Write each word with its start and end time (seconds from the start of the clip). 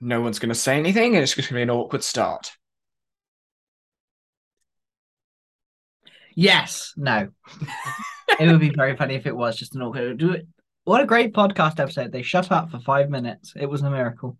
no 0.00 0.20
one's 0.20 0.38
going 0.38 0.50
to 0.50 0.54
say 0.54 0.78
anything, 0.78 1.14
and 1.14 1.22
it's 1.22 1.34
going 1.34 1.46
to 1.46 1.54
be 1.54 1.62
an 1.62 1.70
awkward 1.70 2.02
start. 2.02 2.52
Yes, 6.34 6.94
no. 6.96 7.28
it 8.38 8.50
would 8.50 8.60
be 8.60 8.72
very 8.74 8.96
funny 8.96 9.14
if 9.14 9.26
it 9.26 9.36
was 9.36 9.56
just 9.56 9.74
an 9.74 9.82
awkward. 9.82 10.18
Do 10.18 10.32
it. 10.32 10.46
What 10.84 11.02
a 11.02 11.06
great 11.06 11.34
podcast 11.34 11.78
episode! 11.78 12.12
They 12.12 12.22
shut 12.22 12.50
up 12.50 12.70
for 12.70 12.80
five 12.80 13.10
minutes. 13.10 13.52
It 13.54 13.66
was 13.66 13.82
a 13.82 13.90
miracle. 13.90 14.38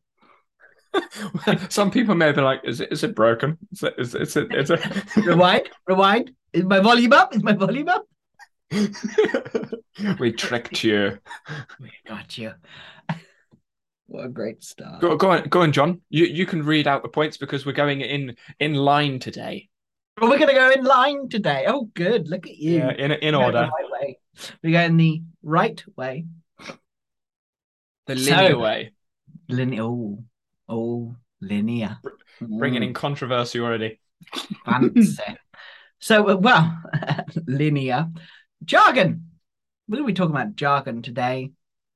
Some 1.69 1.91
people 1.91 2.15
may 2.15 2.33
be 2.33 2.41
like, 2.41 2.61
"Is 2.65 2.81
it? 2.81 2.91
Is 2.91 3.05
it 3.05 3.15
broken? 3.15 3.59
Is 3.73 3.83
it? 3.83 3.95
Is, 3.99 4.15
is 4.15 4.37
it? 4.37 4.55
Is 4.55 4.71
it?" 4.71 5.17
rewind, 5.17 5.69
rewind. 5.87 6.33
Is 6.53 6.65
my 6.65 6.81
volume 6.81 7.13
up? 7.13 7.35
Is 7.35 7.43
my 7.43 7.53
volume 7.53 7.89
up? 7.89 8.07
we 10.19 10.33
tricked 10.33 10.83
you. 10.83 11.19
We 11.81 11.93
got 12.07 12.39
you. 12.39 12.53
What 14.11 14.25
a 14.27 14.29
great 14.29 14.65
start. 14.65 15.01
Go, 15.01 15.17
go 15.17 15.31
on, 15.31 15.45
go 15.45 15.63
on, 15.63 15.71
John. 15.71 16.01
You 16.11 16.25
you 16.25 16.45
can 16.45 16.65
read 16.65 16.89
out 16.89 17.05
the 17.05 17.09
points 17.09 17.37
because 17.37 17.65
we're 17.65 17.71
going 17.73 18.01
in 18.01 18.35
in 18.59 18.75
line 18.75 19.21
today. 19.21 19.69
Well, 20.21 20.29
we're 20.29 20.39
gonna 20.41 20.53
go 20.53 20.69
in 20.73 20.83
line 20.83 21.29
today. 21.29 21.67
Oh, 21.69 21.89
good. 21.95 22.27
Look 22.29 22.49
at 22.49 22.57
you. 22.57 22.79
Yeah, 22.79 22.91
in 22.91 23.13
in 23.13 23.35
We're 23.37 23.43
going 23.43 23.45
order. 23.45 23.71
the 23.71 23.85
right 23.85 24.03
way. 24.03 24.19
We're 24.65 24.73
going 24.73 24.97
the 24.97 25.23
right 25.45 25.85
way. 25.97 26.27
The 28.09 28.17
So- 28.17 28.31
linear 28.35 28.59
way. 28.59 28.93
Linear. 29.49 29.83
Oh, 29.85 30.25
oh, 30.69 31.15
linear. 31.41 31.99
Bringing 32.41 32.83
in 32.83 32.93
controversy 32.95 33.61
already. 33.61 34.01
fancy. 34.65 35.23
so, 36.01 36.29
uh, 36.31 36.37
well, 36.37 36.83
linear 37.47 38.09
jargon. 38.65 39.27
We're 39.87 39.99
going 39.99 40.07
to 40.09 40.13
be 40.13 40.17
talking 40.17 40.35
about 40.35 40.57
jargon 40.57 41.03
today. 41.03 41.53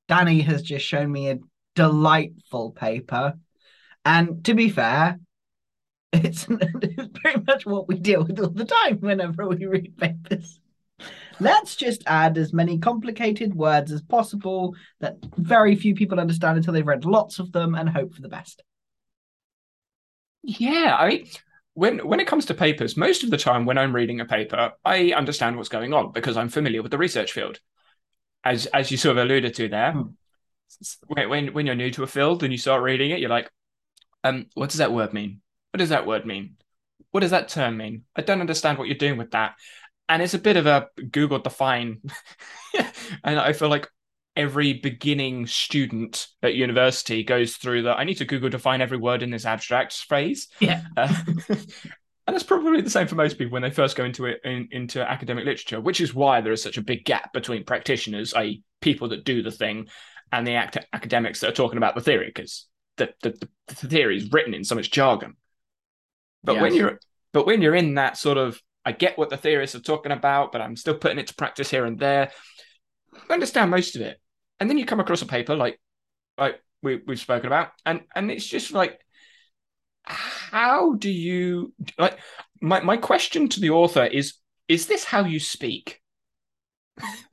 Danny 0.06 0.42
has 0.42 0.62
just 0.62 0.84
shown 0.84 1.10
me 1.10 1.30
a 1.30 1.38
delightful 1.74 2.72
paper, 2.72 3.38
and 4.04 4.44
to 4.44 4.54
be 4.54 4.68
fair, 4.68 5.18
it's, 6.12 6.46
it's 6.48 7.08
pretty 7.18 7.42
much 7.46 7.66
what 7.66 7.88
we 7.88 7.96
deal 7.98 8.24
with 8.24 8.38
all 8.38 8.50
the 8.50 8.64
time 8.64 8.98
whenever 8.98 9.48
we 9.48 9.66
read 9.66 9.96
papers. 9.96 10.60
Let's 11.40 11.74
just 11.74 12.04
add 12.06 12.38
as 12.38 12.52
many 12.52 12.78
complicated 12.78 13.54
words 13.54 13.90
as 13.90 14.02
possible 14.02 14.76
that 15.00 15.16
very 15.36 15.74
few 15.74 15.94
people 15.94 16.20
understand 16.20 16.56
until 16.56 16.72
they've 16.72 16.86
read 16.86 17.04
lots 17.04 17.38
of 17.40 17.50
them 17.52 17.74
and 17.74 17.88
hope 17.88 18.14
for 18.14 18.22
the 18.22 18.28
best. 18.28 18.62
Yeah, 20.42 20.96
I 20.98 21.08
mean, 21.08 21.26
when 21.72 22.06
when 22.06 22.20
it 22.20 22.26
comes 22.26 22.46
to 22.46 22.54
papers, 22.54 22.96
most 22.96 23.24
of 23.24 23.30
the 23.30 23.36
time 23.38 23.64
when 23.64 23.78
I'm 23.78 23.94
reading 23.94 24.20
a 24.20 24.24
paper, 24.24 24.72
I 24.84 25.12
understand 25.12 25.56
what's 25.56 25.68
going 25.68 25.92
on 25.92 26.12
because 26.12 26.36
I'm 26.36 26.48
familiar 26.48 26.82
with 26.82 26.90
the 26.90 26.98
research 26.98 27.32
field. 27.32 27.60
As 28.44 28.66
as 28.66 28.90
you 28.90 28.96
sort 28.96 29.16
of 29.16 29.24
alluded 29.24 29.54
to 29.54 29.68
there, 29.68 29.92
Hmm. 29.92 30.14
When 31.06 31.28
when 31.28 31.46
when 31.54 31.66
you're 31.66 31.74
new 31.74 31.90
to 31.92 32.02
a 32.02 32.06
field 32.08 32.42
and 32.42 32.52
you 32.52 32.58
start 32.58 32.82
reading 32.82 33.10
it, 33.10 33.20
you're 33.20 33.30
like, 33.30 33.50
um, 34.22 34.46
what 34.54 34.70
does 34.70 34.78
that 34.78 34.92
word 34.92 35.12
mean? 35.12 35.40
What 35.72 35.78
does 35.78 35.90
that 35.90 36.06
word 36.06 36.26
mean? 36.26 36.56
What 37.10 37.20
does 37.20 37.30
that 37.30 37.48
term 37.48 37.76
mean? 37.76 38.04
I 38.16 38.22
don't 38.22 38.40
understand 38.40 38.78
what 38.78 38.88
you're 38.88 38.96
doing 38.96 39.18
with 39.18 39.32
that. 39.32 39.54
And 40.08 40.22
it's 40.22 40.34
a 40.34 40.38
bit 40.38 40.56
of 40.56 40.66
a 40.66 40.88
Google 41.10 41.38
define. 41.38 42.00
and 43.24 43.38
I 43.38 43.52
feel 43.52 43.68
like 43.68 43.88
every 44.36 44.72
beginning 44.74 45.46
student 45.46 46.26
at 46.42 46.54
university 46.54 47.22
goes 47.22 47.56
through 47.56 47.82
the 47.82 47.90
I 47.92 48.04
need 48.04 48.16
to 48.16 48.24
Google 48.24 48.50
define 48.50 48.80
every 48.80 48.98
word 48.98 49.22
in 49.22 49.30
this 49.30 49.46
abstract 49.46 49.94
phrase. 50.04 50.48
Yeah. 50.60 50.82
Uh, 50.96 51.14
and 51.48 52.34
that's 52.34 52.42
probably 52.42 52.80
the 52.80 52.90
same 52.90 53.06
for 53.06 53.14
most 53.14 53.38
people 53.38 53.52
when 53.52 53.62
they 53.62 53.70
first 53.70 53.96
go 53.96 54.04
into 54.04 54.26
it 54.26 54.40
in, 54.44 54.68
into 54.72 55.08
academic 55.08 55.44
literature, 55.44 55.80
which 55.80 56.00
is 56.00 56.14
why 56.14 56.40
there 56.40 56.52
is 56.52 56.62
such 56.62 56.78
a 56.78 56.82
big 56.82 57.04
gap 57.04 57.32
between 57.32 57.64
practitioners, 57.64 58.34
i.e., 58.34 58.62
people 58.80 59.08
that 59.08 59.24
do 59.24 59.42
the 59.42 59.50
thing, 59.50 59.88
and 60.38 60.46
the 60.46 60.54
act- 60.54 60.86
academics 60.92 61.40
that 61.40 61.48
are 61.48 61.54
talking 61.54 61.78
about 61.78 61.94
the 61.94 62.00
theory, 62.00 62.26
because 62.26 62.66
the, 62.96 63.12
the, 63.22 63.48
the 63.68 63.74
theory 63.74 64.16
is 64.16 64.32
written 64.32 64.54
in 64.54 64.64
so 64.64 64.74
much 64.74 64.90
jargon. 64.90 65.36
But 66.42 66.60
when 66.60 66.74
you're 66.74 67.00
but 67.32 67.46
when 67.46 67.62
you're 67.62 67.74
in 67.74 67.94
that 67.94 68.18
sort 68.18 68.36
of 68.36 68.60
I 68.84 68.92
get 68.92 69.16
what 69.16 69.30
the 69.30 69.36
theorists 69.36 69.74
are 69.74 69.80
talking 69.80 70.12
about, 70.12 70.52
but 70.52 70.60
I'm 70.60 70.76
still 70.76 70.94
putting 70.94 71.18
it 71.18 71.28
to 71.28 71.34
practice 71.34 71.70
here 71.70 71.86
and 71.86 71.98
there. 71.98 72.30
I 73.30 73.32
understand 73.32 73.70
most 73.70 73.96
of 73.96 74.02
it. 74.02 74.20
And 74.60 74.68
then 74.68 74.76
you 74.76 74.84
come 74.84 75.00
across 75.00 75.22
a 75.22 75.26
paper 75.26 75.56
like 75.56 75.80
like 76.36 76.60
we, 76.82 77.00
we've 77.06 77.18
spoken 77.18 77.46
about, 77.46 77.70
and 77.86 78.02
and 78.14 78.30
it's 78.30 78.46
just 78.46 78.72
like 78.72 79.00
how 80.04 80.94
do 80.94 81.10
you 81.10 81.72
like 81.98 82.18
my, 82.60 82.80
my 82.80 82.96
question 82.96 83.48
to 83.48 83.60
the 83.60 83.70
author 83.70 84.04
is 84.04 84.34
is 84.68 84.86
this 84.86 85.04
how 85.04 85.24
you 85.24 85.40
speak 85.40 86.02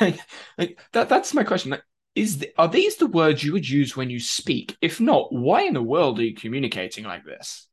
like, 0.00 0.20
like 0.56 0.78
that 0.92 1.08
that's 1.08 1.34
my 1.34 1.42
question 1.42 1.72
like, 1.72 1.82
is 2.20 2.38
the, 2.38 2.52
are 2.58 2.68
these 2.68 2.96
the 2.96 3.06
words 3.06 3.42
you 3.42 3.52
would 3.52 3.68
use 3.68 3.96
when 3.96 4.10
you 4.10 4.20
speak? 4.20 4.76
If 4.82 5.00
not 5.00 5.32
why 5.32 5.62
in 5.62 5.74
the 5.74 5.82
world 5.82 6.18
are 6.18 6.24
you 6.24 6.34
communicating 6.34 7.04
like 7.04 7.24
this? 7.24 7.66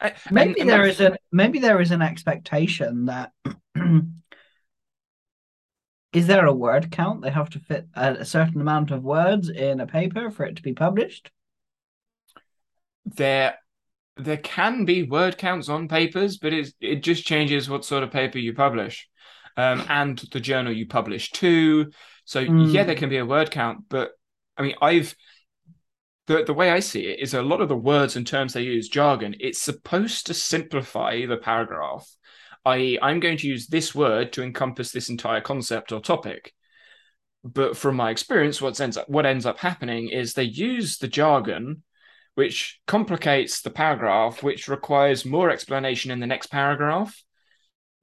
I- 0.00 0.14
maybe 0.30 0.60
and- 0.60 0.70
and 0.70 0.98
there 0.98 1.10
an 1.12 1.16
maybe 1.30 1.58
there 1.58 1.80
is 1.80 1.90
an 1.90 2.02
expectation 2.02 3.06
that 3.06 3.32
is 6.12 6.26
there 6.26 6.46
a 6.46 6.54
word 6.54 6.90
count? 6.90 7.22
They 7.22 7.30
have 7.30 7.50
to 7.50 7.58
fit 7.58 7.86
a, 7.94 8.12
a 8.14 8.24
certain 8.24 8.60
amount 8.60 8.90
of 8.90 9.02
words 9.02 9.50
in 9.50 9.80
a 9.80 9.86
paper 9.86 10.30
for 10.30 10.46
it 10.46 10.56
to 10.56 10.62
be 10.62 10.72
published? 10.72 11.30
There 13.04 13.56
there 14.16 14.36
can 14.38 14.84
be 14.84 15.02
word 15.02 15.36
counts 15.36 15.68
on 15.68 15.88
papers, 15.88 16.38
but 16.38 16.52
it 16.54 16.72
it 16.80 17.02
just 17.02 17.26
changes 17.26 17.68
what 17.68 17.84
sort 17.84 18.04
of 18.04 18.10
paper 18.10 18.38
you 18.38 18.54
publish, 18.54 19.06
um, 19.56 19.84
and 19.88 20.18
the 20.32 20.40
journal 20.40 20.72
you 20.72 20.86
publish 20.86 21.30
to. 21.32 21.90
So 22.24 22.44
Mm. 22.44 22.72
yeah, 22.72 22.84
there 22.84 22.94
can 22.94 23.08
be 23.08 23.18
a 23.18 23.26
word 23.26 23.50
count, 23.50 23.84
but 23.88 24.12
I 24.56 24.62
mean, 24.62 24.74
I've 24.80 25.14
the 26.26 26.44
the 26.44 26.54
way 26.54 26.70
I 26.70 26.80
see 26.80 27.06
it 27.06 27.20
is 27.20 27.34
a 27.34 27.42
lot 27.42 27.60
of 27.60 27.68
the 27.68 27.76
words 27.76 28.16
and 28.16 28.26
terms 28.26 28.52
they 28.54 28.62
use 28.62 28.88
jargon. 28.88 29.36
It's 29.40 29.60
supposed 29.60 30.26
to 30.26 30.34
simplify 30.34 31.26
the 31.26 31.36
paragraph. 31.36 32.08
I.e., 32.64 32.98
I'm 33.02 33.20
going 33.20 33.36
to 33.38 33.46
use 33.46 33.66
this 33.66 33.94
word 33.94 34.32
to 34.32 34.42
encompass 34.42 34.90
this 34.90 35.10
entire 35.10 35.42
concept 35.42 35.92
or 35.92 36.00
topic. 36.00 36.54
But 37.44 37.76
from 37.76 37.96
my 37.96 38.10
experience, 38.10 38.62
what 38.62 38.80
ends 38.80 38.96
up 38.96 39.08
what 39.08 39.26
ends 39.26 39.44
up 39.44 39.58
happening 39.58 40.08
is 40.08 40.32
they 40.32 40.44
use 40.44 40.96
the 40.98 41.08
jargon 41.08 41.82
which 42.34 42.80
complicates 42.86 43.60
the 43.60 43.70
paragraph, 43.70 44.42
which 44.42 44.66
requires 44.66 45.24
more 45.24 45.50
explanation 45.50 46.10
in 46.10 46.20
the 46.20 46.26
next 46.26 46.48
paragraph. 46.48 47.22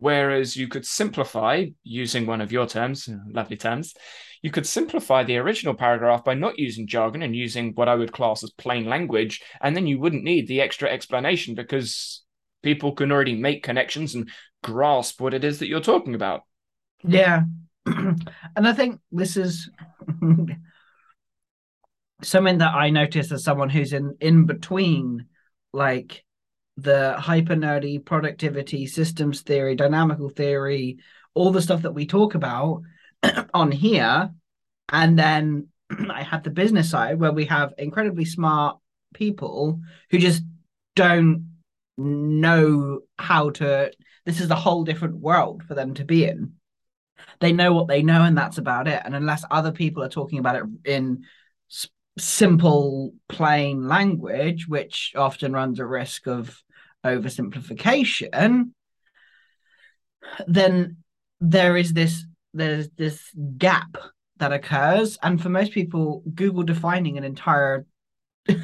Whereas 0.01 0.57
you 0.57 0.67
could 0.67 0.83
simplify 0.83 1.67
using 1.83 2.25
one 2.25 2.41
of 2.41 2.51
your 2.51 2.65
terms, 2.65 3.07
uh, 3.07 3.17
lovely 3.29 3.55
terms, 3.55 3.93
you 4.41 4.49
could 4.49 4.65
simplify 4.65 5.23
the 5.23 5.37
original 5.37 5.75
paragraph 5.75 6.23
by 6.23 6.33
not 6.33 6.57
using 6.57 6.87
jargon 6.87 7.21
and 7.21 7.35
using 7.35 7.73
what 7.75 7.87
I 7.87 7.93
would 7.93 8.11
class 8.11 8.43
as 8.43 8.49
plain 8.49 8.85
language. 8.85 9.43
And 9.61 9.75
then 9.75 9.85
you 9.85 9.99
wouldn't 9.99 10.23
need 10.23 10.47
the 10.47 10.59
extra 10.59 10.89
explanation 10.89 11.53
because 11.53 12.23
people 12.63 12.93
can 12.93 13.11
already 13.11 13.35
make 13.35 13.61
connections 13.61 14.15
and 14.15 14.27
grasp 14.63 15.21
what 15.21 15.35
it 15.35 15.43
is 15.43 15.59
that 15.59 15.67
you're 15.67 15.79
talking 15.81 16.15
about. 16.15 16.41
yeah 17.03 17.43
and 17.85 18.27
i 18.55 18.73
think 18.73 18.99
this 19.11 19.37
is 19.37 19.69
something 22.23 22.57
that 22.59 22.73
i 22.75 22.89
notice 22.89 23.31
as 23.31 23.43
someone 23.43 23.69
who's 23.69 23.93
in 23.93 24.15
in 24.19 24.45
between 24.45 25.25
like 25.73 26.23
the 26.81 27.15
hyper 27.17 27.55
nerdy 27.55 28.03
productivity 28.03 28.85
systems 28.85 29.41
theory 29.41 29.75
dynamical 29.75 30.29
theory 30.29 30.97
all 31.33 31.51
the 31.51 31.61
stuff 31.61 31.83
that 31.83 31.93
we 31.93 32.05
talk 32.05 32.35
about 32.35 32.81
on 33.53 33.71
here. 33.71 34.31
And 34.89 35.17
then 35.17 35.67
i 36.09 36.23
have 36.23 36.43
the 36.43 36.49
business 36.49 36.89
side 36.89 37.19
where 37.19 37.31
we 37.31 37.45
have 37.45 37.73
incredibly 37.77 38.25
smart 38.25 38.77
people 39.13 39.81
who 40.09 40.17
just 40.17 40.43
don't 40.95 41.47
know 41.97 43.01
how 43.17 43.49
to 43.49 43.91
this 44.25 44.39
is 44.39 44.49
a 44.49 44.55
whole 44.55 44.83
different 44.83 45.15
world 45.15 45.63
for 45.67 45.73
them 45.73 45.93
to 45.95 46.05
be 46.05 46.25
in. 46.25 46.53
They 47.39 47.51
know 47.51 47.73
what 47.73 47.87
they 47.87 48.03
know 48.03 48.23
and 48.23 48.37
that's 48.37 48.57
about 48.57 48.87
it. 48.87 49.01
And 49.03 49.15
unless 49.15 49.43
other 49.49 49.71
people 49.71 50.03
are 50.03 50.09
talking 50.09 50.39
about 50.39 50.55
it 50.57 50.63
in 50.85 51.23
s- 51.69 51.89
simple 52.17 53.13
plain 53.27 53.87
language 53.87 54.67
which 54.67 55.13
often 55.15 55.53
runs 55.53 55.79
a 55.79 55.85
risk 55.85 56.27
of 56.27 56.61
oversimplification 57.05 58.71
then 60.47 60.97
there 61.39 61.77
is 61.77 61.93
this 61.93 62.25
there's 62.53 62.89
this 62.97 63.29
gap 63.57 63.97
that 64.37 64.51
occurs. 64.51 65.17
And 65.21 65.41
for 65.41 65.49
most 65.49 65.71
people 65.71 66.23
google 66.33 66.63
defining 66.63 67.17
an 67.17 67.23
entire 67.23 67.85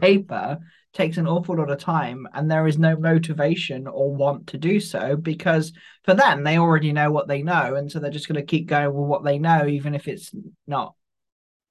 paper 0.00 0.58
takes 0.92 1.18
an 1.18 1.28
awful 1.28 1.56
lot 1.56 1.70
of 1.70 1.78
time 1.78 2.26
and 2.32 2.50
there 2.50 2.66
is 2.66 2.78
no 2.78 2.96
motivation 2.96 3.86
or 3.86 4.14
want 4.14 4.48
to 4.48 4.58
do 4.58 4.80
so 4.80 5.14
because 5.14 5.72
for 6.04 6.14
them 6.14 6.42
they 6.42 6.58
already 6.58 6.92
know 6.92 7.10
what 7.10 7.28
they 7.28 7.42
know. 7.42 7.74
And 7.74 7.90
so 7.90 7.98
they're 7.98 8.10
just 8.10 8.28
going 8.28 8.40
to 8.40 8.46
keep 8.46 8.66
going 8.66 8.92
with 8.92 9.08
what 9.08 9.24
they 9.24 9.38
know 9.38 9.66
even 9.66 9.94
if 9.94 10.08
it's 10.08 10.34
not 10.66 10.94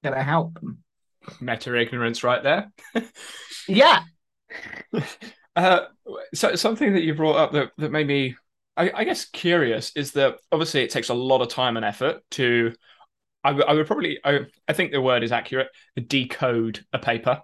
going 0.02 0.16
to 0.16 0.22
help 0.22 0.60
them. 0.60 0.78
Meta 1.40 1.74
ignorance, 1.74 2.22
right 2.22 2.42
there. 2.42 2.72
yeah 3.68 4.02
Uh, 5.56 5.86
so 6.34 6.54
something 6.54 6.92
that 6.92 7.02
you 7.02 7.14
brought 7.14 7.36
up 7.36 7.52
that, 7.52 7.72
that 7.78 7.90
made 7.90 8.06
me, 8.06 8.36
I, 8.76 8.90
I 8.94 9.04
guess, 9.04 9.24
curious 9.24 9.90
is 9.96 10.12
that 10.12 10.36
obviously 10.52 10.82
it 10.82 10.90
takes 10.90 11.08
a 11.08 11.14
lot 11.14 11.40
of 11.40 11.48
time 11.48 11.76
and 11.76 11.84
effort 11.84 12.22
to 12.32 12.72
I, 13.44 13.50
w- 13.50 13.66
I 13.66 13.74
would 13.74 13.86
probably 13.86 14.18
I, 14.24 14.40
I 14.68 14.72
think 14.72 14.92
the 14.92 15.00
word 15.00 15.22
is 15.22 15.32
accurate 15.32 15.68
decode 16.06 16.84
a 16.92 16.98
paper 16.98 17.42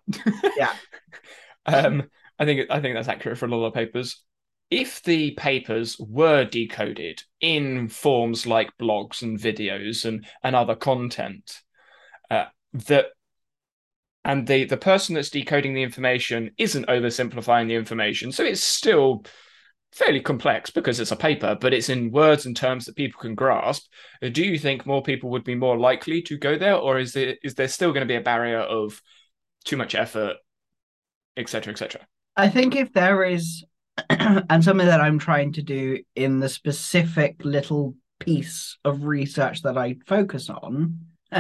Yeah. 0.59 0.73
um 1.67 2.05
i 2.39 2.45
think 2.45 2.71
i 2.71 2.81
think 2.81 2.95
that's 2.97 3.09
accurate 3.09 3.39
for 3.39 3.47
a 3.47 3.49
lot 3.49 3.67
of 3.67 3.75
papers 3.75 4.23
if 4.71 5.03
the 5.03 5.33
papers 5.33 5.97
were 5.99 6.45
decoded 6.45 7.23
in 7.41 7.89
forms 7.89 8.47
like 8.47 8.71
blogs 8.81 9.23
and 9.23 9.39
videos 9.39 10.05
and 10.05 10.27
and 10.43 10.57
other 10.57 10.75
content 10.75 11.61
uh, 12.31 12.47
that 12.73 13.07
and 14.25 14.47
the 14.47 14.65
the 14.65 14.77
person 14.77 15.15
that's 15.15 15.31
decoding 15.31 15.75
the 15.75 15.83
information 15.83 16.51
isn't 16.59 16.87
oversimplifying 16.87 17.69
the 17.69 17.75
information 17.75 18.33
so 18.33 18.45
it's 18.45 18.63
still 18.63 19.25
fairly 19.93 20.21
complex 20.21 20.71
because 20.71 20.99
it's 20.99 21.13
a 21.13 21.17
paper, 21.17 21.57
but 21.61 21.75
it's 21.75 21.89
in 21.89 22.11
words 22.11 22.47
and 22.47 22.57
terms 22.57 22.87
that 22.87 22.97
people 22.97 23.21
can 23.21 23.35
grasp. 23.35 23.87
Do 24.21 24.43
you 24.43 24.59
think 24.59 24.87
more 24.87 25.03
people 25.03 25.31
would 25.31 25.45
be 25.45 25.55
more 25.55 25.79
likely 25.79 26.23
to 26.23 26.39
go 26.39 26.59
there, 26.59 26.75
or 26.75 26.99
is 26.99 27.13
there 27.13 27.37
is 27.43 27.55
there 27.55 27.69
still 27.69 27.91
going 27.93 28.07
to 28.07 28.13
be 28.13 28.17
a 28.17 28.23
barrier 28.23 28.61
of 28.61 29.01
too 29.65 29.77
much 29.77 29.95
effort, 29.95 30.37
etc., 31.37 31.73
etc.? 31.73 32.01
I 32.37 32.49
think 32.49 32.75
if 32.75 32.93
there 32.93 33.23
is, 33.25 33.65
and 34.09 34.65
something 34.65 34.87
that 34.87 35.03
I'm 35.03 35.19
trying 35.19 35.53
to 35.55 35.63
do 35.63 36.03
in 36.17 36.41
the 36.41 36.49
specific 36.49 37.45
little 37.45 37.95
piece 38.19 38.79
of 38.85 39.05
research 39.05 39.63
that 39.63 39.77
I 39.77 39.97
focus 40.07 40.49
on, 40.49 41.01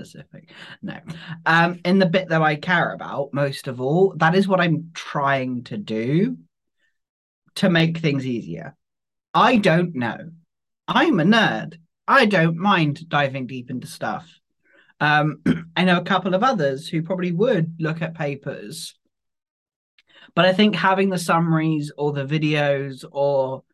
specific, 0.00 0.50
no, 0.82 0.98
um, 1.46 1.80
in 1.84 1.98
the 1.98 2.06
bit 2.06 2.28
that 2.28 2.42
I 2.42 2.56
care 2.56 2.92
about 2.92 3.34
most 3.34 3.68
of 3.68 3.80
all, 3.80 4.14
that 4.16 4.34
is 4.34 4.48
what 4.48 4.60
I'm 4.60 4.90
trying 4.94 5.64
to 5.64 5.76
do 5.76 6.36
to 7.56 7.68
make 7.68 7.98
things 7.98 8.26
easier. 8.26 8.76
I 9.34 9.56
don't 9.56 9.94
know. 9.94 10.30
I'm 10.88 11.20
a 11.20 11.24
nerd. 11.24 11.78
I 12.08 12.26
don't 12.26 12.56
mind 12.56 13.08
diving 13.08 13.46
deep 13.46 13.70
into 13.70 13.86
stuff. 13.86 14.28
Um, 14.98 15.42
I 15.76 15.84
know 15.84 15.98
a 15.98 16.04
couple 16.04 16.34
of 16.34 16.42
others 16.42 16.88
who 16.88 17.02
probably 17.02 17.32
would 17.32 17.76
look 17.78 18.02
at 18.02 18.14
papers. 18.14 18.94
But 20.34 20.44
I 20.44 20.52
think 20.52 20.76
having 20.76 21.10
the 21.10 21.18
summaries 21.18 21.92
or 21.96 22.12
the 22.12 22.24
videos 22.24 23.04
or 23.10 23.64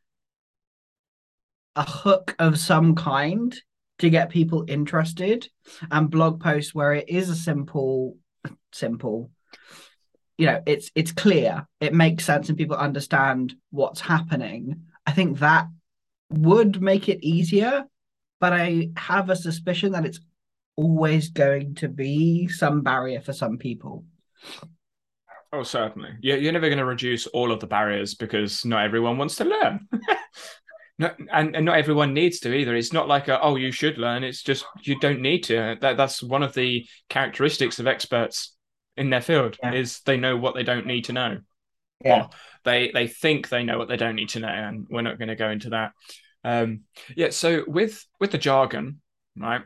a 1.74 1.82
hook 1.82 2.34
of 2.38 2.58
some 2.58 2.94
kind 2.94 3.54
to 3.98 4.10
get 4.10 4.30
people 4.30 4.64
interested. 4.68 5.48
And 5.90 6.10
blog 6.10 6.40
posts 6.40 6.74
where 6.74 6.94
it 6.94 7.08
is 7.08 7.30
a 7.30 7.36
simple, 7.36 8.16
simple 8.72 9.30
you 10.38 10.44
know 10.44 10.62
it's 10.66 10.90
it's 10.94 11.12
clear 11.12 11.66
it 11.80 11.94
makes 11.94 12.22
sense 12.22 12.50
and 12.50 12.58
people 12.58 12.76
understand 12.76 13.54
what's 13.70 14.00
happening. 14.00 14.82
I 15.06 15.12
think 15.12 15.38
that 15.38 15.66
would 16.28 16.82
make 16.82 17.08
it 17.08 17.24
easier 17.24 17.84
but 18.40 18.52
i 18.52 18.90
have 18.96 19.30
a 19.30 19.36
suspicion 19.36 19.92
that 19.92 20.04
it's 20.04 20.20
always 20.76 21.30
going 21.30 21.74
to 21.74 21.88
be 21.88 22.48
some 22.48 22.82
barrier 22.82 23.20
for 23.20 23.32
some 23.32 23.56
people. 23.58 24.04
Oh 25.52 25.62
certainly. 25.62 26.10
You're, 26.20 26.36
you're 26.36 26.52
never 26.52 26.68
going 26.68 26.78
to 26.78 26.84
reduce 26.84 27.26
all 27.28 27.50
of 27.50 27.60
the 27.60 27.66
barriers 27.66 28.14
because 28.14 28.64
not 28.64 28.84
everyone 28.84 29.16
wants 29.16 29.36
to 29.36 29.44
learn 29.44 29.88
no, 30.98 31.10
and, 31.32 31.54
and 31.54 31.66
not 31.66 31.78
everyone 31.78 32.14
needs 32.14 32.40
to 32.40 32.54
either. 32.54 32.74
It's 32.74 32.92
not 32.92 33.08
like 33.08 33.28
a, 33.28 33.40
oh 33.40 33.56
you 33.56 33.70
should 33.70 33.98
learn. 33.98 34.24
It's 34.24 34.42
just 34.42 34.64
you 34.82 34.98
don't 34.98 35.20
need 35.20 35.44
to. 35.44 35.76
That 35.80 35.96
that's 35.96 36.22
one 36.22 36.42
of 36.42 36.54
the 36.54 36.86
characteristics 37.08 37.78
of 37.78 37.86
experts 37.86 38.54
in 38.96 39.10
their 39.10 39.20
field 39.20 39.58
yeah. 39.62 39.74
is 39.74 40.00
they 40.00 40.16
know 40.16 40.36
what 40.36 40.54
they 40.54 40.62
don't 40.62 40.86
need 40.86 41.04
to 41.04 41.12
know. 41.12 41.38
Yeah. 42.04 42.16
Well, 42.16 42.34
they 42.64 42.90
they 42.92 43.08
think 43.08 43.48
they 43.48 43.62
know 43.62 43.78
what 43.78 43.88
they 43.88 43.96
don't 43.96 44.16
need 44.16 44.30
to 44.30 44.40
know, 44.40 44.48
and 44.48 44.86
we're 44.88 45.02
not 45.02 45.18
going 45.18 45.28
to 45.28 45.36
go 45.36 45.50
into 45.50 45.70
that. 45.70 45.92
Um, 46.44 46.82
yeah. 47.14 47.30
So 47.30 47.64
with 47.66 48.04
with 48.18 48.30
the 48.30 48.38
jargon, 48.38 49.00
right? 49.36 49.62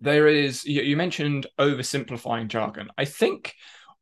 There 0.00 0.26
is 0.26 0.64
you, 0.64 0.82
you 0.82 0.96
mentioned 0.96 1.46
oversimplifying 1.60 2.48
jargon. 2.48 2.88
I 2.98 3.04
think 3.04 3.54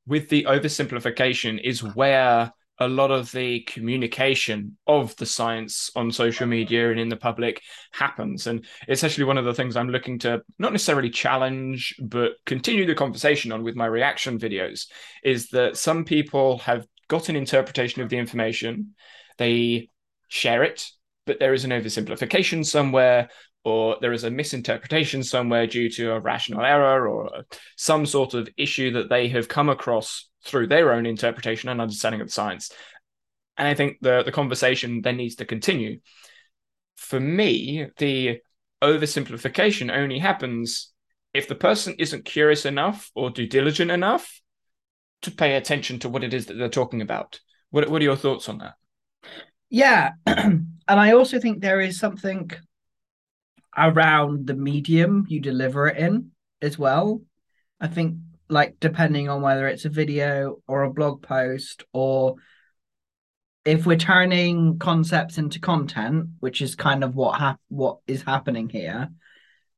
with 0.07 0.31
the 0.31 0.45
oversimplification 0.45 1.61
is 1.63 1.83
where 1.83 2.53
a 2.81 2.89
lot 2.89 3.11
of 3.11 3.31
the 3.33 3.61
communication 3.61 4.77
of 4.87 5.15
the 5.17 5.27
science 5.27 5.91
on 5.95 6.11
social 6.11 6.47
media 6.47 6.91
and 6.91 6.99
in 6.99 7.11
the 7.11 7.17
public 7.17 7.61
happens. 7.93 8.47
And 8.47 8.65
it's 8.89 9.05
actually 9.05 9.25
one 9.25 9.37
of 9.37 9.45
the 9.45 9.53
things 9.53 9.77
I'm 9.77 9.91
looking 9.91 10.19
to 10.21 10.43
not 10.59 10.73
necessarily 10.73 11.11
challenge, 11.11 11.95
but 12.03 12.33
continue 12.47 12.87
the 12.87 12.95
conversation 12.95 13.53
on 13.53 13.63
with 13.63 13.77
my 13.77 13.85
reaction 13.85 14.39
videos 14.39 14.87
is 15.23 15.51
that 15.51 15.77
some 15.77 16.05
people 16.05 16.59
have 16.59 16.87
got 17.09 17.29
an 17.29 17.37
interpretation 17.37 18.01
of 18.01 18.09
the 18.09 18.17
information, 18.17 18.95
they 19.37 19.91
share 20.29 20.63
it, 20.63 20.89
but 21.27 21.39
there 21.39 21.53
is 21.53 21.65
an 21.65 21.71
oversimplification 21.71 22.65
somewhere 22.65 23.29
or 23.65 23.97
there 24.01 24.13
is 24.13 24.25
a 24.25 24.31
misinterpretation 24.31 25.23
somewhere 25.23 25.67
due 25.67 25.91
to 25.91 26.13
a 26.13 26.21
rational 26.21 26.65
error 26.65 27.09
or 27.09 27.45
some 27.77 28.07
sort 28.07 28.35
of 28.35 28.49
issue 28.57 28.93
that 28.93 29.09
they 29.09 29.29
have 29.29 29.49
come 29.49 29.69
across 29.69 30.29
through 30.45 30.67
their 30.67 30.93
own 30.93 31.05
interpretation 31.05 31.69
and 31.69 31.81
understanding 31.81 32.21
of 32.21 32.33
science. 32.33 32.73
And 33.57 33.69
I 33.69 33.75
think 33.75 33.99
the, 34.01 34.23
the 34.23 34.33
conversation 34.33 35.03
then 35.03 35.19
needs 35.19 35.37
to 35.37 35.45
continue. 35.45 36.01
For 36.97 37.21
me, 37.21 37.89
the 37.99 38.41
oversimplification 38.83 39.95
only 39.95 40.19
happens 40.19 40.93
if 41.35 41.47
the 41.47 41.55
person 41.55 41.95
isn't 41.99 42.25
curious 42.25 42.65
enough 42.65 43.11
or 43.15 43.31
due 43.31 43.47
diligent 43.47 43.91
enough 43.91 44.41
to 45.23 45.31
pay 45.31 45.57
attention 45.57 45.99
to 46.01 46.09
what 46.09 46.25
it 46.25 46.33
is 46.33 46.47
that 46.47 46.55
they're 46.55 46.69
talking 46.71 47.03
about. 47.03 47.41
What, 47.71 47.89
what 47.91 48.01
are 48.01 48.05
your 48.05 48.17
thoughts 48.17 48.49
on 48.49 48.59
that? 48.59 48.75
Yeah. 49.69 50.13
and 50.27 50.67
I 50.89 51.13
also 51.13 51.39
think 51.39 51.61
there 51.61 51.81
is 51.81 51.99
something 51.99 52.51
around 53.77 54.47
the 54.47 54.55
medium 54.55 55.25
you 55.29 55.41
deliver 55.41 55.87
it 55.87 55.97
in 55.97 56.31
as 56.61 56.79
well. 56.79 57.23
I 57.81 57.89
think 57.89 58.17
like 58.49 58.77
depending 58.81 59.29
on 59.29 59.43
whether 59.43 59.69
it's 59.69 59.85
a 59.85 59.91
video 59.91 60.57
or 60.67 60.83
a 60.83 60.93
blog 60.93 61.23
post 61.23 61.85
or 61.93 62.37
if 63.65 63.87
we're 63.87 63.97
turning 63.97 64.79
concepts 64.79 65.39
into 65.39 65.61
content, 65.61 66.31
which 66.41 66.63
is 66.63 66.75
kind 66.75 67.05
of 67.05 67.15
what 67.15 67.39
hap- 67.39 67.61
what 67.69 67.99
is 68.07 68.23
happening 68.23 68.69
here, 68.69 69.09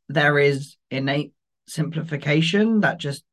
there 0.09 0.39
is 0.39 0.77
innate 0.91 1.33
simplification 1.67 2.81
that 2.81 2.99
just 2.99 3.25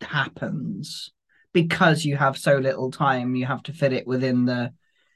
happens 0.00 1.10
because 1.52 2.04
you 2.04 2.16
have 2.16 2.36
so 2.36 2.56
little 2.58 2.90
time. 2.90 3.34
You 3.34 3.46
have 3.46 3.62
to 3.64 3.72
fit 3.72 3.92
it 3.92 4.06
within 4.06 4.44
the 4.44 4.72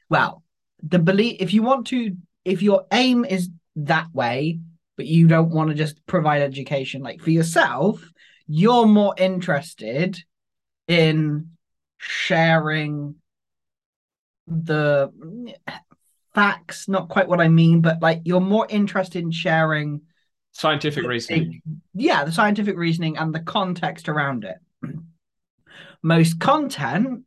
well, 0.08 0.42
the 0.82 0.98
belief. 0.98 1.36
If 1.40 1.52
you 1.52 1.62
want 1.62 1.88
to, 1.88 2.16
if 2.44 2.62
your 2.62 2.86
aim 2.90 3.24
is 3.24 3.50
that 3.76 4.08
way, 4.14 4.60
but 4.98 5.06
you 5.06 5.28
don't 5.28 5.50
want 5.50 5.70
to 5.70 5.76
just 5.76 6.04
provide 6.06 6.42
education 6.42 7.02
like 7.02 7.22
for 7.22 7.30
yourself, 7.30 8.04
you're 8.48 8.84
more 8.84 9.14
interested 9.16 10.18
in 10.88 11.50
sharing 11.98 13.14
the 14.48 15.08
facts, 16.34 16.88
not 16.88 17.08
quite 17.08 17.28
what 17.28 17.40
I 17.40 17.46
mean, 17.46 17.80
but 17.80 18.02
like 18.02 18.22
you're 18.24 18.40
more 18.40 18.66
interested 18.68 19.22
in 19.22 19.30
sharing 19.30 20.00
scientific 20.50 21.06
reasoning. 21.06 21.62
Yeah, 21.94 22.24
the 22.24 22.32
scientific 22.32 22.76
reasoning 22.76 23.18
and 23.18 23.32
the 23.32 23.40
context 23.40 24.08
around 24.08 24.44
it. 24.44 24.56
Most 26.02 26.40
content, 26.40 27.22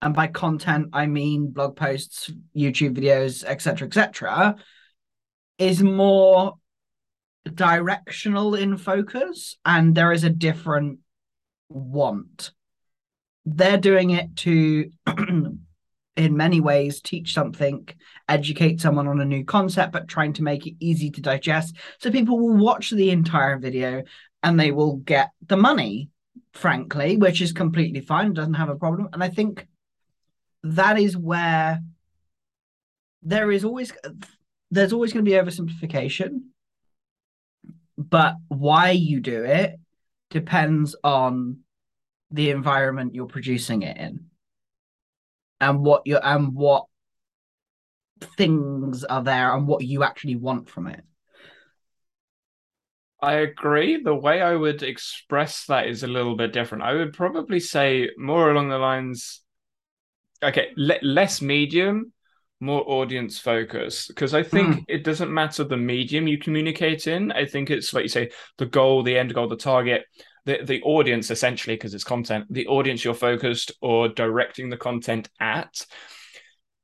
and 0.00 0.14
by 0.14 0.28
content 0.28 0.90
I 0.92 1.06
mean 1.06 1.50
blog 1.50 1.74
posts, 1.74 2.30
YouTube 2.56 2.96
videos, 2.96 3.42
etc., 3.42 3.88
etc., 3.88 4.54
is 5.58 5.82
more 5.82 6.54
directional 7.44 8.54
in 8.54 8.76
focus 8.76 9.56
and 9.64 9.94
there 9.94 10.12
is 10.12 10.24
a 10.24 10.30
different 10.30 10.98
want. 11.68 12.52
They're 13.46 13.78
doing 13.78 14.10
it 14.10 14.36
to, 14.36 14.90
in 16.16 16.36
many 16.36 16.60
ways, 16.60 17.00
teach 17.00 17.32
something, 17.32 17.88
educate 18.28 18.80
someone 18.80 19.08
on 19.08 19.20
a 19.20 19.24
new 19.24 19.44
concept, 19.44 19.92
but 19.92 20.08
trying 20.08 20.34
to 20.34 20.42
make 20.42 20.66
it 20.66 20.74
easy 20.80 21.10
to 21.10 21.20
digest. 21.20 21.76
So 21.98 22.10
people 22.10 22.38
will 22.38 22.56
watch 22.56 22.90
the 22.90 23.10
entire 23.10 23.58
video 23.58 24.02
and 24.42 24.58
they 24.58 24.72
will 24.72 24.96
get 24.96 25.30
the 25.46 25.56
money, 25.56 26.10
frankly, 26.52 27.16
which 27.16 27.40
is 27.40 27.52
completely 27.52 28.00
fine, 28.00 28.34
doesn't 28.34 28.54
have 28.54 28.68
a 28.68 28.76
problem. 28.76 29.08
And 29.12 29.22
I 29.22 29.28
think 29.28 29.66
that 30.62 30.98
is 30.98 31.16
where 31.16 31.80
there 33.22 33.50
is 33.50 33.64
always 33.64 33.92
there's 34.70 34.92
always 34.92 35.12
going 35.12 35.24
to 35.24 35.30
be 35.30 35.36
oversimplification 35.36 36.42
but 38.10 38.34
why 38.48 38.90
you 38.90 39.20
do 39.20 39.44
it 39.44 39.78
depends 40.30 40.94
on 41.02 41.58
the 42.30 42.50
environment 42.50 43.14
you're 43.14 43.26
producing 43.26 43.82
it 43.82 43.96
in 43.96 44.26
and 45.60 45.80
what 45.80 46.02
you 46.04 46.16
and 46.16 46.54
what 46.54 46.84
things 48.36 49.04
are 49.04 49.22
there 49.22 49.54
and 49.54 49.66
what 49.66 49.82
you 49.82 50.02
actually 50.02 50.36
want 50.36 50.68
from 50.68 50.86
it 50.86 51.02
I 53.22 53.34
agree. 53.34 54.02
The 54.02 54.14
way 54.14 54.40
I 54.40 54.54
would 54.56 54.82
express 54.82 55.66
that 55.66 55.86
is 55.86 56.02
a 56.02 56.06
little 56.06 56.36
bit 56.36 56.54
different. 56.54 56.84
I 56.84 56.94
would 56.94 57.12
probably 57.12 57.60
say 57.60 58.08
more 58.16 58.50
along 58.50 58.70
the 58.70 58.78
lines 58.78 59.42
okay, 60.42 60.68
le- 60.76 60.98
less 61.02 61.42
medium, 61.42 62.12
more 62.60 62.84
audience 62.86 63.38
focus 63.38 64.06
because 64.08 64.34
I 64.34 64.42
think 64.42 64.76
Mm. 64.76 64.84
it 64.88 65.04
doesn't 65.04 65.32
matter 65.32 65.64
the 65.64 65.76
medium 65.76 66.28
you 66.28 66.38
communicate 66.38 67.06
in. 67.06 67.32
I 67.32 67.46
think 67.46 67.70
it's 67.70 67.92
like 67.94 68.02
you 68.02 68.08
say 68.08 68.30
the 68.58 68.66
goal, 68.66 69.02
the 69.02 69.16
end 69.18 69.32
goal, 69.34 69.48
the 69.48 69.56
target, 69.56 70.04
the 70.44 70.60
the 70.62 70.82
audience 70.82 71.30
essentially 71.30 71.76
because 71.76 71.94
it's 71.94 72.04
content, 72.04 72.46
the 72.50 72.66
audience 72.66 73.04
you're 73.04 73.14
focused 73.14 73.72
or 73.80 74.08
directing 74.08 74.68
the 74.68 74.76
content 74.76 75.28
at. 75.40 75.86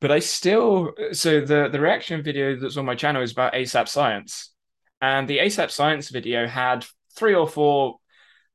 But 0.00 0.11
I 0.12 0.18
still 0.21 0.92
so 1.12 1.40
the 1.40 1.68
the 1.71 1.80
reaction 1.80 2.23
video 2.23 2.56
that's 2.59 2.76
on 2.76 2.85
my 2.87 2.95
channel 2.95 3.23
is 3.23 3.33
about 3.33 3.54
ASAP 3.54 3.88
Science, 3.88 4.52
and 5.00 5.28
the 5.28 5.38
ASAP 5.38 5.71
Science 5.71 6.09
video 6.11 6.47
had 6.47 6.87
three 7.16 7.35
or 7.35 7.47
four 7.49 7.97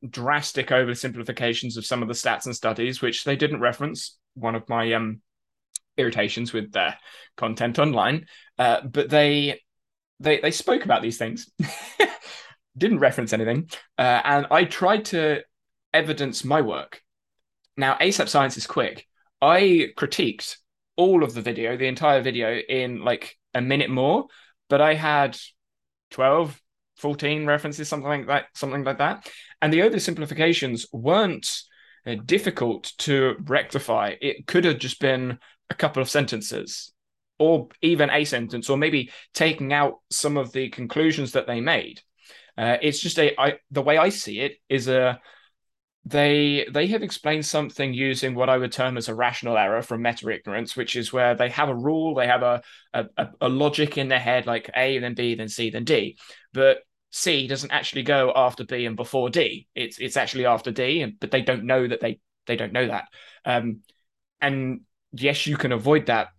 drastic 0.08 0.68
oversimplifications 0.70 1.78
of 1.78 1.86
some 1.86 2.02
of 2.02 2.08
the 2.08 2.16
stats 2.16 2.46
and 2.46 2.56
studies, 2.56 3.02
which 3.02 3.24
they 3.24 3.36
didn't 3.36 3.60
reference. 3.60 4.18
One 4.34 4.56
of 4.56 4.68
my 4.70 4.94
um 4.94 5.22
irritations 5.98 6.54
with 6.54 6.72
their 6.72 6.98
content 7.38 7.80
online, 7.80 8.26
uh, 8.58 8.82
but 8.82 9.10
they 9.10 9.62
they 10.20 10.40
they 10.40 10.52
spoke 10.52 10.86
about 10.86 11.02
these 11.02 11.18
things, 11.18 11.50
didn't 12.78 13.00
reference 13.00 13.34
anything, 13.34 13.70
uh, 13.98 14.22
and 14.24 14.48
I 14.52 14.66
tried 14.66 15.06
to 15.06 15.42
evidence 15.94 16.44
my 16.44 16.62
work. 16.62 17.02
Now, 17.78 17.96
ASAP 17.96 18.30
Science 18.30 18.58
is 18.58 18.68
quick. 18.68 19.08
I 19.42 19.90
critiqued 19.98 20.58
all 20.96 21.24
of 21.24 21.34
the 21.34 21.42
video, 21.42 21.78
the 21.78 21.88
entire 21.88 22.22
video, 22.22 22.58
in 22.58 23.04
like 23.04 23.38
a 23.54 23.62
minute 23.62 23.90
more, 23.90 24.28
but 24.70 24.82
I 24.82 24.94
had 24.94 25.38
12, 26.12 26.62
14 26.98 27.46
references, 27.46 27.88
something 27.88 28.08
like 28.08 28.28
that, 28.28 28.46
something 28.54 28.84
like 28.84 29.00
that. 29.00 29.30
And 29.62 29.74
the 29.74 29.80
oversimplifications 29.80 30.86
weren't 30.92 31.64
uh, 32.06 32.16
difficult 32.26 32.92
to 33.00 33.36
rectify. 33.44 34.16
It 34.22 34.48
could 34.48 34.66
have 34.66 34.78
just 34.80 35.00
been 35.00 35.40
a 35.72 35.76
couple 35.76 36.02
of 36.02 36.10
sentences 36.10 36.94
or 37.40 37.70
even 37.82 38.10
a 38.12 38.24
sentence 38.24 38.70
or 38.70 38.78
maybe 38.78 39.10
taking 39.34 39.74
out 39.74 39.96
some 40.12 40.38
of 40.38 40.52
the 40.52 40.70
conclusions 40.70 41.32
that 41.32 41.48
they 41.48 41.60
made. 41.62 42.02
Uh, 42.58 42.78
it's 42.82 43.00
just 43.00 43.18
a 43.18 43.34
I, 43.42 43.58
the 43.72 43.82
way 43.82 43.98
i 43.98 44.10
see 44.10 44.42
it 44.42 44.58
is 44.68 44.90
a 44.90 45.20
they 46.04 46.68
they 46.72 46.88
have 46.88 47.02
explained 47.02 47.46
something 47.46 47.94
using 47.94 48.36
what 48.36 48.50
i 48.50 48.58
would 48.58 48.72
term 48.72 48.98
as 48.98 49.08
a 49.08 49.16
rational 49.16 49.58
error 49.58 49.82
from 49.82 50.02
meta 50.02 50.30
ignorance 50.30 50.76
which 50.76 50.96
is 50.96 51.14
where 51.14 51.34
they 51.36 51.50
have 51.50 51.70
a 51.70 51.76
rule 51.76 52.14
they 52.14 52.28
have 52.28 52.44
a, 52.44 52.62
a 52.94 53.06
a 53.40 53.50
logic 53.50 53.98
in 53.98 54.10
their 54.10 54.20
head 54.20 54.46
like 54.46 54.70
a 54.76 55.00
then 55.00 55.14
b 55.14 55.36
then 55.36 55.48
c 55.48 55.70
then 55.70 55.86
d. 55.86 56.18
But 56.54 56.80
c 57.12 57.48
doesn't 57.48 57.72
actually 57.72 58.04
go 58.04 58.34
after 58.36 58.66
b 58.66 58.86
and 58.86 58.96
before 58.96 59.30
d. 59.30 59.68
It's 59.74 59.98
it's 60.00 60.18
actually 60.18 60.46
after 60.46 60.72
d 60.72 61.06
but 61.20 61.32
they 61.32 61.42
don't 61.42 61.64
know 61.64 61.88
that 61.88 62.02
they 62.02 62.20
they 62.48 62.58
don't 62.58 62.74
know 62.74 62.88
that. 62.88 63.06
Um 63.46 63.82
and 64.42 64.82
yes 65.14 65.48
you 65.48 65.58
can 65.58 65.72
avoid 65.72 66.06
that 66.08 66.30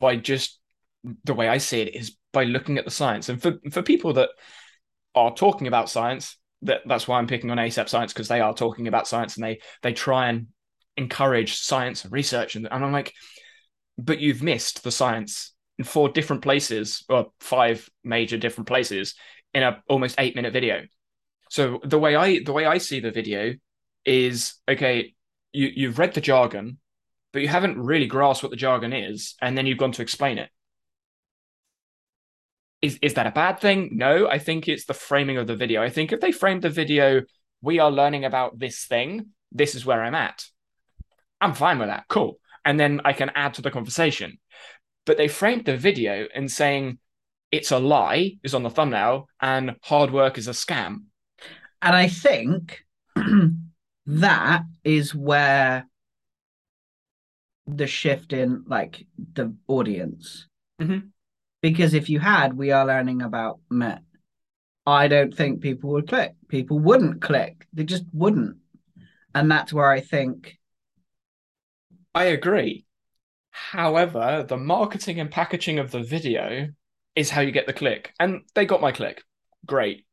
by 0.00 0.16
just 0.16 0.58
the 1.24 1.34
way 1.34 1.48
I 1.48 1.58
see 1.58 1.80
it 1.80 1.94
is 1.94 2.16
by 2.32 2.44
looking 2.44 2.78
at 2.78 2.84
the 2.84 2.90
science. 2.90 3.28
And 3.28 3.40
for 3.40 3.58
for 3.70 3.82
people 3.82 4.14
that 4.14 4.30
are 5.14 5.34
talking 5.34 5.66
about 5.66 5.90
science, 5.90 6.36
that 6.62 6.82
that's 6.86 7.08
why 7.08 7.18
I'm 7.18 7.26
picking 7.26 7.50
on 7.50 7.58
ASAP 7.58 7.88
Science 7.88 8.12
because 8.12 8.28
they 8.28 8.40
are 8.40 8.54
talking 8.54 8.88
about 8.88 9.08
science 9.08 9.36
and 9.36 9.44
they 9.44 9.60
they 9.82 9.92
try 9.92 10.28
and 10.28 10.48
encourage 10.96 11.56
science 11.56 12.04
and 12.04 12.12
research. 12.12 12.56
And, 12.56 12.68
and 12.70 12.84
I'm 12.84 12.92
like, 12.92 13.14
but 13.96 14.20
you've 14.20 14.42
missed 14.42 14.84
the 14.84 14.90
science 14.90 15.54
in 15.78 15.84
four 15.84 16.08
different 16.08 16.42
places 16.42 17.04
or 17.08 17.28
five 17.40 17.88
major 18.04 18.36
different 18.36 18.66
places 18.66 19.14
in 19.54 19.62
a 19.62 19.82
almost 19.88 20.16
eight 20.18 20.36
minute 20.36 20.52
video. 20.52 20.82
So 21.50 21.80
the 21.84 21.98
way 21.98 22.14
I 22.14 22.42
the 22.42 22.52
way 22.52 22.66
I 22.66 22.78
see 22.78 23.00
the 23.00 23.10
video 23.10 23.54
is 24.04 24.54
okay, 24.68 25.14
you 25.52 25.70
you've 25.74 25.98
read 25.98 26.14
the 26.14 26.20
jargon, 26.20 26.78
but 27.32 27.42
you 27.42 27.48
haven't 27.48 27.78
really 27.78 28.06
grasped 28.06 28.42
what 28.42 28.50
the 28.50 28.56
jargon 28.56 28.92
is, 28.92 29.34
and 29.40 29.56
then 29.56 29.66
you've 29.66 29.78
gone 29.78 29.92
to 29.92 30.02
explain 30.02 30.38
it. 30.38 30.50
Is 32.80 32.98
is 33.02 33.14
that 33.14 33.26
a 33.26 33.32
bad 33.32 33.60
thing? 33.60 33.90
No, 33.92 34.28
I 34.28 34.38
think 34.38 34.68
it's 34.68 34.84
the 34.84 34.94
framing 34.94 35.36
of 35.36 35.46
the 35.46 35.56
video. 35.56 35.82
I 35.82 35.90
think 35.90 36.12
if 36.12 36.20
they 36.20 36.32
framed 36.32 36.62
the 36.62 36.70
video, 36.70 37.22
we 37.60 37.78
are 37.78 37.90
learning 37.90 38.24
about 38.24 38.58
this 38.58 38.84
thing, 38.84 39.28
this 39.52 39.74
is 39.74 39.84
where 39.84 40.02
I'm 40.02 40.14
at. 40.14 40.44
I'm 41.40 41.54
fine 41.54 41.78
with 41.78 41.88
that. 41.88 42.04
Cool. 42.08 42.38
And 42.64 42.78
then 42.78 43.00
I 43.04 43.12
can 43.12 43.30
add 43.34 43.54
to 43.54 43.62
the 43.62 43.70
conversation. 43.70 44.38
But 45.06 45.16
they 45.16 45.28
framed 45.28 45.64
the 45.64 45.76
video 45.76 46.26
in 46.34 46.48
saying 46.48 46.98
it's 47.50 47.70
a 47.70 47.78
lie 47.78 48.36
is 48.42 48.54
on 48.54 48.62
the 48.62 48.70
thumbnail 48.70 49.28
and 49.40 49.76
hard 49.82 50.10
work 50.10 50.36
is 50.36 50.48
a 50.48 50.52
scam. 50.52 51.04
And 51.80 51.96
I 51.96 52.08
think 52.08 52.84
that 54.06 54.62
is 54.84 55.14
where 55.14 55.87
the 57.68 57.86
shift 57.86 58.32
in 58.32 58.64
like 58.66 59.06
the 59.34 59.54
audience. 59.66 60.46
Mhm. 60.80 61.10
Because 61.60 61.94
if 61.94 62.08
you 62.08 62.20
had, 62.20 62.54
we 62.54 62.70
are 62.70 62.86
learning 62.86 63.22
about 63.22 63.60
Met. 63.68 64.02
I 64.86 65.08
don't 65.08 65.34
think 65.34 65.60
people 65.60 65.90
would 65.90 66.08
click. 66.08 66.34
People 66.48 66.78
wouldn't 66.78 67.20
click. 67.20 67.66
They 67.72 67.84
just 67.84 68.04
wouldn't. 68.12 68.56
And 69.34 69.50
that's 69.50 69.72
where 69.72 69.90
I 69.90 70.00
think 70.00 70.58
I 72.14 72.24
agree. 72.24 72.86
However, 73.50 74.44
the 74.48 74.56
marketing 74.56 75.20
and 75.20 75.30
packaging 75.30 75.78
of 75.78 75.90
the 75.90 76.02
video 76.02 76.68
is 77.14 77.30
how 77.30 77.42
you 77.42 77.52
get 77.52 77.66
the 77.66 77.72
click. 77.72 78.14
And 78.18 78.42
they 78.54 78.64
got 78.64 78.80
my 78.80 78.92
click. 78.92 79.22
Great. 79.66 80.06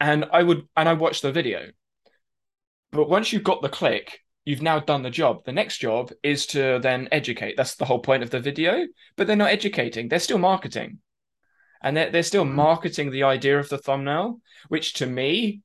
And 0.00 0.26
I 0.32 0.42
would 0.42 0.68
and 0.76 0.88
I 0.88 0.92
watched 0.92 1.22
the 1.22 1.32
video. 1.32 1.70
But 2.92 3.08
once 3.08 3.32
you've 3.32 3.44
got 3.44 3.62
the 3.62 3.68
click, 3.68 4.20
you've 4.48 4.62
now 4.62 4.78
done 4.78 5.02
the 5.02 5.10
job. 5.10 5.44
The 5.44 5.52
next 5.52 5.76
job 5.76 6.10
is 6.22 6.46
to 6.46 6.78
then 6.80 7.06
educate. 7.12 7.54
That's 7.58 7.74
the 7.74 7.84
whole 7.84 7.98
point 7.98 8.22
of 8.22 8.30
the 8.30 8.40
video. 8.40 8.86
But 9.14 9.26
they're 9.26 9.36
not 9.36 9.50
educating, 9.50 10.08
they're 10.08 10.18
still 10.18 10.38
marketing. 10.38 11.00
And 11.82 11.94
they're, 11.94 12.10
they're 12.10 12.22
still 12.22 12.46
Mhm. 12.46 12.54
marketing 12.54 13.10
the 13.10 13.24
idea 13.24 13.58
of 13.58 13.68
the 13.68 13.76
thumbnail, 13.76 14.40
which 14.68 14.94
to 14.94 15.06
me 15.06 15.60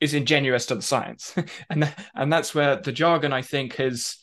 is 0.00 0.14
ingenuous 0.14 0.66
to 0.66 0.74
the 0.74 0.82
science. 0.82 1.32
and, 1.70 1.84
th- 1.84 1.94
and 2.12 2.32
that's 2.32 2.56
where 2.56 2.74
the 2.74 2.90
jargon, 2.90 3.32
I 3.32 3.42
think, 3.42 3.76
has 3.76 4.16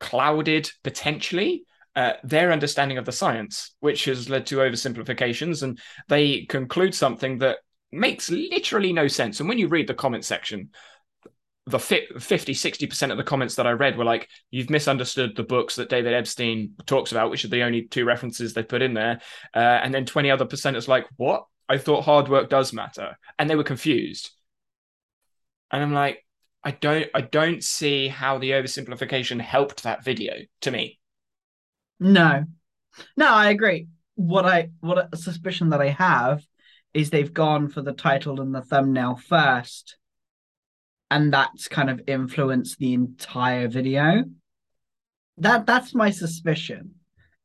clouded 0.00 0.70
potentially 0.82 1.64
uh, 1.94 2.14
their 2.24 2.50
understanding 2.50 2.96
of 2.96 3.04
the 3.04 3.12
science, 3.12 3.74
which 3.80 4.06
has 4.06 4.30
led 4.30 4.46
to 4.46 4.56
oversimplifications. 4.56 5.62
And 5.62 5.78
they 6.08 6.46
conclude 6.46 6.94
something 6.94 7.38
that 7.40 7.58
makes 7.92 8.30
literally 8.30 8.94
no 8.94 9.06
sense. 9.06 9.38
And 9.38 9.50
when 9.50 9.58
you 9.58 9.68
read 9.68 9.86
the 9.86 9.92
comment 9.92 10.24
section, 10.24 10.70
the 11.66 11.78
50 11.78 12.14
60% 12.18 13.10
of 13.10 13.16
the 13.16 13.22
comments 13.22 13.54
that 13.54 13.66
I 13.66 13.70
read 13.70 13.96
were 13.96 14.04
like, 14.04 14.28
you've 14.50 14.70
misunderstood 14.70 15.36
the 15.36 15.44
books 15.44 15.76
that 15.76 15.88
David 15.88 16.12
Epstein 16.12 16.72
talks 16.86 17.12
about, 17.12 17.30
which 17.30 17.44
are 17.44 17.48
the 17.48 17.62
only 17.62 17.82
two 17.82 18.04
references 18.04 18.52
they 18.52 18.64
put 18.64 18.82
in 18.82 18.94
there. 18.94 19.20
Uh, 19.54 19.58
and 19.58 19.94
then 19.94 20.04
20 20.04 20.30
other 20.30 20.44
percent 20.44 20.76
is 20.76 20.88
like, 20.88 21.06
what? 21.16 21.44
I 21.68 21.78
thought 21.78 22.04
hard 22.04 22.28
work 22.28 22.50
does 22.50 22.72
matter. 22.72 23.16
And 23.38 23.48
they 23.48 23.54
were 23.54 23.62
confused. 23.62 24.30
And 25.70 25.82
I'm 25.82 25.92
like, 25.92 26.24
I 26.64 26.72
don't 26.72 27.08
I 27.14 27.22
don't 27.22 27.62
see 27.62 28.08
how 28.08 28.38
the 28.38 28.52
oversimplification 28.52 29.40
helped 29.40 29.84
that 29.84 30.04
video 30.04 30.34
to 30.62 30.70
me. 30.70 30.98
no. 31.98 32.44
No, 33.16 33.26
I 33.26 33.50
agree. 33.50 33.88
What 34.16 34.44
I 34.44 34.70
what 34.80 35.08
a 35.12 35.16
suspicion 35.16 35.70
that 35.70 35.80
I 35.80 35.88
have 35.88 36.44
is 36.92 37.08
they've 37.08 37.32
gone 37.32 37.68
for 37.68 37.80
the 37.80 37.94
title 37.94 38.40
and 38.40 38.54
the 38.54 38.60
thumbnail 38.60 39.16
first. 39.16 39.96
And 41.12 41.30
that's 41.30 41.68
kind 41.68 41.90
of 41.90 42.00
influenced 42.06 42.78
the 42.78 42.94
entire 42.94 43.68
video. 43.68 44.24
That 45.36 45.66
that's 45.66 45.94
my 45.94 46.08
suspicion. 46.10 46.94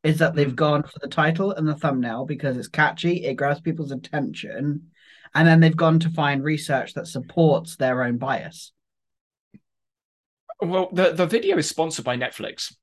Is 0.04 0.20
that 0.20 0.36
they've 0.36 0.48
Mm. 0.48 0.56
gone 0.56 0.84
for 0.84 1.00
the 1.02 1.10
title 1.10 1.52
and 1.52 1.68
the 1.68 1.76
thumbnail 1.76 2.26
because 2.26 2.56
it's 2.56 2.70
catchy, 2.70 3.26
it 3.26 3.34
grabs 3.34 3.60
people's 3.60 3.92
attention, 3.92 4.92
and 5.36 5.46
then 5.46 5.60
they've 5.60 5.76
gone 5.76 6.00
to 6.00 6.10
find 6.10 6.46
research 6.46 6.94
that 6.94 7.08
supports 7.08 7.76
their 7.76 8.04
own 8.04 8.18
bias. 8.18 8.72
Well, 10.62 10.88
the, 10.94 11.12
the 11.12 11.26
video 11.26 11.58
is 11.58 11.68
sponsored 11.68 12.06
by 12.06 12.16
Netflix. 12.16 12.74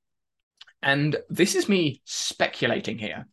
And 0.83 1.15
this 1.29 1.55
is 1.55 1.67
me 1.67 2.01
speculating 2.05 2.99
here. 2.99 3.27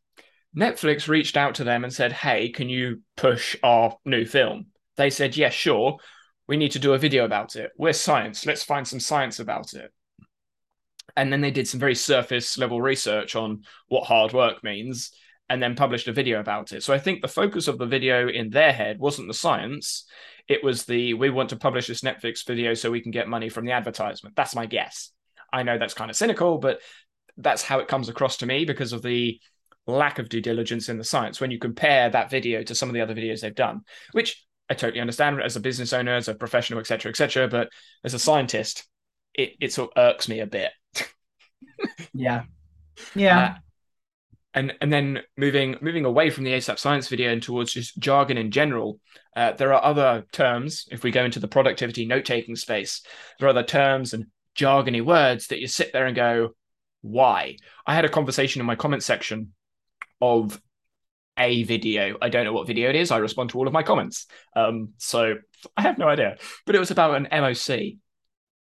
Netflix 0.57 1.07
reached 1.07 1.37
out 1.37 1.57
to 1.57 1.65
them 1.65 1.85
and 1.85 1.93
said, 1.93 2.13
Hey, 2.13 2.49
can 2.49 2.71
you 2.71 3.03
push 3.17 3.57
our 3.63 3.99
new 4.07 4.25
film? 4.25 4.69
They 4.97 5.11
said, 5.11 5.37
Yes, 5.37 5.53
sure. 5.53 5.99
We 6.53 6.59
need 6.59 6.73
to 6.73 6.79
do 6.79 6.93
a 6.93 6.99
video 6.99 7.25
about 7.25 7.57
it. 7.57 7.71
We're 7.79 7.95
science. 7.95 8.45
Let's 8.45 8.63
find 8.63 8.87
some 8.87 9.01
science 9.01 9.41
about 9.41 9.73
it. 9.73 9.91
And 11.17 11.33
then 11.33 11.41
they 11.41 11.51
did 11.51 11.67
some 11.67 11.81
very 11.81 11.95
surface 11.95 12.59
level 12.59 12.83
research 12.83 13.35
on 13.35 13.63
what 13.89 14.05
hard 14.05 14.35
work 14.35 14.63
means 14.63 15.13
and 15.49 15.63
then 15.63 15.75
published 15.75 16.09
a 16.09 16.13
video 16.13 16.41
about 16.41 16.73
it. 16.73 16.83
So 16.83 16.93
I 16.93 16.99
think 16.99 17.23
the 17.23 17.27
focus 17.27 17.69
of 17.69 17.79
the 17.79 17.87
video 17.87 18.29
in 18.29 18.51
their 18.51 18.71
head 18.71 18.99
wasn't 18.99 19.29
the 19.29 19.33
science. 19.33 20.05
It 20.47 20.63
was 20.63 20.85
the 20.85 21.15
we 21.15 21.31
want 21.31 21.49
to 21.49 21.57
publish 21.57 21.87
this 21.87 22.03
Netflix 22.03 22.47
video 22.47 22.75
so 22.75 22.91
we 22.91 23.01
can 23.01 23.13
get 23.13 23.29
money 23.29 23.49
from 23.49 23.65
the 23.65 23.73
advertisement. 23.73 24.37
That's 24.37 24.55
my 24.55 24.67
guess. 24.67 25.11
I 25.55 25.63
know 25.63 25.79
that's 25.79 25.95
kind 25.95 26.11
of 26.11 26.19
cynical, 26.19 26.59
but 26.59 26.83
that's 27.39 27.63
how 27.63 27.79
it 27.79 27.89
comes 27.89 28.11
across 28.11 28.37
to 28.37 28.47
me 28.47 28.67
because 28.67 28.93
of 28.93 29.01
the 29.01 29.41
lack 29.87 30.19
of 30.19 30.29
due 30.29 30.43
diligence 30.43 30.91
in 30.91 30.99
the 30.99 31.03
science 31.05 31.41
when 31.41 31.51
you 31.51 31.59
compare 31.59 32.11
that 32.11 32.29
video 32.29 32.63
to 32.63 32.75
some 32.75 32.91
of 32.91 32.93
the 32.93 33.01
other 33.01 33.15
videos 33.15 33.41
they've 33.41 33.55
done, 33.55 33.81
which 34.13 34.45
I 34.73 34.75
totally 34.75 35.01
understand 35.01 35.43
as 35.43 35.55
a 35.55 35.61
business 35.61 35.93
owner, 35.93 36.15
as 36.15 36.29
a 36.29 36.35
professional, 36.35 36.81
etc., 36.81 37.11
etc. 37.11 37.47
But 37.47 37.69
as 38.05 38.15
a 38.15 38.19
scientist, 38.19 38.89
it, 39.35 39.53
it 39.61 39.71
sort 39.71 39.91
of 39.95 40.03
irks 40.03 40.29
me 40.29 40.41
a 40.41 40.47
bit. 40.47 40.71
Yeah. 42.15 42.45
Yeah. 43.15 43.39
Uh, 43.39 43.55
and 44.55 44.75
and 44.81 44.93
then 44.93 45.21
moving 45.37 45.77
moving 45.81 46.05
away 46.05 46.31
from 46.31 46.45
the 46.45 46.53
ASAP 46.53 46.79
science 46.79 47.09
video 47.09 47.33
and 47.33 47.43
towards 47.43 47.73
just 47.73 47.99
jargon 47.99 48.39
in 48.39 48.51
general, 48.51 49.01
uh, 49.35 49.53
there 49.53 49.73
are 49.73 49.83
other 49.83 50.25
terms. 50.33 50.87
If 50.93 51.03
we 51.03 51.11
go 51.11 51.25
into 51.25 51.41
the 51.41 51.49
productivity 51.49 52.07
note 52.07 52.25
taking 52.25 52.55
space, 52.55 53.03
there 53.39 53.49
are 53.49 53.51
other 53.51 53.65
terms 53.65 54.13
and 54.13 54.27
jargony 54.57 55.05
words 55.05 55.49
that 55.49 55.61
you 55.61 55.67
sit 55.67 55.93
there 55.93 56.07
and 56.07 56.15
go, 56.15 56.51
why? 57.01 57.57
I 57.87 57.95
had 57.95 58.05
a 58.05 58.11
conversation 58.11 58.61
in 58.61 58.67
my 58.67 58.77
comment 58.77 59.03
section 59.03 59.55
of 60.21 60.61
a 61.39 61.63
video. 61.65 62.17
I 62.21 62.29
don't 62.29 62.45
know 62.45 62.53
what 62.53 62.67
video 62.67 62.91
it 62.91 62.97
is. 62.97 63.11
I 63.11 63.19
respond 63.19 63.51
to 63.51 63.59
all 63.59 63.67
of 63.67 63.73
my 63.73 63.83
comments. 63.83 64.27
Um, 64.55 64.91
so 64.99 65.37
I 65.77 65.83
have 65.83 65.99
no 65.99 66.09
idea. 66.09 66.37
But 66.67 66.75
it 66.75 66.79
was 66.79 66.91
about 66.91 67.17
an 67.17 67.29
MOC. 67.31 67.99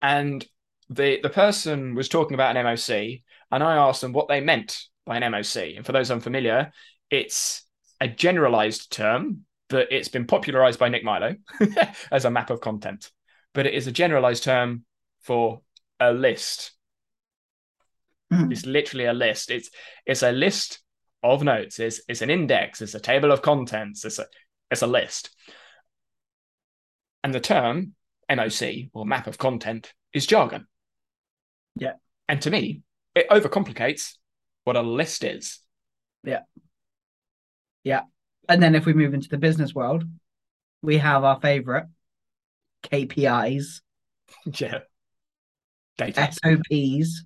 And 0.02 0.46
the 0.90 1.20
the 1.22 1.30
person 1.30 1.96
was 1.96 2.10
talking 2.10 2.34
about 2.34 2.56
an 2.56 2.66
MOC, 2.66 3.24
and 3.52 3.64
I 3.64 3.76
asked 3.78 4.02
them 4.02 4.14
what 4.14 4.28
they 4.28 4.42
meant 4.42 4.80
by 5.06 5.18
an 5.18 5.32
MOC. 5.32 5.78
And 5.78 5.86
for 5.86 5.92
those 5.92 6.12
unfamiliar, 6.12 6.72
it's 7.10 7.64
a 8.00 8.08
generalized 8.08 8.92
term, 8.92 9.46
but 9.70 9.92
it's 9.92 10.10
been 10.10 10.26
popularized 10.26 10.80
by 10.80 10.90
Nick 10.90 11.04
Milo 11.04 11.36
as 12.12 12.26
a 12.26 12.32
map 12.32 12.50
of 12.50 12.62
content. 12.62 13.12
But 13.54 13.68
it 13.68 13.74
is 13.74 13.88
a 13.88 13.92
generalized 13.92 14.44
term 14.44 14.86
for 15.22 15.62
a 16.00 16.12
list. 16.12 16.72
Mm. 18.34 18.52
It's 18.52 18.66
literally 18.66 19.06
a 19.06 19.14
list. 19.14 19.52
It's 19.52 19.70
it's 20.06 20.24
a 20.24 20.32
list 20.32 20.82
of 21.24 21.44
notes. 21.44 21.80
is 21.80 22.04
it's 22.08 22.22
an 22.22 22.30
index. 22.30 22.82
It's 22.82 22.96
a 22.96 23.00
table 23.00 23.32
of 23.32 23.42
contents. 23.42 24.06
It's 24.06 24.20
a 24.20 24.26
it's 24.70 24.82
a 24.82 24.88
list. 24.88 25.30
And 27.24 27.34
the 27.34 27.40
term 27.40 27.94
MOC 28.30 28.90
or 28.94 29.06
map 29.06 29.28
of 29.28 29.38
content 29.38 29.94
is 30.14 30.26
jargon. 30.26 30.68
Yeah. 31.76 31.94
And 32.28 32.42
to 32.42 32.50
me, 32.50 32.82
it 33.16 33.30
overcomplicates 33.30 34.16
what 34.64 34.76
a 34.76 34.82
list 34.82 35.24
is. 35.24 35.60
Yeah. 36.24 36.42
Yeah. 37.84 38.02
And 38.50 38.62
then 38.62 38.76
if 38.76 38.86
we 38.86 38.94
move 38.94 39.14
into 39.14 39.30
the 39.30 39.38
business 39.38 39.76
world, 39.76 40.04
we 40.82 40.98
have 40.98 41.24
our 41.24 41.40
favorite 41.40 41.86
KPIs, 42.84 43.82
yeah. 44.46 44.80
Data. 45.98 46.32
SOPs. 46.32 47.26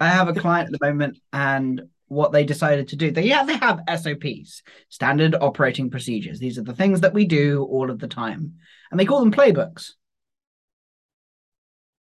I 0.00 0.08
have 0.08 0.28
a 0.28 0.34
client 0.34 0.72
at 0.72 0.78
the 0.78 0.86
moment, 0.86 1.18
and 1.32 1.82
what 2.08 2.32
they 2.32 2.44
decided 2.44 2.88
to 2.88 2.96
do, 2.96 3.10
they 3.10 3.24
yeah, 3.24 3.44
they 3.44 3.56
have 3.56 3.80
SOPs, 3.98 4.62
standard 4.88 5.34
operating 5.34 5.90
procedures. 5.90 6.38
These 6.38 6.58
are 6.58 6.62
the 6.62 6.74
things 6.74 7.00
that 7.00 7.14
we 7.14 7.24
do 7.24 7.64
all 7.64 7.90
of 7.90 7.98
the 7.98 8.08
time, 8.08 8.54
and 8.90 9.00
they 9.00 9.04
call 9.06 9.20
them 9.20 9.32
playbooks. 9.32 9.92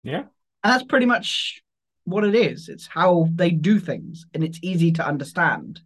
Yeah. 0.03 0.23
And 0.63 0.73
that's 0.73 0.83
pretty 0.83 1.05
much 1.05 1.61
what 2.05 2.23
it 2.23 2.35
is. 2.35 2.69
It's 2.69 2.87
how 2.87 3.27
they 3.33 3.51
do 3.51 3.79
things, 3.79 4.25
and 4.33 4.43
it's 4.43 4.59
easy 4.61 4.91
to 4.93 5.05
understand. 5.05 5.81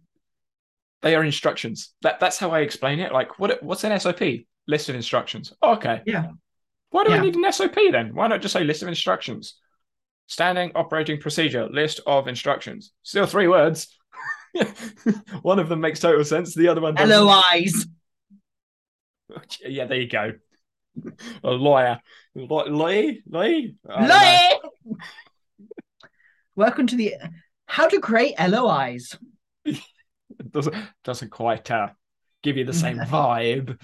They 1.02 1.14
are 1.14 1.24
instructions. 1.24 1.92
That 2.02 2.18
that's 2.20 2.38
how 2.38 2.50
I 2.50 2.60
explain 2.60 2.98
it. 2.98 3.12
Like 3.12 3.38
what 3.38 3.62
what's 3.62 3.84
an 3.84 3.98
SOP? 3.98 4.20
List 4.66 4.88
of 4.88 4.94
instructions. 4.94 5.52
okay. 5.62 6.02
Yeah. 6.06 6.26
Why 6.90 7.04
do 7.04 7.10
I 7.10 7.16
Yeah. 7.16 7.22
need 7.22 7.36
an 7.36 7.52
SOP 7.52 7.76
then? 7.90 8.14
Why 8.14 8.26
not 8.28 8.42
just 8.42 8.52
say 8.52 8.64
list 8.64 8.82
of 8.82 8.88
instructions? 8.88 9.54
Standing 10.28 10.72
operating 10.74 11.18
procedure, 11.18 11.66
list 11.68 12.00
of 12.06 12.28
instructions. 12.28 12.92
Still 13.02 13.26
three 13.26 13.48
words. 13.48 13.98
one 15.42 15.58
of 15.58 15.68
them 15.68 15.80
makes 15.80 16.00
total 16.00 16.22
sense. 16.24 16.54
The 16.54 16.68
other 16.68 16.82
one 16.82 16.94
doesn't. 16.94 17.26
LOIs. 17.26 17.86
Yeah, 19.64 19.86
there 19.86 20.00
you 20.00 20.08
go. 20.08 20.32
A 21.42 21.50
lawyer. 21.50 21.98
Lo- 22.34 22.66
Lawyer? 22.66 23.14
Lawyer? 23.28 23.68
I 23.88 23.98
don't 23.98 24.08
know. 24.08 24.58
Lawyer! 24.84 24.98
Welcome 26.56 26.86
to 26.88 26.96
the 26.96 27.14
how 27.66 27.88
to 27.88 27.98
create 27.98 28.34
LOIs. 28.38 29.16
Doesn't 30.50 30.74
doesn't 31.04 31.30
quite 31.30 31.70
uh, 31.70 31.88
give 32.42 32.56
you 32.58 32.64
the 32.64 32.72
same 32.72 32.98
vibe. 32.98 33.80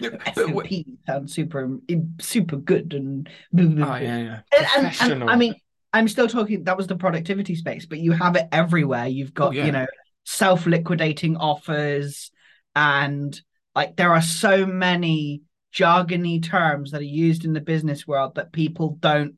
But 0.10 0.34
SOP 0.34 0.46
w- 0.48 0.84
sounds 1.06 1.34
super 1.34 1.78
super 2.20 2.56
good 2.56 2.94
and 2.94 3.28
oh, 3.58 3.96
yeah, 3.96 4.18
yeah. 4.18 4.40
And- 4.76 4.86
and- 5.00 5.12
and, 5.22 5.30
I 5.30 5.36
mean, 5.36 5.54
I'm 5.92 6.08
still 6.08 6.28
talking. 6.28 6.64
That 6.64 6.76
was 6.76 6.86
the 6.86 6.96
productivity 6.96 7.54
space, 7.54 7.86
but 7.86 7.98
you 7.98 8.12
have 8.12 8.36
it 8.36 8.46
everywhere. 8.52 9.06
You've 9.06 9.34
got 9.34 9.48
Oh, 9.48 9.52
yeah. 9.52 9.66
you 9.66 9.72
know 9.72 9.86
self-liquidating 10.24 11.36
offers, 11.36 12.30
and 12.74 13.40
like 13.74 13.96
there 13.96 14.12
are 14.12 14.22
so 14.22 14.66
many 14.66 15.42
jargony 15.74 16.42
terms 16.42 16.90
that 16.90 17.00
are 17.00 17.04
used 17.04 17.44
in 17.44 17.52
the 17.52 17.60
business 17.60 18.06
world 18.06 18.34
that 18.34 18.52
people 18.52 18.96
don't 19.00 19.34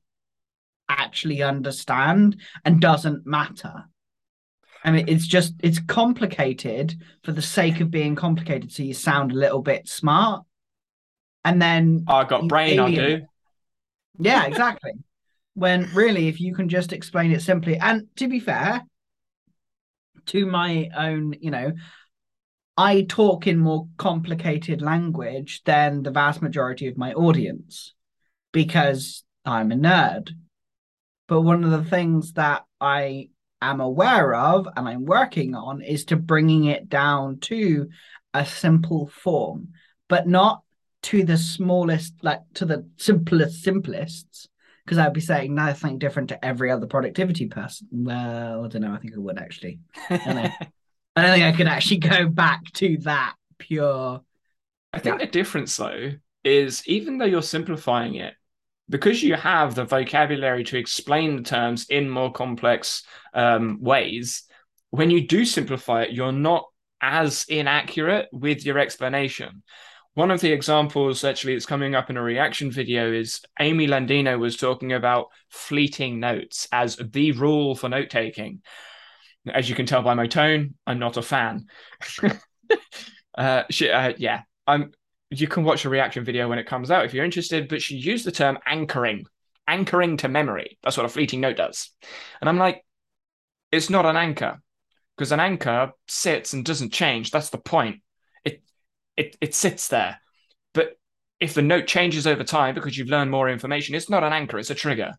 actually 0.88 1.42
understand 1.42 2.40
and 2.64 2.80
doesn't 2.80 3.26
matter. 3.26 3.84
I 4.84 4.90
mean, 4.90 5.06
it's 5.08 5.26
just 5.26 5.54
it's 5.60 5.78
complicated 5.78 6.94
for 7.24 7.32
the 7.32 7.42
sake 7.42 7.80
of 7.80 7.90
being 7.90 8.14
complicated, 8.16 8.72
so 8.72 8.82
you 8.82 8.94
sound 8.94 9.30
a 9.32 9.36
little 9.36 9.62
bit 9.62 9.88
smart, 9.88 10.44
and 11.44 11.60
then 11.60 12.04
oh, 12.08 12.16
I 12.16 12.24
got 12.24 12.48
brain, 12.48 12.78
I 12.78 12.84
alien 12.84 13.20
do. 13.20 13.26
Yeah, 14.18 14.44
exactly. 14.44 14.92
when 15.54 15.88
really, 15.94 16.28
if 16.28 16.40
you 16.40 16.54
can 16.54 16.68
just 16.68 16.92
explain 16.92 17.32
it 17.32 17.42
simply, 17.42 17.76
and 17.78 18.06
to 18.16 18.28
be 18.28 18.40
fair, 18.40 18.82
to 20.26 20.46
my 20.46 20.88
own, 20.96 21.34
you 21.40 21.50
know, 21.50 21.72
I 22.76 23.02
talk 23.02 23.46
in 23.46 23.58
more 23.58 23.88
complicated 23.98 24.80
language 24.80 25.62
than 25.64 26.02
the 26.02 26.10
vast 26.10 26.40
majority 26.40 26.86
of 26.86 26.96
my 26.96 27.12
audience 27.12 27.94
because 28.52 29.24
I'm 29.44 29.72
a 29.72 29.76
nerd. 29.76 30.30
But 31.28 31.42
one 31.42 31.64
of 31.64 31.70
the 31.70 31.84
things 31.88 32.32
that 32.32 32.64
I 32.80 33.28
am 33.60 33.80
aware 33.80 34.34
of 34.34 34.66
and 34.76 34.88
I'm 34.88 35.04
working 35.04 35.54
on 35.54 35.82
is 35.82 36.06
to 36.06 36.16
bringing 36.16 36.64
it 36.64 36.88
down 36.88 37.38
to 37.40 37.88
a 38.34 38.46
simple 38.46 39.08
form, 39.08 39.68
but 40.08 40.26
not 40.26 40.62
to 41.04 41.24
the 41.24 41.36
smallest, 41.36 42.14
like 42.22 42.40
to 42.54 42.64
the 42.64 42.88
simplest, 42.96 43.62
simplest. 43.62 44.48
Because 44.84 44.98
I'd 44.98 45.12
be 45.12 45.20
saying 45.20 45.54
nothing 45.54 45.98
different 45.98 46.30
to 46.30 46.44
every 46.44 46.70
other 46.70 46.86
productivity 46.86 47.46
person. 47.46 47.86
Well, 47.92 48.64
I 48.64 48.68
don't 48.68 48.82
know. 48.82 48.92
I 48.92 48.98
think 48.98 49.14
I 49.14 49.18
would 49.18 49.38
actually. 49.38 49.78
I 50.10 50.16
don't. 50.16 50.52
I 51.14 51.22
don't 51.22 51.32
think 51.32 51.44
I 51.44 51.56
could 51.56 51.68
actually 51.68 51.98
go 51.98 52.26
back 52.26 52.64
to 52.74 52.96
that 52.98 53.34
pure. 53.58 54.22
I 54.92 54.98
think 54.98 55.20
the 55.20 55.26
difference 55.26 55.76
though 55.76 56.12
is 56.44 56.86
even 56.88 57.18
though 57.18 57.26
you're 57.26 57.42
simplifying 57.42 58.16
it, 58.16 58.34
because 58.88 59.22
you 59.22 59.34
have 59.34 59.74
the 59.74 59.84
vocabulary 59.84 60.64
to 60.64 60.78
explain 60.78 61.36
the 61.36 61.42
terms 61.42 61.86
in 61.88 62.10
more 62.10 62.32
complex 62.32 63.04
um, 63.34 63.78
ways, 63.80 64.44
when 64.90 65.10
you 65.10 65.26
do 65.26 65.44
simplify 65.44 66.02
it, 66.02 66.12
you're 66.12 66.32
not 66.32 66.64
as 67.00 67.44
inaccurate 67.48 68.28
with 68.32 68.64
your 68.64 68.78
explanation. 68.78 69.62
One 70.14 70.30
of 70.30 70.42
the 70.42 70.52
examples 70.52 71.24
actually 71.24 71.54
that's 71.54 71.64
coming 71.64 71.94
up 71.94 72.10
in 72.10 72.18
a 72.18 72.22
reaction 72.22 72.70
video 72.70 73.10
is 73.10 73.40
Amy 73.58 73.86
Landino 73.86 74.38
was 74.38 74.58
talking 74.58 74.92
about 74.92 75.28
fleeting 75.48 76.20
notes 76.20 76.68
as 76.70 76.96
the 76.96 77.32
rule 77.32 77.74
for 77.74 77.88
note 77.88 78.10
taking. 78.10 78.60
As 79.52 79.70
you 79.70 79.74
can 79.74 79.86
tell 79.86 80.02
by 80.02 80.12
my 80.12 80.26
tone, 80.26 80.74
I'm 80.86 80.98
not 80.98 81.16
a 81.16 81.22
fan. 81.22 81.66
uh, 83.38 83.62
she, 83.70 83.90
uh, 83.90 84.12
yeah, 84.18 84.42
I'm. 84.66 84.92
You 85.30 85.48
can 85.48 85.64
watch 85.64 85.86
a 85.86 85.88
reaction 85.88 86.24
video 86.24 86.46
when 86.46 86.58
it 86.58 86.66
comes 86.66 86.90
out 86.90 87.06
if 87.06 87.14
you're 87.14 87.24
interested. 87.24 87.66
But 87.68 87.80
she 87.80 87.96
used 87.96 88.26
the 88.26 88.32
term 88.32 88.58
anchoring, 88.66 89.24
anchoring 89.66 90.18
to 90.18 90.28
memory. 90.28 90.78
That's 90.82 90.98
what 90.98 91.06
a 91.06 91.08
fleeting 91.08 91.40
note 91.40 91.56
does. 91.56 91.90
And 92.40 92.50
I'm 92.50 92.58
like, 92.58 92.84
it's 93.72 93.88
not 93.88 94.04
an 94.04 94.18
anchor 94.18 94.60
because 95.16 95.32
an 95.32 95.40
anchor 95.40 95.92
sits 96.06 96.52
and 96.52 96.66
doesn't 96.66 96.92
change. 96.92 97.30
That's 97.30 97.48
the 97.48 97.56
point. 97.56 98.02
It 99.16 99.26
it 99.26 99.36
it 99.40 99.54
sits 99.54 99.88
there. 99.88 100.20
But 100.74 100.98
if 101.40 101.54
the 101.54 101.62
note 101.62 101.86
changes 101.86 102.26
over 102.26 102.44
time 102.44 102.74
because 102.74 102.96
you've 102.96 103.08
learned 103.08 103.30
more 103.30 103.48
information, 103.48 103.94
it's 103.94 104.10
not 104.10 104.24
an 104.24 104.32
anchor. 104.32 104.58
It's 104.58 104.70
a 104.70 104.74
trigger. 104.74 105.14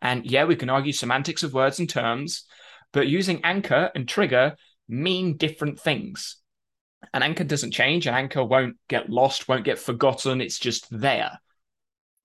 And 0.00 0.24
yeah, 0.24 0.44
we 0.44 0.56
can 0.56 0.70
argue 0.70 0.92
semantics 0.92 1.42
of 1.42 1.54
words 1.54 1.78
and 1.78 1.88
terms, 1.88 2.44
but 2.92 3.08
using 3.08 3.40
anchor 3.44 3.90
and 3.94 4.08
trigger 4.08 4.56
mean 4.88 5.36
different 5.36 5.80
things. 5.80 6.36
An 7.12 7.22
anchor 7.22 7.44
doesn't 7.44 7.72
change, 7.72 8.06
an 8.06 8.14
anchor 8.14 8.44
won't 8.44 8.76
get 8.88 9.10
lost, 9.10 9.48
won't 9.48 9.64
get 9.64 9.78
forgotten, 9.78 10.40
it's 10.40 10.58
just 10.58 10.86
there. 10.90 11.38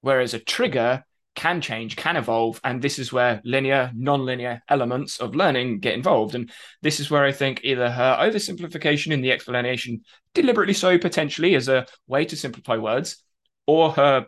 Whereas 0.01 0.33
a 0.33 0.39
trigger 0.39 1.03
can 1.35 1.61
change, 1.61 1.95
can 1.95 2.15
evolve, 2.15 2.59
and 2.63 2.81
this 2.81 2.99
is 2.99 3.11
where 3.11 3.41
linear, 3.43 3.91
non-linear 3.95 4.61
elements 4.69 5.19
of 5.19 5.35
learning 5.35 5.79
get 5.79 5.93
involved. 5.93 6.35
And 6.35 6.51
this 6.81 6.99
is 6.99 7.09
where 7.09 7.23
I 7.23 7.31
think 7.31 7.61
either 7.63 7.89
her 7.89 8.17
oversimplification 8.19 9.11
in 9.11 9.21
the 9.21 9.31
explanation, 9.31 10.03
deliberately 10.33 10.73
so 10.73 10.97
potentially 10.97 11.55
as 11.55 11.67
a 11.67 11.85
way 12.07 12.25
to 12.25 12.35
simplify 12.35 12.77
words, 12.77 13.23
or 13.65 13.91
her 13.91 14.27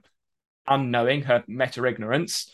unknowing, 0.68 1.24
her 1.24 1.44
meta-ignorance 1.48 2.52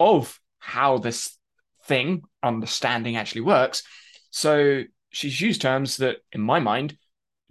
of 0.00 0.40
how 0.58 0.98
this 0.98 1.36
thing, 1.84 2.22
understanding 2.42 3.16
actually 3.16 3.42
works. 3.42 3.82
So 4.30 4.82
she's 5.10 5.40
used 5.40 5.62
terms 5.62 5.98
that, 5.98 6.16
in 6.32 6.40
my 6.40 6.58
mind, 6.60 6.96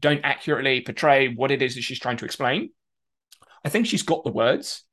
don't 0.02 0.22
accurately 0.24 0.82
portray 0.82 1.34
what 1.34 1.52
it 1.52 1.62
is 1.62 1.76
that 1.76 1.82
she's 1.84 2.00
trying 2.00 2.18
to 2.18 2.26
explain. 2.26 2.72
I 3.64 3.70
think 3.70 3.86
she's 3.86 4.04
got 4.04 4.24
the 4.24 4.32
words. 4.32 4.84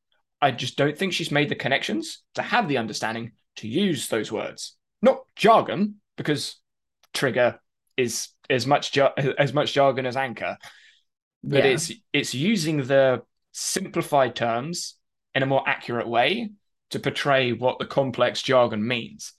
I 0.41 0.53
just 0.53 0.77
don't 0.77 0.97
think 0.97 1.13
she's 1.13 1.33
made 1.33 1.49
the 1.49 1.57
connections 1.57 2.23
to 2.35 2.43
have 2.43 2.69
the 2.69 2.79
understanding 2.79 3.33
to 3.57 3.69
use 3.69 4.09
those 4.09 4.31
words, 4.31 4.77
not 5.03 5.23
jargon, 5.35 5.97
because 6.17 6.57
trigger 7.13 7.59
is 7.97 8.29
as 8.51 8.67
much 8.67 8.93
jar- 8.93 9.15
as 9.17 9.53
much 9.53 9.73
jargon 9.73 10.07
as 10.07 10.17
anchor, 10.17 10.59
but 11.43 11.65
Yeah. 11.65 11.71
it's 11.71 11.93
it's 12.13 12.35
using 12.35 12.79
the 12.79 13.23
simplified 13.53 14.35
terms 14.37 14.97
in 15.35 15.43
a 15.43 15.47
more 15.47 15.67
accurate 15.67 16.09
way 16.09 16.51
to 16.91 16.99
portray 16.99 17.53
what 17.53 17.79
the 17.79 17.87
complex 17.87 18.43
jargon 18.43 18.87
means. 18.87 19.33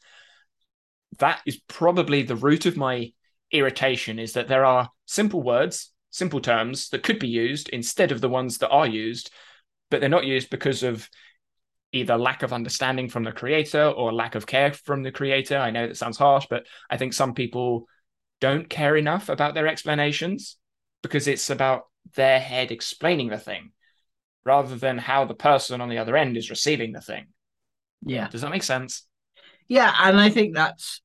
That 1.20 1.42
is 1.46 1.60
probably 1.68 2.24
the 2.24 2.36
root 2.36 2.66
of 2.66 2.78
my 2.78 3.12
irritation 3.52 4.18
is 4.20 4.34
that 4.34 4.48
there 4.48 4.64
are 4.64 4.90
simple 5.06 5.44
words, 5.44 5.92
simple 6.10 6.40
terms 6.40 6.90
that 6.90 7.04
could 7.04 7.20
be 7.20 7.28
used 7.28 7.68
instead 7.70 8.12
of 8.12 8.22
the 8.22 8.30
ones 8.30 8.60
that 8.60 8.70
are 8.70 8.88
used, 8.88 9.30
but 9.90 10.00
they're 10.00 10.10
not 10.10 10.26
used 10.26 10.50
because 10.50 10.84
of 10.84 11.10
either 11.92 12.18
lack 12.18 12.44
of 12.44 12.54
understanding 12.54 13.10
from 13.10 13.26
the 13.26 13.34
creator 13.34 13.86
or 13.86 14.14
lack 14.14 14.36
of 14.36 14.48
care 14.48 14.72
from 14.72 15.04
the 15.04 15.12
creator. 15.12 15.58
I 15.58 15.72
know 15.72 15.88
that 15.88 15.98
sounds 15.98 16.18
harsh, 16.18 16.46
but 16.50 16.66
I 16.90 16.96
think 16.96 17.12
some 17.12 17.34
people 17.34 17.88
don't 18.42 18.70
care 18.70 18.98
enough 18.98 19.30
about 19.30 19.54
their 19.54 19.68
explanations 19.68 20.58
because 21.02 21.28
it's 21.28 21.50
about 21.50 21.84
their 22.16 22.40
head 22.40 22.72
explaining 22.72 23.30
the 23.30 23.38
thing 23.38 23.72
rather 24.44 24.76
than 24.76 24.98
how 24.98 25.24
the 25.24 25.34
person 25.34 25.80
on 25.80 25.88
the 25.88 26.00
other 26.00 26.18
end 26.18 26.36
is 26.36 26.50
receiving 26.50 26.92
the 26.92 27.00
thing. 27.02 27.28
Yeah. 28.06 28.28
Does 28.28 28.42
that 28.42 28.50
make 28.50 28.64
sense? 28.64 29.06
Yeah, 29.68 29.94
and 30.02 30.20
I 30.20 30.30
think 30.30 30.56
that's 30.56 31.02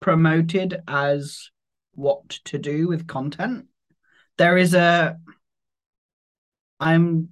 promoted 0.00 0.80
as 0.86 1.50
what 1.94 2.28
to 2.44 2.58
do 2.58 2.86
with 2.86 3.08
content. 3.08 3.66
There 4.36 4.56
is 4.56 4.74
a 4.74 5.16
I'm 6.78 7.30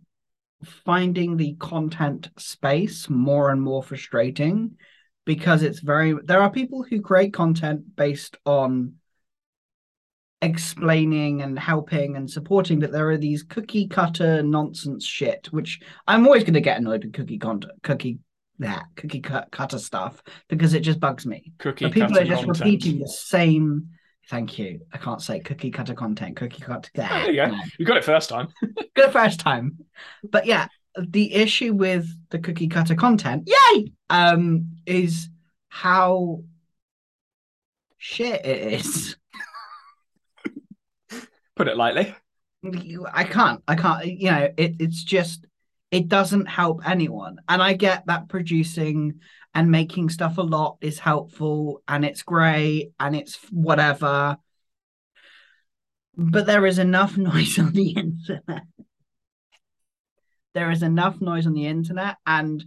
finding 0.65 1.37
the 1.37 1.55
content 1.55 2.31
space 2.39 3.09
more 3.09 3.51
and 3.51 3.63
more 3.63 3.83
frustrating 3.83 4.77
because 5.27 5.63
it's 5.63 5.81
very 5.81 6.15
there 6.25 6.41
are 6.41 6.51
people 6.51 6.83
who 6.83 7.03
create 7.03 7.35
content 7.35 7.95
based 7.97 8.39
on 8.47 8.95
explaining 10.41 11.43
and 11.43 11.59
helping 11.59 12.17
and 12.17 12.31
supporting 12.31 12.79
but 12.79 12.93
there 12.93 13.11
are 13.11 13.19
these 13.19 13.43
cookie 13.43 13.89
cutter 13.89 14.43
nonsense 14.43 15.05
shit 15.05 15.49
which 15.51 15.81
i'm 16.07 16.27
always 16.27 16.45
going 16.45 16.55
to 16.55 16.61
get 16.61 16.79
annoyed 16.79 17.05
with 17.05 17.13
cookie 17.13 17.39
content 17.39 17.73
cookie 17.83 18.19
that 18.59 18.85
cookie 18.97 19.21
cut, 19.21 19.51
cutter 19.51 19.79
stuff 19.79 20.23
because 20.49 20.73
it 20.73 20.81
just 20.81 21.01
bugs 21.01 21.27
me 21.27 21.53
Cookie 21.59 21.87
but 21.87 21.93
people 21.93 22.19
are 22.19 22.25
just 22.25 22.45
content. 22.45 22.61
repeating 22.61 22.99
the 23.01 23.09
same 23.09 23.89
thank 24.29 24.59
you 24.59 24.81
i 24.93 24.99
can't 24.99 25.23
say 25.23 25.41
cookie 25.41 25.71
cutter 25.71 25.95
content 25.95 26.37
cookie 26.37 26.63
cutter 26.63 26.91
Oh, 26.97 27.01
there 27.03 27.31
you 27.31 27.47
go. 27.47 27.57
You 27.79 27.87
got 27.87 27.97
it 27.97 28.05
first 28.05 28.29
time. 28.29 28.49
good 28.95 29.13
first 29.13 29.41
time. 29.41 29.79
But 30.29 30.47
yeah, 30.47 30.69
the 30.99 31.35
issue 31.35 31.73
with 31.73 32.09
the 32.31 32.39
cookie 32.39 32.69
cutter 32.69 32.95
content, 32.95 33.49
yay, 33.49 33.93
um, 34.11 34.77
is 34.87 35.29
how 35.69 36.43
shit 37.99 38.45
it 38.45 38.73
is. 38.75 39.17
Put 41.57 41.69
it 41.69 41.77
lightly. 41.77 42.15
I 43.13 43.25
can't, 43.25 43.63
I 43.69 43.77
can't, 43.77 44.07
you 44.07 44.31
know, 44.31 44.49
it, 44.57 44.77
it's 44.79 45.05
just, 45.05 45.47
it 45.91 46.09
doesn't 46.09 46.47
help 46.47 46.87
anyone. 46.87 47.39
And 47.49 47.63
I 47.63 47.75
get 47.75 48.07
that 48.07 48.29
producing 48.29 49.21
and 49.55 49.71
making 49.71 50.11
stuff 50.11 50.39
a 50.39 50.43
lot 50.43 50.79
is 50.81 50.99
helpful 50.99 51.83
and 51.89 52.05
it's 52.05 52.23
great 52.23 52.93
and 52.99 53.15
it's 53.15 53.37
whatever. 53.51 54.37
But 56.17 56.47
there 56.47 56.67
is 56.67 56.79
enough 56.79 57.17
noise 57.17 57.59
on 57.59 57.73
the 57.73 57.91
internet. 57.91 58.63
There 60.57 60.71
is 60.71 60.83
enough 60.83 61.21
noise 61.21 61.47
on 61.47 61.53
the 61.53 61.67
internet, 61.67 62.17
and 62.27 62.65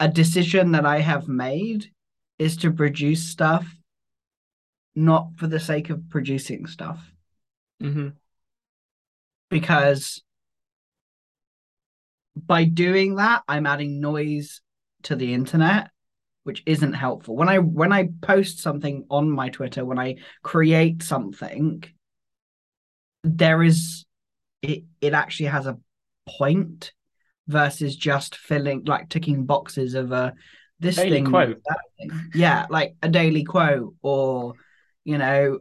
a 0.00 0.08
decision 0.08 0.72
that 0.72 0.86
I 0.86 1.00
have 1.00 1.28
made 1.28 1.92
is 2.38 2.56
to 2.56 2.72
produce 2.72 3.28
stuff 3.28 3.66
not 4.94 5.28
for 5.36 5.48
the 5.48 5.60
sake 5.60 5.90
of 5.90 6.08
producing 6.08 6.66
stuff 6.66 6.98
Mm-hmm. 7.82 8.08
because 9.50 10.22
by 12.36 12.64
doing 12.64 13.16
that 13.16 13.42
i'm 13.48 13.66
adding 13.66 14.00
noise 14.00 14.60
to 15.02 15.16
the 15.16 15.34
internet 15.34 15.90
which 16.44 16.62
isn't 16.64 16.92
helpful 16.92 17.34
when 17.36 17.48
i 17.48 17.58
when 17.58 17.92
i 17.92 18.08
post 18.22 18.60
something 18.60 19.04
on 19.10 19.30
my 19.30 19.48
twitter 19.48 19.84
when 19.84 19.98
i 19.98 20.14
create 20.42 21.02
something 21.02 21.82
there 23.24 23.62
is 23.62 24.06
it 24.62 24.84
it 25.00 25.12
actually 25.12 25.46
has 25.46 25.66
a 25.66 25.76
point 26.26 26.92
versus 27.48 27.96
just 27.96 28.36
filling 28.36 28.84
like 28.84 29.08
ticking 29.08 29.44
boxes 29.44 29.94
of 29.94 30.12
a 30.12 30.32
this 30.80 30.96
thing 30.96 31.30
thing. 31.30 32.10
yeah 32.34 32.66
like 32.70 32.94
a 33.02 33.08
daily 33.08 33.44
quote 33.44 33.94
or 34.02 34.54
you 35.04 35.18
know 35.18 35.58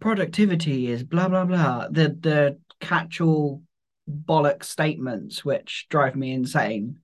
productivity 0.00 0.90
is 0.90 1.02
blah 1.02 1.28
blah 1.28 1.44
blah. 1.44 1.88
The 1.90 2.16
the 2.20 2.58
catch-all 2.80 3.62
bollock 4.08 4.64
statements 4.64 5.44
which 5.44 5.86
drive 5.90 6.16
me 6.16 6.32
insane. 6.32 7.00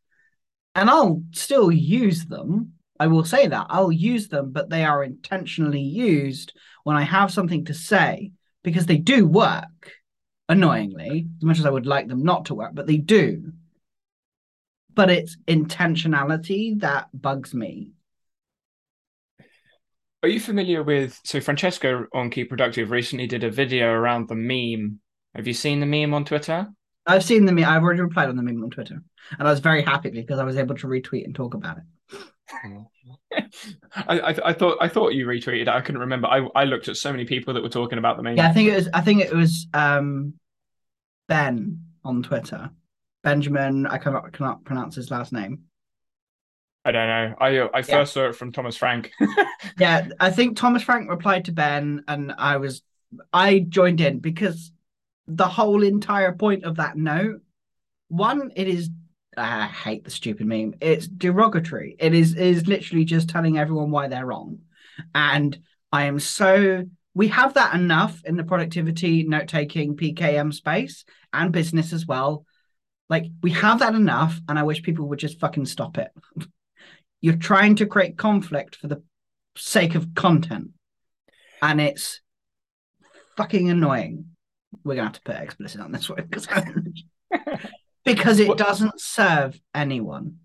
And 0.74 0.88
i'll 0.90 1.22
still 1.32 1.70
use 1.70 2.24
them. 2.26 2.72
I 2.98 3.08
will 3.08 3.24
say 3.24 3.48
that. 3.48 3.66
I'll 3.70 3.92
use 3.92 4.28
them 4.28 4.52
but 4.52 4.70
they 4.70 4.84
are 4.84 5.02
intentionally 5.04 5.80
used 5.80 6.52
when 6.84 6.96
i 6.96 7.02
have 7.02 7.32
something 7.32 7.64
to 7.66 7.74
say 7.74 8.32
because 8.62 8.86
they 8.86 8.98
do 8.98 9.26
work 9.26 9.92
annoyingly 10.48 11.26
as 11.38 11.44
much 11.44 11.58
as 11.58 11.66
i 11.66 11.70
would 11.70 11.86
like 11.86 12.08
them 12.08 12.22
not 12.22 12.46
to 12.46 12.54
work 12.54 12.74
but 12.74 12.86
they 12.86 12.96
do 12.96 13.52
but 14.94 15.10
it's 15.10 15.36
intentionality 15.48 16.78
that 16.80 17.08
bugs 17.12 17.52
me 17.54 17.90
Are 20.22 20.28
you 20.28 20.40
familiar 20.40 20.82
with? 20.82 21.20
So 21.24 21.38
Francesco 21.42 22.06
on 22.14 22.30
Keep 22.30 22.48
Productive 22.48 22.90
recently 22.90 23.26
did 23.26 23.44
a 23.44 23.50
video 23.50 23.90
around 23.90 24.26
the 24.26 24.34
meme. 24.34 25.00
Have 25.34 25.46
you 25.46 25.52
seen 25.52 25.80
the 25.80 25.86
meme 25.86 26.14
on 26.14 26.24
Twitter? 26.24 26.68
i've 27.06 27.24
seen 27.24 27.44
the 27.44 27.52
meme 27.52 27.64
i've 27.64 27.82
already 27.82 28.00
replied 28.00 28.28
on 28.28 28.36
the 28.36 28.42
meme 28.42 28.62
on 28.62 28.70
twitter 28.70 29.02
and 29.38 29.48
i 29.48 29.50
was 29.50 29.60
very 29.60 29.82
happy 29.82 30.10
because 30.10 30.38
i 30.38 30.44
was 30.44 30.56
able 30.56 30.74
to 30.74 30.86
retweet 30.86 31.24
and 31.24 31.34
talk 31.34 31.54
about 31.54 31.76
it 31.76 31.84
I, 33.96 34.20
I 34.20 34.48
I 34.48 34.52
thought 34.52 34.78
I 34.80 34.88
thought 34.88 35.14
you 35.14 35.26
retweeted. 35.26 35.62
it. 35.62 35.68
I 35.68 35.80
couldn't 35.80 36.00
remember. 36.00 36.28
I 36.28 36.46
I 36.54 36.64
looked 36.64 36.88
at 36.88 36.96
so 36.96 37.10
many 37.10 37.24
people 37.24 37.54
that 37.54 37.62
were 37.62 37.68
talking 37.68 37.98
about 37.98 38.16
the 38.16 38.22
meme. 38.22 38.36
Yeah, 38.36 38.48
I 38.48 38.52
think 38.52 38.68
it 38.68 38.74
was. 38.74 38.88
I 38.92 39.00
think 39.00 39.22
it 39.22 39.32
was 39.32 39.66
um, 39.72 40.34
Ben 41.28 41.84
on 42.04 42.22
Twitter. 42.22 42.70
Benjamin. 43.22 43.86
I 43.86 43.98
cannot 43.98 44.32
cannot 44.32 44.64
pronounce 44.64 44.94
his 44.94 45.10
last 45.10 45.32
name. 45.32 45.64
I 46.84 46.92
don't 46.92 47.08
know. 47.08 47.34
I 47.40 47.78
I 47.78 47.82
first 47.82 48.12
saw 48.12 48.28
it 48.28 48.36
from 48.36 48.52
Thomas 48.52 48.76
Frank. 48.76 49.10
Yeah, 49.78 50.08
I 50.20 50.30
think 50.30 50.56
Thomas 50.56 50.82
Frank 50.82 51.08
replied 51.10 51.46
to 51.46 51.52
Ben, 51.52 52.04
and 52.06 52.32
I 52.36 52.58
was 52.58 52.82
I 53.32 53.60
joined 53.60 54.00
in 54.00 54.20
because 54.20 54.70
the 55.26 55.48
whole 55.48 55.82
entire 55.82 56.32
point 56.32 56.64
of 56.64 56.76
that 56.76 56.96
note, 56.96 57.40
one, 58.08 58.52
it 58.54 58.68
is. 58.68 58.90
I 59.36 59.66
hate 59.66 60.04
the 60.04 60.10
stupid 60.10 60.46
meme. 60.46 60.74
It's 60.80 61.06
derogatory. 61.06 61.96
It 61.98 62.14
is 62.14 62.34
is 62.34 62.66
literally 62.66 63.04
just 63.04 63.28
telling 63.28 63.58
everyone 63.58 63.90
why 63.90 64.08
they're 64.08 64.26
wrong, 64.26 64.60
and 65.14 65.58
I 65.92 66.04
am 66.04 66.18
so. 66.18 66.84
We 67.14 67.28
have 67.28 67.54
that 67.54 67.74
enough 67.74 68.20
in 68.24 68.36
the 68.36 68.44
productivity 68.44 69.22
note 69.22 69.46
taking 69.46 69.96
PKM 69.96 70.52
space 70.52 71.04
and 71.32 71.52
business 71.52 71.92
as 71.92 72.06
well. 72.06 72.44
Like 73.08 73.26
we 73.42 73.52
have 73.52 73.80
that 73.80 73.94
enough, 73.94 74.40
and 74.48 74.58
I 74.58 74.64
wish 74.64 74.82
people 74.82 75.08
would 75.08 75.18
just 75.18 75.40
fucking 75.40 75.66
stop 75.66 75.98
it. 75.98 76.10
You're 77.20 77.36
trying 77.36 77.76
to 77.76 77.86
create 77.86 78.18
conflict 78.18 78.76
for 78.76 78.88
the 78.88 79.02
sake 79.56 79.94
of 79.94 80.14
content, 80.14 80.70
and 81.62 81.80
it's 81.80 82.20
fucking 83.36 83.70
annoying. 83.70 84.26
We're 84.84 84.96
gonna 84.96 85.06
have 85.06 85.14
to 85.14 85.22
put 85.22 85.36
explicit 85.36 85.80
on 85.80 85.92
this 85.92 86.08
one 86.08 86.24
because 86.28 86.48
because 88.04 88.38
it 88.40 88.48
What- 88.48 88.58
doesn't 88.58 89.00
serve 89.00 89.60
anyone. 89.74 90.38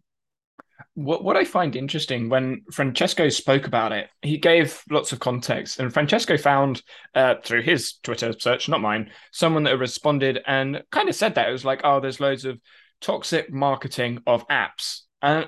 What 0.95 1.23
what 1.23 1.37
I 1.37 1.45
find 1.45 1.75
interesting 1.77 2.27
when 2.27 2.63
Francesco 2.73 3.29
spoke 3.29 3.67
about 3.67 3.93
it, 3.93 4.09
he 4.21 4.37
gave 4.37 4.81
lots 4.89 5.13
of 5.13 5.19
context, 5.19 5.79
and 5.79 5.93
Francesco 5.93 6.35
found 6.37 6.81
uh, 7.15 7.35
through 7.43 7.61
his 7.61 7.93
Twitter 8.03 8.33
search, 8.37 8.67
not 8.67 8.81
mine, 8.81 9.11
someone 9.31 9.63
that 9.63 9.77
responded 9.77 10.41
and 10.45 10.83
kind 10.91 11.07
of 11.07 11.15
said 11.15 11.35
that 11.35 11.47
it 11.47 11.53
was 11.53 11.63
like, 11.63 11.81
oh, 11.85 11.99
there's 12.01 12.19
loads 12.19 12.43
of 12.43 12.59
toxic 12.99 13.49
marketing 13.51 14.19
of 14.27 14.45
apps, 14.49 15.01
and 15.21 15.47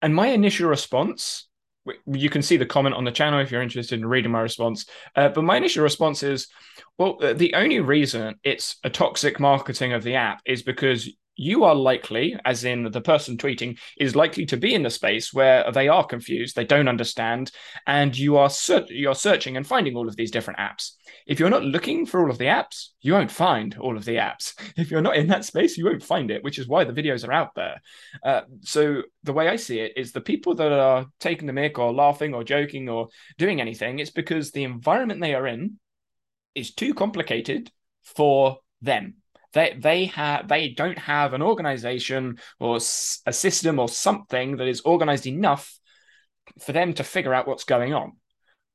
and 0.00 0.14
my 0.16 0.28
initial 0.28 0.68
response, 0.68 1.46
you 2.06 2.28
can 2.28 2.42
see 2.42 2.56
the 2.56 2.66
comment 2.66 2.96
on 2.96 3.04
the 3.04 3.12
channel 3.12 3.38
if 3.38 3.52
you're 3.52 3.62
interested 3.62 4.00
in 4.00 4.06
reading 4.06 4.32
my 4.32 4.40
response, 4.40 4.86
uh, 5.14 5.28
but 5.28 5.44
my 5.44 5.56
initial 5.56 5.84
response 5.84 6.24
is, 6.24 6.48
well, 6.98 7.18
uh, 7.22 7.34
the 7.34 7.54
only 7.54 7.78
reason 7.78 8.34
it's 8.42 8.76
a 8.82 8.90
toxic 8.90 9.38
marketing 9.38 9.92
of 9.92 10.02
the 10.02 10.16
app 10.16 10.40
is 10.44 10.62
because 10.64 11.08
you 11.36 11.64
are 11.64 11.74
likely, 11.74 12.36
as 12.44 12.64
in 12.64 12.90
the 12.90 13.00
person 13.00 13.36
tweeting, 13.36 13.78
is 13.98 14.14
likely 14.14 14.44
to 14.46 14.56
be 14.56 14.74
in 14.74 14.84
a 14.84 14.90
space 14.90 15.32
where 15.32 15.70
they 15.72 15.88
are 15.88 16.04
confused, 16.04 16.54
they 16.54 16.64
don't 16.64 16.88
understand, 16.88 17.50
and 17.86 18.16
you 18.16 18.36
are 18.36 18.50
ser- 18.50 18.86
you're 18.88 19.14
searching 19.14 19.56
and 19.56 19.66
finding 19.66 19.96
all 19.96 20.08
of 20.08 20.16
these 20.16 20.30
different 20.30 20.58
apps. 20.58 20.92
If 21.26 21.40
you're 21.40 21.50
not 21.50 21.64
looking 21.64 22.04
for 22.04 22.20
all 22.20 22.30
of 22.30 22.38
the 22.38 22.46
apps, 22.46 22.88
you 23.00 23.14
won't 23.14 23.30
find 23.30 23.76
all 23.78 23.96
of 23.96 24.04
the 24.04 24.16
apps. 24.16 24.54
If 24.82 24.90
you're 24.90 25.02
not 25.02 25.16
in 25.16 25.28
that 25.28 25.44
space, 25.44 25.76
you 25.76 25.84
won't 25.84 26.02
find 26.02 26.30
it, 26.30 26.42
which 26.42 26.58
is 26.58 26.68
why 26.68 26.84
the 26.84 26.92
videos 26.92 27.26
are 27.26 27.32
out 27.32 27.54
there. 27.54 27.80
Uh, 28.22 28.42
so 28.60 29.02
the 29.22 29.32
way 29.32 29.48
I 29.48 29.56
see 29.56 29.80
it 29.80 29.92
is 29.96 30.12
the 30.12 30.20
people 30.20 30.54
that 30.56 30.72
are 30.72 31.06
taking 31.20 31.46
the 31.46 31.52
mic 31.52 31.78
or 31.78 31.92
laughing 31.92 32.34
or 32.34 32.44
joking 32.44 32.88
or 32.88 33.08
doing 33.38 33.60
anything, 33.60 33.98
it's 33.98 34.10
because 34.10 34.50
the 34.50 34.64
environment 34.64 35.20
they 35.20 35.34
are 35.34 35.46
in 35.46 35.78
is 36.54 36.74
too 36.74 36.94
complicated 36.94 37.70
for 38.02 38.58
them 38.80 39.21
they 39.52 39.76
they 39.78 40.06
have 40.06 40.48
they 40.48 40.70
don't 40.70 40.98
have 40.98 41.34
an 41.34 41.42
organization 41.42 42.38
or 42.58 42.76
a 42.76 42.80
system 43.32 43.78
or 43.78 43.88
something 43.88 44.56
that 44.56 44.68
is 44.68 44.80
organized 44.82 45.26
enough 45.26 45.78
for 46.58 46.72
them 46.72 46.94
to 46.94 47.04
figure 47.04 47.34
out 47.34 47.46
what's 47.46 47.64
going 47.64 47.94
on. 47.94 48.12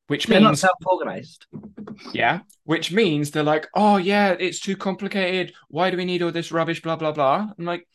Which 0.07 0.25
they're 0.25 0.39
means 0.39 0.63
not 0.63 0.69
self-organized. 0.69 1.47
Yeah, 2.13 2.39
which 2.63 2.91
means 2.93 3.31
they're 3.31 3.43
like, 3.43 3.67
oh 3.75 3.97
yeah, 3.97 4.35
it's 4.39 4.59
too 4.59 4.77
complicated. 4.77 5.53
Why 5.67 5.89
do 5.89 5.97
we 5.97 6.05
need 6.05 6.21
all 6.21 6.31
this 6.31 6.51
rubbish? 6.51 6.81
Blah 6.81 6.95
blah 6.95 7.11
blah. 7.11 7.49
I'm 7.57 7.65
like, 7.65 7.85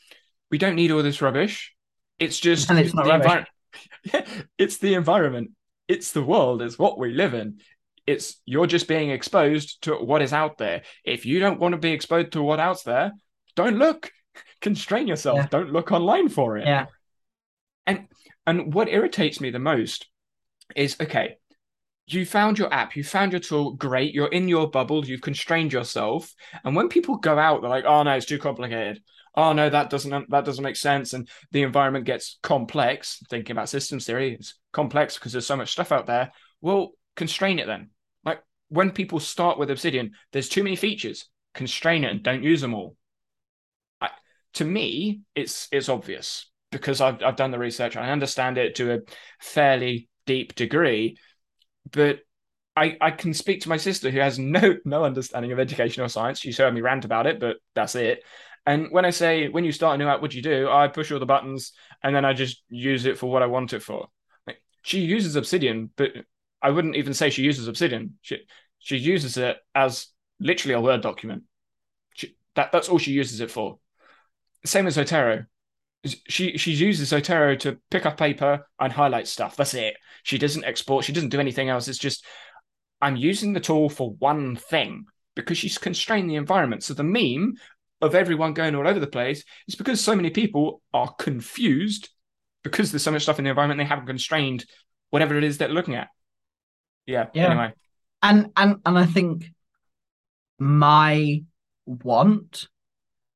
we 0.50 0.58
don't 0.58 0.76
need 0.76 0.90
all 0.90 1.02
this 1.02 1.22
rubbish. 1.22 1.74
It's 2.18 2.38
just 2.38 2.68
and 2.68 2.78
it's 2.78 2.94
not 2.94 3.06
the 3.06 3.14
environment. 3.14 3.48
it's 4.58 4.76
the 4.78 4.94
environment. 4.94 5.52
It's 5.88 6.12
the 6.12 6.22
world. 6.22 6.62
It's 6.62 6.78
what 6.78 6.98
we 6.98 7.12
live 7.12 7.34
in 7.34 7.60
it's 8.06 8.40
you're 8.44 8.66
just 8.66 8.88
being 8.88 9.10
exposed 9.10 9.82
to 9.82 9.94
what 9.94 10.22
is 10.22 10.32
out 10.32 10.58
there. 10.58 10.82
If 11.04 11.26
you 11.26 11.38
don't 11.38 11.60
want 11.60 11.72
to 11.72 11.78
be 11.78 11.92
exposed 11.92 12.32
to 12.32 12.42
what 12.42 12.60
out 12.60 12.82
there, 12.84 13.12
don't 13.56 13.78
look. 13.78 14.10
Constrain 14.60 15.08
yourself. 15.08 15.38
Yeah. 15.38 15.46
Don't 15.48 15.72
look 15.72 15.92
online 15.92 16.28
for 16.28 16.56
it. 16.56 16.66
Yeah. 16.66 16.86
And 17.86 18.08
and 18.46 18.74
what 18.74 18.88
irritates 18.88 19.40
me 19.40 19.50
the 19.50 19.58
most 19.58 20.08
is 20.74 20.96
okay, 21.00 21.36
you 22.06 22.26
found 22.26 22.58
your 22.58 22.72
app, 22.72 22.96
you 22.96 23.04
found 23.04 23.32
your 23.32 23.40
tool, 23.40 23.72
great. 23.72 24.14
You're 24.14 24.28
in 24.28 24.48
your 24.48 24.68
bubble, 24.68 25.04
you've 25.04 25.20
constrained 25.20 25.72
yourself. 25.72 26.32
And 26.64 26.74
when 26.74 26.88
people 26.88 27.16
go 27.16 27.38
out, 27.38 27.60
they're 27.60 27.70
like, 27.70 27.84
oh 27.84 28.02
no, 28.02 28.12
it's 28.12 28.26
too 28.26 28.38
complicated. 28.38 29.02
Oh 29.34 29.52
no, 29.52 29.70
that 29.70 29.90
doesn't 29.90 30.30
that 30.30 30.44
doesn't 30.44 30.64
make 30.64 30.76
sense. 30.76 31.12
And 31.12 31.28
the 31.52 31.62
environment 31.62 32.04
gets 32.04 32.38
complex. 32.42 33.22
Thinking 33.30 33.52
about 33.52 33.68
systems 33.68 34.04
theory, 34.06 34.34
it's 34.34 34.54
complex 34.72 35.14
because 35.14 35.32
there's 35.32 35.46
so 35.46 35.56
much 35.56 35.72
stuff 35.72 35.92
out 35.92 36.06
there. 36.06 36.32
Well, 36.60 36.92
constrain 37.16 37.58
it 37.58 37.66
then. 37.66 37.90
Like 38.24 38.42
when 38.68 38.90
people 38.90 39.20
start 39.20 39.58
with 39.58 39.70
Obsidian, 39.70 40.12
there's 40.32 40.48
too 40.48 40.62
many 40.62 40.76
features. 40.76 41.28
Constrain 41.54 42.04
it 42.04 42.10
and 42.10 42.22
don't 42.22 42.42
use 42.42 42.60
them 42.60 42.74
all. 42.74 42.96
I, 44.00 44.08
to 44.54 44.64
me, 44.64 45.20
it's 45.34 45.68
it's 45.70 45.88
obvious 45.88 46.50
because 46.70 47.00
I've 47.00 47.22
I've 47.22 47.36
done 47.36 47.50
the 47.50 47.58
research. 47.58 47.96
I 47.96 48.10
understand 48.10 48.58
it 48.58 48.76
to 48.76 48.94
a 48.94 48.98
fairly 49.40 50.08
deep 50.26 50.54
degree, 50.54 51.18
but 51.90 52.20
I, 52.74 52.96
I 53.00 53.10
can 53.10 53.34
speak 53.34 53.62
to 53.62 53.68
my 53.68 53.76
sister 53.76 54.10
who 54.10 54.20
has 54.20 54.38
no 54.38 54.76
no 54.84 55.04
understanding 55.04 55.52
of 55.52 55.58
educational 55.58 56.08
science. 56.08 56.40
She's 56.40 56.58
heard 56.58 56.74
me 56.74 56.80
rant 56.80 57.04
about 57.04 57.26
it, 57.26 57.38
but 57.38 57.56
that's 57.74 57.94
it. 57.94 58.22
And 58.64 58.88
when 58.90 59.04
I 59.04 59.10
say 59.10 59.48
when 59.48 59.64
you 59.64 59.72
start 59.72 59.96
a 59.96 59.98
new 59.98 60.08
app, 60.08 60.22
what 60.22 60.30
do 60.30 60.36
you 60.36 60.42
do? 60.42 60.68
I 60.70 60.88
push 60.88 61.10
all 61.10 61.18
the 61.18 61.26
buttons 61.26 61.72
and 62.02 62.14
then 62.14 62.24
I 62.24 62.32
just 62.32 62.62
use 62.68 63.06
it 63.06 63.18
for 63.18 63.30
what 63.30 63.42
I 63.42 63.46
want 63.46 63.72
it 63.72 63.82
for. 63.82 64.06
Like, 64.46 64.62
she 64.82 65.00
uses 65.00 65.36
Obsidian, 65.36 65.90
but 65.96 66.12
I 66.62 66.70
wouldn't 66.70 66.96
even 66.96 67.14
say 67.14 67.30
she 67.30 67.42
uses 67.42 67.68
Obsidian. 67.68 68.18
She 68.22 68.38
she 68.78 68.96
uses 68.96 69.36
it 69.36 69.56
as 69.74 70.08
literally 70.40 70.74
a 70.74 70.80
Word 70.80 71.02
document. 71.02 71.44
She, 72.14 72.36
that 72.54 72.72
that's 72.72 72.88
all 72.88 72.98
she 72.98 73.12
uses 73.12 73.40
it 73.40 73.50
for. 73.50 73.78
Same 74.64 74.86
as 74.86 74.96
Zotero. 74.96 75.46
She 76.28 76.56
she 76.56 76.72
uses 76.72 77.12
Zotero 77.12 77.58
to 77.60 77.78
pick 77.90 78.06
up 78.06 78.16
paper 78.16 78.66
and 78.78 78.92
highlight 78.92 79.28
stuff. 79.28 79.56
That's 79.56 79.74
it. 79.74 79.96
She 80.22 80.38
doesn't 80.38 80.64
export. 80.64 81.04
She 81.04 81.12
doesn't 81.12 81.30
do 81.30 81.40
anything 81.40 81.68
else. 81.68 81.88
It's 81.88 81.98
just 81.98 82.24
I'm 83.00 83.16
using 83.16 83.52
the 83.52 83.60
tool 83.60 83.88
for 83.88 84.12
one 84.12 84.56
thing 84.56 85.06
because 85.34 85.58
she's 85.58 85.78
constrained 85.78 86.30
the 86.30 86.36
environment. 86.36 86.84
So 86.84 86.94
the 86.94 87.04
meme 87.04 87.54
of 88.00 88.14
everyone 88.14 88.52
going 88.52 88.74
all 88.74 88.86
over 88.86 89.00
the 89.00 89.06
place 89.06 89.44
is 89.68 89.74
because 89.74 90.00
so 90.02 90.14
many 90.14 90.30
people 90.30 90.82
are 90.92 91.12
confused 91.18 92.10
because 92.62 92.90
there's 92.90 93.02
so 93.02 93.10
much 93.10 93.22
stuff 93.22 93.38
in 93.38 93.44
the 93.44 93.50
environment 93.50 93.78
they 93.78 93.84
haven't 93.84 94.06
constrained 94.06 94.64
whatever 95.10 95.36
it 95.36 95.44
is 95.44 95.58
they're 95.58 95.68
looking 95.68 95.94
at 95.94 96.08
yeah, 97.06 97.26
yeah. 97.34 97.50
Anyway, 97.50 97.72
and 98.22 98.50
and 98.56 98.76
and 98.84 98.98
I 98.98 99.06
think 99.06 99.46
my 100.58 101.42
want 101.86 102.68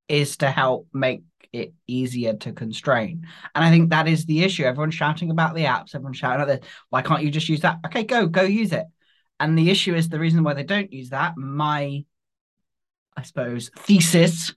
is 0.08 0.36
to 0.38 0.50
help 0.50 0.88
make 0.92 1.22
it 1.52 1.74
easier 1.86 2.34
to 2.34 2.52
constrain. 2.52 3.26
And 3.54 3.64
I 3.64 3.70
think 3.70 3.90
that 3.90 4.06
is 4.08 4.26
the 4.26 4.42
issue. 4.44 4.64
Everyone's 4.64 4.94
shouting 4.94 5.30
about 5.30 5.54
the 5.54 5.64
apps, 5.64 5.94
everyone's 5.94 6.18
shouting 6.18 6.42
at 6.42 6.46
this. 6.46 6.70
Why 6.90 7.02
can't 7.02 7.22
you 7.22 7.30
just 7.30 7.48
use 7.48 7.60
that? 7.60 7.78
Okay, 7.86 8.04
go, 8.04 8.26
go 8.26 8.42
use 8.42 8.72
it. 8.72 8.86
And 9.40 9.58
the 9.58 9.70
issue 9.70 9.94
is 9.94 10.08
the 10.08 10.20
reason 10.20 10.44
why 10.44 10.54
they 10.54 10.62
don't 10.62 10.92
use 10.92 11.10
that, 11.10 11.36
my 11.36 12.04
I 13.16 13.22
suppose, 13.22 13.70
thesis 13.78 14.54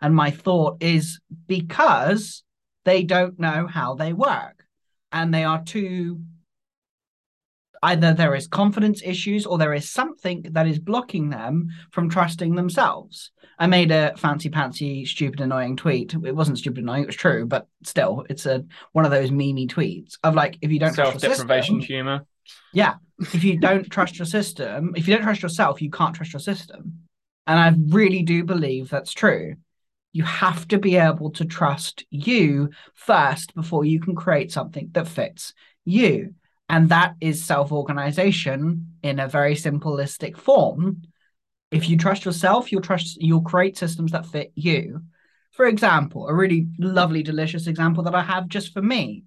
and 0.00 0.14
my 0.14 0.30
thought 0.30 0.82
is 0.82 1.20
because 1.46 2.42
they 2.84 3.02
don't 3.02 3.38
know 3.38 3.66
how 3.66 3.94
they 3.94 4.12
work. 4.12 4.64
And 5.12 5.32
they 5.32 5.44
are 5.44 5.62
too 5.62 6.20
either 7.82 8.12
there 8.12 8.34
is 8.34 8.46
confidence 8.46 9.02
issues 9.04 9.46
or 9.46 9.58
there 9.58 9.72
is 9.72 9.88
something 9.88 10.42
that 10.50 10.66
is 10.66 10.78
blocking 10.78 11.30
them 11.30 11.68
from 11.90 12.10
trusting 12.10 12.54
themselves. 12.54 13.30
I 13.58 13.66
made 13.66 13.90
a 13.90 14.14
fancy 14.16 14.50
pantsy, 14.50 15.06
stupid, 15.06 15.40
annoying 15.40 15.76
tweet. 15.76 16.14
It 16.14 16.34
wasn't 16.34 16.58
stupid 16.58 16.82
annoying, 16.82 17.04
it 17.04 17.08
was 17.08 17.16
true, 17.16 17.46
but 17.46 17.66
still, 17.84 18.24
it's 18.28 18.46
a 18.46 18.64
one 18.92 19.04
of 19.04 19.10
those 19.10 19.30
memey 19.30 19.68
tweets 19.68 20.14
of 20.22 20.34
like, 20.34 20.58
if 20.60 20.70
you 20.70 20.78
don't 20.78 20.94
trust 20.94 21.20
self 21.20 21.36
deprivation 21.36 21.80
humor. 21.80 22.26
Yeah. 22.72 22.94
If 23.18 23.44
you 23.44 23.58
don't 23.58 23.90
trust 23.90 24.18
your 24.18 24.26
system, 24.26 24.94
if 24.96 25.06
you 25.06 25.14
don't 25.14 25.24
trust 25.24 25.42
yourself, 25.42 25.82
you 25.82 25.90
can't 25.90 26.14
trust 26.14 26.32
your 26.32 26.40
system. 26.40 27.00
And 27.46 27.58
I 27.58 27.74
really 27.92 28.22
do 28.22 28.44
believe 28.44 28.88
that's 28.88 29.12
true. 29.12 29.56
You 30.12 30.24
have 30.24 30.66
to 30.68 30.78
be 30.78 30.96
able 30.96 31.30
to 31.32 31.44
trust 31.44 32.04
you 32.10 32.70
first 32.94 33.54
before 33.54 33.84
you 33.84 34.00
can 34.00 34.14
create 34.14 34.50
something 34.52 34.88
that 34.92 35.06
fits 35.08 35.52
you. 35.84 36.34
And 36.70 36.88
that 36.90 37.16
is 37.20 37.44
self 37.44 37.72
organization 37.72 38.92
in 39.02 39.18
a 39.18 39.26
very 39.26 39.56
simplistic 39.56 40.36
form. 40.36 41.02
If 41.72 41.88
you 41.88 41.98
trust 41.98 42.24
yourself, 42.24 42.70
you'll 42.70 42.80
trust, 42.80 43.20
you'll 43.20 43.42
create 43.42 43.76
systems 43.76 44.12
that 44.12 44.24
fit 44.24 44.52
you. 44.54 45.02
For 45.50 45.66
example, 45.66 46.28
a 46.28 46.34
really 46.34 46.68
lovely, 46.78 47.24
delicious 47.24 47.66
example 47.66 48.04
that 48.04 48.14
I 48.14 48.22
have 48.22 48.46
just 48.46 48.72
for 48.72 48.80
me. 48.80 49.24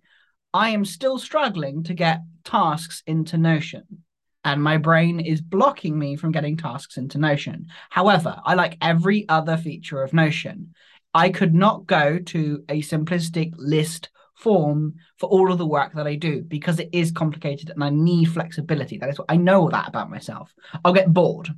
I 0.53 0.69
am 0.69 0.85
still 0.85 1.19
struggling 1.19 1.83
to 1.83 1.93
get 1.93 2.21
tasks 2.45 3.03
into 3.07 3.37
Notion, 3.37 4.03
and 4.45 4.63
my 4.63 4.77
brain 4.77 5.19
is 5.19 5.41
blocking 5.41 5.99
me 5.99 6.15
from 6.15 6.31
getting 6.31 6.55
tasks 6.55 6.95
into 6.95 7.17
Notion. 7.17 7.67
However, 7.89 8.39
I 8.45 8.53
like 8.53 8.77
every 8.79 9.27
other 9.27 9.57
feature 9.57 10.01
of 10.01 10.13
Notion. 10.13 10.73
I 11.13 11.29
could 11.29 11.53
not 11.53 11.87
go 11.87 12.19
to 12.19 12.63
a 12.69 12.81
simplistic 12.81 13.51
list 13.57 14.11
form 14.43 14.95
for 15.17 15.29
all 15.29 15.51
of 15.51 15.57
the 15.57 15.65
work 15.65 15.93
that 15.93 16.05
I 16.05 16.15
do 16.15 16.41
because 16.41 16.79
it 16.79 16.89
is 16.91 17.11
complicated 17.11 17.69
and 17.69 17.83
I 17.83 17.89
need 17.89 18.25
flexibility. 18.25 18.97
That 18.97 19.09
is 19.09 19.17
what 19.17 19.31
I 19.31 19.37
know 19.37 19.69
that 19.69 19.87
about 19.87 20.09
myself. 20.09 20.53
I'll 20.83 20.93
get 20.93 21.11
bored. 21.11 21.49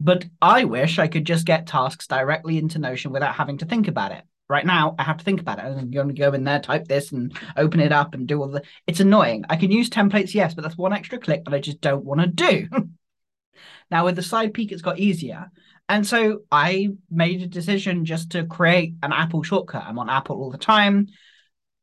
But 0.00 0.24
I 0.40 0.64
wish 0.64 0.98
I 0.98 1.08
could 1.08 1.24
just 1.26 1.46
get 1.46 1.66
tasks 1.66 2.06
directly 2.06 2.58
into 2.58 2.78
Notion 2.78 3.12
without 3.12 3.34
having 3.34 3.58
to 3.58 3.66
think 3.66 3.88
about 3.88 4.12
it. 4.12 4.24
Right 4.48 4.66
now, 4.66 4.94
I 4.98 5.04
have 5.04 5.16
to 5.16 5.24
think 5.24 5.40
about 5.40 5.58
it. 5.58 5.62
I'm 5.62 5.90
going 5.90 6.08
to 6.08 6.14
go 6.14 6.32
in 6.32 6.44
there, 6.44 6.60
type 6.60 6.86
this, 6.86 7.12
and 7.12 7.34
open 7.56 7.80
it 7.80 7.92
up 7.92 8.12
and 8.12 8.26
do 8.26 8.40
all 8.40 8.48
the. 8.48 8.62
It's 8.86 9.00
annoying. 9.00 9.46
I 9.48 9.56
can 9.56 9.70
use 9.70 9.88
templates, 9.88 10.34
yes, 10.34 10.52
but 10.52 10.62
that's 10.62 10.76
one 10.76 10.92
extra 10.92 11.18
click 11.18 11.44
that 11.44 11.54
I 11.54 11.60
just 11.60 11.80
don't 11.80 12.04
want 12.04 12.20
to 12.20 12.26
do. 12.26 12.68
now, 13.90 14.04
with 14.04 14.16
the 14.16 14.22
side 14.22 14.52
peek, 14.52 14.70
it's 14.70 14.82
got 14.82 14.98
easier. 14.98 15.50
And 15.88 16.06
so 16.06 16.40
I 16.50 16.88
made 17.10 17.42
a 17.42 17.46
decision 17.46 18.04
just 18.04 18.30
to 18.30 18.46
create 18.46 18.94
an 19.02 19.12
Apple 19.12 19.42
shortcut. 19.42 19.84
I'm 19.86 19.98
on 19.98 20.08
Apple 20.08 20.36
all 20.36 20.50
the 20.50 20.58
time. 20.58 21.08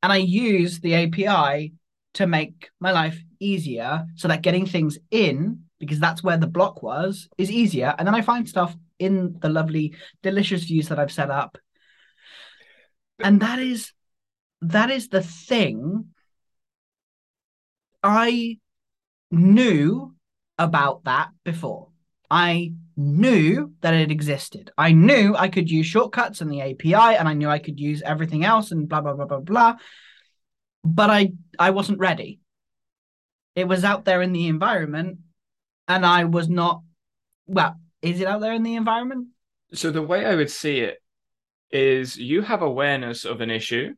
And 0.02 0.12
I 0.12 0.18
use 0.18 0.80
the 0.80 0.96
API 0.96 1.74
to 2.16 2.28
make 2.28 2.72
my 2.80 2.92
life 2.92 3.22
easier 3.40 4.06
so 4.16 4.28
that 4.28 4.42
getting 4.42 4.66
things 4.66 4.98
in, 5.12 5.64
because 5.80 6.00
that's 6.00 6.24
where 6.24 6.38
the 6.38 6.48
block 6.48 6.82
was, 6.82 7.30
is 7.38 7.52
easier. 7.52 7.94
And 7.98 8.08
then 8.08 8.16
I 8.16 8.22
find 8.22 8.50
stuff 8.50 8.76
in 8.98 9.38
the 9.40 9.50
lovely, 9.50 9.96
delicious 10.24 10.64
views 10.64 10.90
that 10.90 11.00
I've 11.00 11.12
set 11.12 11.30
up. 11.30 11.58
And 13.20 13.42
that 13.42 13.60
is 13.60 13.94
that 14.62 14.92
is 14.92 15.10
the 15.10 15.24
thing 15.24 16.10
I 18.04 18.60
knew 19.32 20.16
about 20.58 21.04
that 21.06 21.30
before. 21.44 21.90
I 22.30 22.74
knew 23.02 23.74
that 23.82 23.94
it 23.94 24.12
existed. 24.12 24.72
I 24.78 24.92
knew 24.92 25.36
I 25.36 25.50
could 25.50 25.70
use 25.70 25.86
shortcuts 25.86 26.42
and 26.42 26.52
the 26.52 26.62
API, 26.62 27.18
and 27.18 27.28
I 27.28 27.34
knew 27.34 27.50
I 27.50 27.60
could 27.60 27.80
use 27.80 28.02
everything 28.02 28.46
else 28.46 28.72
and 28.72 28.88
blah 28.88 29.02
blah 29.02 29.14
blah 29.14 29.26
blah 29.26 29.40
blah. 29.40 29.76
But 30.84 31.10
I 31.10 31.34
I 31.60 31.72
wasn't 31.72 32.00
ready. 32.00 32.40
It 33.56 33.68
was 33.68 33.84
out 33.84 34.06
there 34.06 34.22
in 34.22 34.32
the 34.32 34.48
environment, 34.48 35.20
and 35.88 36.06
I 36.06 36.26
was 36.26 36.48
not. 36.48 36.84
Well, 37.48 37.76
is 38.02 38.22
it 38.22 38.28
out 38.28 38.42
there 38.42 38.54
in 38.54 38.64
the 38.64 38.76
environment? 38.76 39.28
So 39.74 39.92
the 39.92 40.02
way 40.02 40.26
I 40.26 40.36
would 40.36 40.52
see 40.52 40.80
it 40.80 41.02
is 41.72 42.18
you 42.18 42.42
have 42.42 42.62
awareness 42.62 43.26
of 43.26 43.42
an 43.42 43.50
issue 43.50 43.94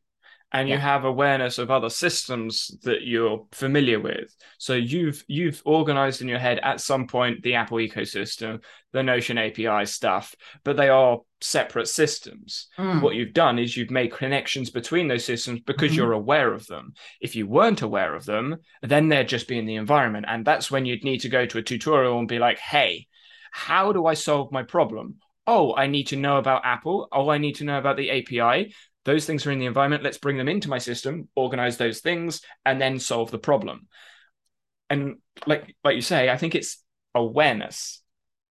and 0.53 0.69
you 0.69 0.77
have 0.77 1.03
awareness 1.03 1.57
of 1.57 1.71
other 1.71 1.89
systems 1.89 2.77
that 2.83 3.01
you're 3.01 3.45
familiar 3.51 3.99
with. 3.99 4.35
So 4.59 4.73
you've 4.75 5.23
you've 5.27 5.61
organized 5.65 6.21
in 6.21 6.27
your 6.27 6.37
head 6.39 6.59
at 6.61 6.79
some 6.79 7.07
point 7.07 7.41
the 7.41 7.55
apple 7.55 7.79
ecosystem 7.79 8.63
the 8.91 9.01
notion 9.01 9.39
api 9.39 9.85
stuff 9.85 10.35
but 10.63 10.77
they 10.77 10.89
are 10.89 11.19
separate 11.41 11.87
systems. 11.87 12.67
Mm. 12.77 13.01
what 13.01 13.15
you've 13.15 13.33
done 13.33 13.57
is 13.57 13.75
you've 13.75 13.89
made 13.89 14.13
connections 14.13 14.69
between 14.69 15.07
those 15.07 15.25
systems 15.25 15.59
because 15.61 15.91
Mhm. 15.91 15.95
you're 15.97 16.13
aware 16.13 16.53
of 16.53 16.67
them. 16.67 16.93
If 17.19 17.35
you 17.35 17.47
weren't 17.47 17.81
aware 17.81 18.13
of 18.15 18.25
them 18.25 18.57
then 18.81 19.09
they'd 19.09 19.27
just 19.27 19.47
be 19.47 19.57
in 19.57 19.65
the 19.65 19.75
environment. 19.75 20.25
And 20.29 20.45
that's 20.45 20.69
when 20.69 20.85
you'd 20.85 21.03
need 21.03 21.21
to 21.21 21.29
go 21.29 21.45
to 21.47 21.57
a 21.57 21.63
tutorial 21.63 22.19
and 22.19 22.27
be 22.27 22.37
like 22.39 22.59
hey 22.59 23.07
how 23.51 23.91
do 23.91 24.05
i 24.05 24.13
solve 24.13 24.51
my 24.51 24.63
problem? 24.63 25.15
Oh 25.47 25.75
i 25.75 25.87
need 25.87 26.07
to 26.07 26.15
know 26.15 26.37
about 26.37 26.63
apple. 26.63 27.07
Oh 27.11 27.29
i 27.29 27.37
need 27.39 27.55
to 27.55 27.63
know 27.65 27.79
about 27.79 27.97
the 27.97 28.09
api 28.11 28.73
those 29.05 29.25
things 29.25 29.45
are 29.45 29.51
in 29.51 29.59
the 29.59 29.65
environment. 29.65 30.03
Let's 30.03 30.17
bring 30.17 30.37
them 30.37 30.49
into 30.49 30.69
my 30.69 30.77
system 30.77 31.27
organize 31.35 31.77
those 31.77 31.99
things 31.99 32.41
and 32.65 32.81
then 32.81 32.99
solve 32.99 33.31
the 33.31 33.39
problem. 33.39 33.87
And 34.89 35.17
like 35.47 35.75
like 35.83 35.95
you 35.95 36.01
say 36.01 36.29
i 36.29 36.37
think 36.37 36.53
it's 36.55 36.83
awareness. 37.15 38.01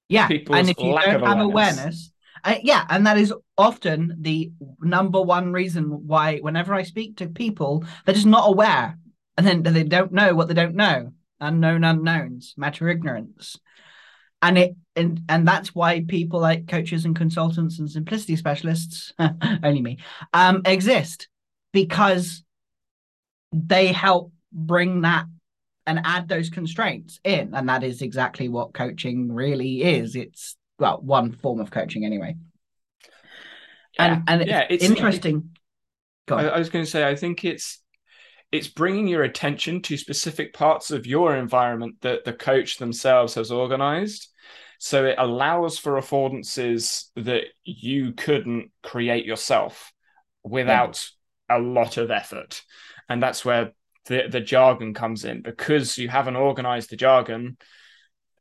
Yeah, 0.08 0.26
people's 0.26 0.58
and 0.58 0.70
if 0.70 0.76
you 0.78 0.92
lack 0.92 1.06
don't 1.06 1.16
of 1.16 1.22
have 1.22 1.40
awareness. 1.40 1.78
awareness, 1.78 2.12
uh, 2.44 2.56
yeah, 2.62 2.84
and 2.88 3.06
that 3.06 3.18
is 3.18 3.32
often 3.56 4.16
the 4.20 4.52
number 4.80 5.22
one 5.22 5.52
reason 5.52 6.06
why 6.06 6.38
whenever 6.38 6.74
I 6.74 6.82
speak 6.82 7.16
to 7.18 7.28
people, 7.28 7.84
they're 8.04 8.14
just 8.14 8.26
not 8.26 8.48
aware, 8.48 8.98
and 9.36 9.46
then 9.46 9.62
they 9.62 9.84
don't 9.84 10.12
know 10.12 10.34
what 10.34 10.48
they 10.48 10.54
don't 10.54 10.74
know. 10.74 11.12
Unknown 11.40 11.84
unknowns, 11.84 12.54
meta 12.56 12.88
ignorance, 12.88 13.58
and 14.42 14.58
it 14.58 14.76
and 14.94 15.20
and 15.28 15.48
that's 15.48 15.74
why 15.74 16.04
people 16.06 16.40
like 16.40 16.68
coaches 16.68 17.04
and 17.04 17.16
consultants 17.16 17.78
and 17.78 17.90
simplicity 17.90 18.36
specialists, 18.36 19.14
only 19.62 19.80
me, 19.80 19.98
um, 20.34 20.62
exist 20.66 21.28
because 21.72 22.42
they 23.52 23.88
help 23.88 24.32
bring 24.52 25.02
that 25.02 25.26
and 25.86 26.00
add 26.04 26.28
those 26.28 26.50
constraints 26.50 27.20
in. 27.24 27.54
And 27.54 27.68
that 27.68 27.82
is 27.82 28.02
exactly 28.02 28.48
what 28.48 28.74
coaching 28.74 29.32
really 29.32 29.82
is. 29.82 30.16
It's 30.16 30.56
well 30.78 31.00
one 31.00 31.32
form 31.32 31.60
of 31.60 31.70
coaching 31.70 32.04
anyway. 32.04 32.36
And 33.98 34.22
and 34.26 34.42
it's, 34.42 34.50
yeah, 34.50 34.66
it's 34.68 34.84
interesting. 34.84 35.50
Go 36.26 36.36
on. 36.36 36.46
I, 36.46 36.48
I 36.48 36.58
was 36.58 36.70
going 36.70 36.84
to 36.84 36.90
say, 36.90 37.08
I 37.08 37.14
think 37.14 37.44
it's 37.44 37.80
it's 38.50 38.68
bringing 38.68 39.08
your 39.08 39.22
attention 39.22 39.80
to 39.82 39.96
specific 39.96 40.52
parts 40.52 40.90
of 40.90 41.06
your 41.06 41.36
environment 41.36 41.96
that 42.02 42.24
the 42.24 42.34
coach 42.34 42.76
themselves 42.76 43.34
has 43.34 43.50
organized. 43.50 44.28
So 44.84 45.04
it 45.04 45.14
allows 45.16 45.78
for 45.78 45.92
affordances 45.92 47.04
that 47.14 47.44
you 47.62 48.14
couldn't 48.14 48.72
create 48.82 49.24
yourself 49.24 49.92
without 50.42 51.08
a 51.48 51.60
lot 51.60 51.98
of 51.98 52.10
effort. 52.10 52.62
And 53.08 53.22
that's 53.22 53.44
where 53.44 53.74
the, 54.06 54.24
the 54.28 54.40
jargon 54.40 54.92
comes 54.92 55.24
in 55.24 55.40
because 55.40 55.98
you 55.98 56.08
haven't 56.08 56.34
organized 56.34 56.90
the 56.90 56.96
jargon 56.96 57.58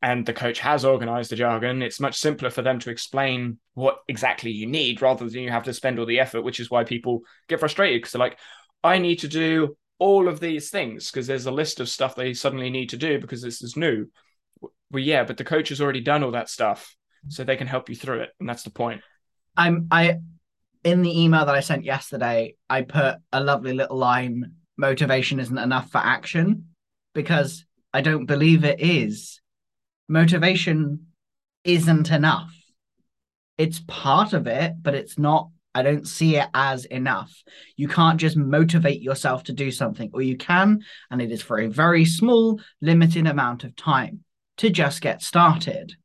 and 0.02 0.26
the 0.26 0.32
coach 0.32 0.58
has 0.58 0.84
organized 0.84 1.30
the 1.30 1.36
jargon, 1.36 1.80
it's 1.80 2.00
much 2.00 2.18
simpler 2.18 2.50
for 2.50 2.62
them 2.62 2.80
to 2.80 2.90
explain 2.90 3.58
what 3.74 4.00
exactly 4.08 4.50
you 4.50 4.66
need 4.66 5.00
rather 5.00 5.28
than 5.28 5.42
you 5.42 5.50
have 5.50 5.62
to 5.62 5.72
spend 5.72 6.00
all 6.00 6.06
the 6.06 6.18
effort, 6.18 6.42
which 6.42 6.58
is 6.58 6.68
why 6.68 6.82
people 6.82 7.20
get 7.48 7.60
frustrated 7.60 8.02
because 8.02 8.14
they're 8.14 8.18
like, 8.18 8.40
I 8.82 8.98
need 8.98 9.20
to 9.20 9.28
do 9.28 9.76
all 10.00 10.26
of 10.26 10.40
these 10.40 10.70
things 10.70 11.08
because 11.08 11.28
there's 11.28 11.46
a 11.46 11.52
list 11.52 11.78
of 11.78 11.88
stuff 11.88 12.16
they 12.16 12.34
suddenly 12.34 12.68
need 12.68 12.88
to 12.88 12.96
do 12.96 13.20
because 13.20 13.42
this 13.42 13.62
is 13.62 13.76
new. 13.76 14.06
Well, 14.92 15.02
yeah, 15.02 15.24
but 15.24 15.38
the 15.38 15.44
coach 15.44 15.70
has 15.70 15.80
already 15.80 16.02
done 16.02 16.22
all 16.22 16.32
that 16.32 16.50
stuff, 16.50 16.94
so 17.28 17.44
they 17.44 17.56
can 17.56 17.66
help 17.66 17.88
you 17.88 17.96
through 17.96 18.20
it. 18.20 18.30
And 18.38 18.48
that's 18.48 18.62
the 18.62 18.70
point. 18.70 19.00
i'm 19.56 19.86
i 19.90 20.16
in 20.84 21.02
the 21.02 21.22
email 21.22 21.44
that 21.46 21.54
i 21.54 21.60
sent 21.60 21.84
yesterday 21.84 22.54
i 22.68 22.82
put 22.82 23.16
a 23.32 23.40
lovely 23.42 23.72
little 23.72 23.96
line 23.98 24.52
motivation 24.76 25.38
isn't 25.40 25.58
enough 25.58 25.90
for 25.90 25.98
action 25.98 26.66
because 27.14 27.64
i 27.92 28.00
don't 28.00 28.26
believe 28.26 28.64
it 28.64 28.80
is 28.80 29.40
motivation 30.08 31.06
isn't 31.64 32.10
enough 32.10 32.52
it's 33.58 33.82
part 33.86 34.32
of 34.32 34.46
it 34.46 34.72
but 34.82 34.94
it's 34.94 35.18
not 35.18 35.48
i 35.74 35.82
don't 35.82 36.08
see 36.08 36.36
it 36.36 36.48
as 36.54 36.84
enough 36.86 37.30
you 37.76 37.86
can't 37.88 38.18
just 38.18 38.36
motivate 38.36 39.02
yourself 39.02 39.44
to 39.44 39.52
do 39.52 39.70
something 39.70 40.10
or 40.12 40.22
you 40.22 40.36
can 40.36 40.80
and 41.10 41.22
it 41.22 41.30
is 41.30 41.42
for 41.42 41.60
a 41.60 41.68
very 41.68 42.04
small 42.04 42.58
limited 42.80 43.26
amount 43.26 43.62
of 43.64 43.76
time 43.76 44.24
to 44.62 44.70
just 44.70 45.02
get 45.02 45.20
started. 45.20 45.96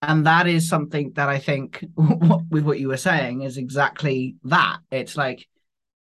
And 0.00 0.24
that 0.26 0.46
is 0.46 0.66
something 0.66 1.12
that 1.16 1.28
i 1.28 1.38
think 1.38 1.84
with 2.50 2.64
what 2.64 2.80
you 2.80 2.88
were 2.88 2.96
saying 2.96 3.42
is 3.42 3.58
exactly 3.58 4.36
that. 4.44 4.78
It's 4.90 5.18
like 5.18 5.46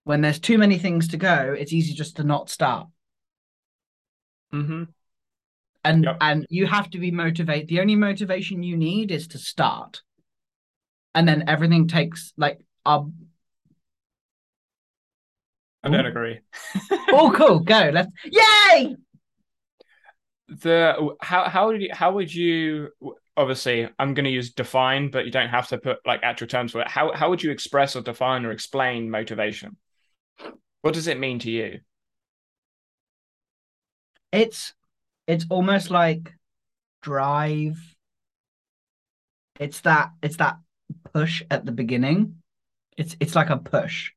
when 0.05 0.21
there's 0.21 0.39
too 0.39 0.57
many 0.57 0.77
things 0.77 1.09
to 1.09 1.17
go 1.17 1.53
it's 1.57 1.73
easy 1.73 1.93
just 1.93 2.15
to 2.15 2.23
not 2.23 2.49
start. 2.49 2.87
Mm-hmm. 4.53 4.83
and 5.83 6.03
Yep. 6.05 6.17
and 6.21 6.45
you 6.49 6.67
have 6.67 6.89
to 6.91 6.99
be 6.99 7.11
motivated 7.11 7.67
the 7.67 7.81
only 7.81 7.97
motivation 7.97 8.63
you 8.63 8.77
need 8.77 9.11
is 9.11 9.27
to 9.29 9.37
start. 9.37 10.03
And 11.13 11.27
then 11.27 11.49
everything 11.49 11.89
takes 11.89 12.31
like 12.37 12.59
um 12.85 13.13
I 15.83 15.89
don't 15.89 16.05
agree. 16.05 16.39
oh 17.11 17.33
cool. 17.35 17.59
Go. 17.59 17.91
Let's 17.93 18.09
yay 18.23 18.95
The 20.49 21.15
how 21.21 21.49
how 21.49 21.67
would 21.67 21.81
you 21.81 21.89
how 21.91 22.13
would 22.13 22.33
you 22.33 22.89
obviously 23.35 23.89
I'm 23.99 24.13
going 24.13 24.25
to 24.25 24.31
use 24.31 24.51
define, 24.51 25.09
but 25.11 25.25
you 25.25 25.31
don't 25.31 25.49
have 25.49 25.67
to 25.69 25.77
put 25.77 25.99
like 26.05 26.21
actual 26.23 26.47
terms 26.47 26.71
for 26.71 26.81
it. 26.81 26.87
How 26.87 27.13
how 27.13 27.29
would 27.29 27.43
you 27.43 27.51
express 27.51 27.95
or 27.95 28.01
define 28.01 28.45
or 28.45 28.51
explain 28.51 29.09
motivation? 29.11 29.77
What 30.81 30.93
does 30.93 31.07
it 31.07 31.19
mean 31.19 31.39
to 31.39 31.51
you? 31.51 31.81
it's 34.31 34.73
it's 35.27 35.45
almost 35.49 35.89
like 35.89 36.33
drive 37.01 37.77
it's 39.59 39.81
that 39.81 40.11
it's 40.21 40.37
that 40.37 40.57
push 41.13 41.43
at 41.49 41.65
the 41.65 41.71
beginning 41.71 42.35
it's 42.97 43.15
it's 43.19 43.35
like 43.35 43.49
a 43.49 43.57
push 43.57 44.11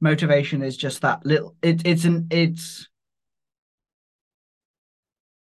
motivation 0.00 0.62
is 0.62 0.76
just 0.76 1.00
that 1.02 1.24
little 1.24 1.54
it, 1.62 1.86
it's 1.86 2.04
an 2.04 2.26
it's 2.30 2.88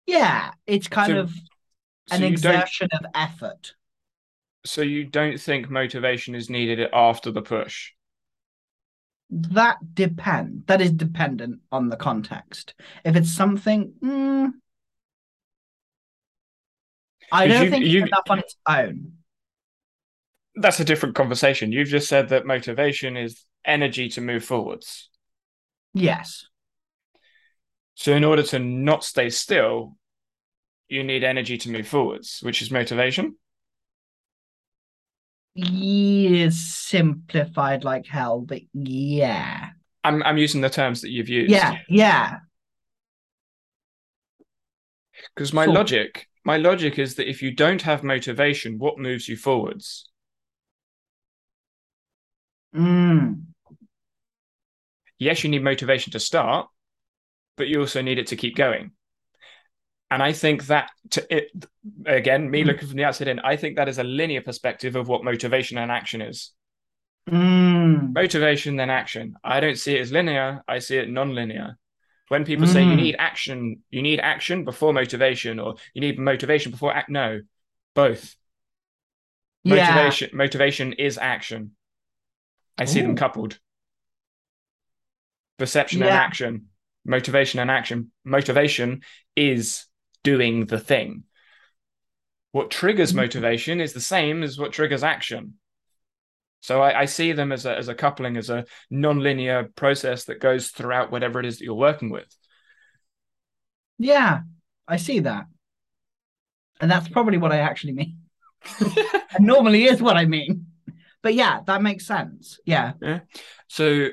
yeah 0.06 0.50
it's 0.66 0.88
kind 0.88 1.12
So- 1.12 1.18
of 1.20 1.32
an 2.12 2.20
don't 2.22 2.32
exertion 2.32 2.88
of 2.92 3.06
effort 3.14 3.74
so 4.66 4.82
you 4.82 5.04
don't 5.04 5.40
think 5.40 5.70
motivation 5.70 6.34
is 6.34 6.50
needed 6.50 6.80
after 6.92 7.30
the 7.30 7.40
push. 7.42 7.92
that 9.30 9.78
depend 9.94 10.64
that 10.66 10.80
is 10.80 10.90
dependent 10.92 11.60
on 11.70 11.88
the 11.88 11.96
context 11.96 12.74
if 13.04 13.14
it's 13.16 13.30
something 13.30 13.92
mm, 14.02 14.50
i 17.32 17.46
don't 17.46 17.64
you- 17.64 17.70
think 17.70 17.84
you- 17.84 18.00
it's 18.02 18.08
enough 18.08 18.24
on 18.28 18.38
its 18.40 18.56
own 18.68 19.12
That's 20.56 20.80
a 20.80 20.84
different 20.84 21.14
conversation. 21.14 21.70
You've 21.72 21.88
just 21.88 22.08
said 22.08 22.28
that 22.30 22.44
motivation 22.44 23.16
is 23.16 23.44
energy 23.64 24.08
to 24.10 24.20
move 24.20 24.44
forwards. 24.44 25.08
yes 25.94 26.44
So 28.00 28.14
in 28.14 28.24
order 28.24 28.42
to 28.44 28.58
not 28.58 29.04
stay 29.04 29.28
still, 29.28 29.94
you 30.88 31.04
need 31.04 31.22
energy 31.22 31.58
to 31.58 31.70
move 31.70 31.86
forwards, 31.86 32.38
which 32.40 32.62
is 32.62 32.70
motivation. 32.70 33.36
is 35.54 36.78
simplified 36.78 37.84
like 37.84 38.06
hell, 38.06 38.40
but 38.40 38.62
yeah. 38.72 39.72
I'm 40.02 40.22
I'm 40.22 40.38
using 40.38 40.62
the 40.62 40.70
terms 40.70 41.02
that 41.02 41.10
you've 41.10 41.28
used. 41.28 41.50
Yeah, 41.50 41.76
yeah. 41.90 42.38
Because 45.34 45.52
my 45.52 45.66
Cool. 45.66 45.74
logic, 45.74 46.26
my 46.42 46.56
logic 46.56 46.98
is 46.98 47.16
that 47.16 47.28
if 47.28 47.42
you 47.42 47.54
don't 47.54 47.82
have 47.82 48.02
motivation, 48.02 48.78
what 48.78 48.98
moves 48.98 49.28
you 49.28 49.36
forwards? 49.36 50.08
Mm. 52.74 53.42
Yes, 55.18 55.44
you 55.44 55.50
need 55.50 55.62
motivation 55.62 56.12
to 56.12 56.18
start, 56.18 56.66
but 57.60 57.68
you 57.68 57.78
also 57.78 58.00
need 58.00 58.18
it 58.18 58.28
to 58.28 58.36
keep 58.36 58.56
going. 58.56 58.92
And 60.10 60.22
I 60.22 60.32
think 60.32 60.66
that 60.66 60.90
to 61.10 61.36
it 61.36 61.50
again, 62.06 62.50
me 62.50 62.62
Mm. 62.62 62.66
looking 62.66 62.88
from 62.88 62.96
the 62.96 63.04
outside 63.04 63.28
in, 63.28 63.38
I 63.38 63.56
think 63.56 63.76
that 63.76 63.88
is 63.88 63.98
a 63.98 64.02
linear 64.02 64.40
perspective 64.40 64.96
of 64.96 65.06
what 65.06 65.22
motivation 65.22 65.76
and 65.78 65.92
action 65.92 66.22
is. 66.22 66.52
Mm. 67.28 68.14
Motivation, 68.14 68.76
then 68.76 68.90
action. 68.90 69.36
I 69.44 69.60
don't 69.60 69.76
see 69.76 69.94
it 69.96 70.00
as 70.00 70.10
linear, 70.10 70.64
I 70.66 70.80
see 70.80 70.96
it 70.96 71.08
non-linear. 71.10 71.78
When 72.28 72.44
people 72.44 72.66
say 72.66 72.82
you 72.82 72.94
Mm. 72.94 73.02
need 73.02 73.16
action, 73.18 73.84
you 73.90 74.02
need 74.02 74.20
action 74.20 74.64
before 74.64 74.92
motivation, 74.92 75.60
or 75.60 75.74
you 75.94 76.00
need 76.00 76.18
motivation 76.18 76.72
before 76.72 76.94
act. 76.94 77.10
No, 77.10 77.42
both. 77.94 78.34
Yeah. 79.64 79.74
Motivation, 79.94 80.30
motivation 80.32 80.92
is 80.94 81.18
action. 81.18 81.76
I 82.78 82.86
see 82.86 83.02
them 83.02 83.16
coupled. 83.16 83.60
Perception 85.58 86.02
and 86.02 86.10
action, 86.10 86.69
motivation 87.04 87.60
and 87.60 87.70
action. 87.70 88.12
Motivation 88.24 89.02
is 89.36 89.86
doing 90.22 90.66
the 90.66 90.78
thing. 90.78 91.24
What 92.52 92.70
triggers 92.70 93.12
Mm. 93.12 93.16
motivation 93.16 93.80
is 93.80 93.92
the 93.92 94.00
same 94.00 94.42
as 94.42 94.58
what 94.58 94.72
triggers 94.72 95.04
action. 95.04 95.54
So 96.60 96.82
I, 96.82 97.00
I, 97.00 97.04
see 97.06 97.32
them 97.32 97.52
as 97.52 97.64
a, 97.64 97.74
as 97.74 97.88
a 97.88 97.94
coupling, 97.94 98.36
as 98.36 98.50
a 98.50 98.66
non-linear 98.90 99.70
process 99.76 100.24
that 100.24 100.40
goes 100.40 100.68
throughout 100.68 101.10
whatever 101.10 101.40
it 101.40 101.46
is 101.46 101.58
that 101.58 101.64
you're 101.64 101.74
working 101.74 102.10
with. 102.10 102.26
Yeah, 103.98 104.40
I 104.86 104.96
see 104.96 105.20
that. 105.20 105.46
And 106.80 106.90
that's 106.90 107.08
probably 107.08 107.38
what 107.38 107.52
I 107.52 107.58
actually 107.58 107.94
mean. 107.94 108.18
and 108.80 109.46
normally 109.46 109.84
is 109.84 110.02
what 110.02 110.16
I 110.16 110.26
mean. 110.26 110.66
But 111.22 111.34
yeah, 111.34 111.60
that 111.66 111.82
makes 111.82 112.06
sense. 112.06 112.58
Yeah. 112.64 112.92
Yeah. 113.00 113.20
So 113.68 114.08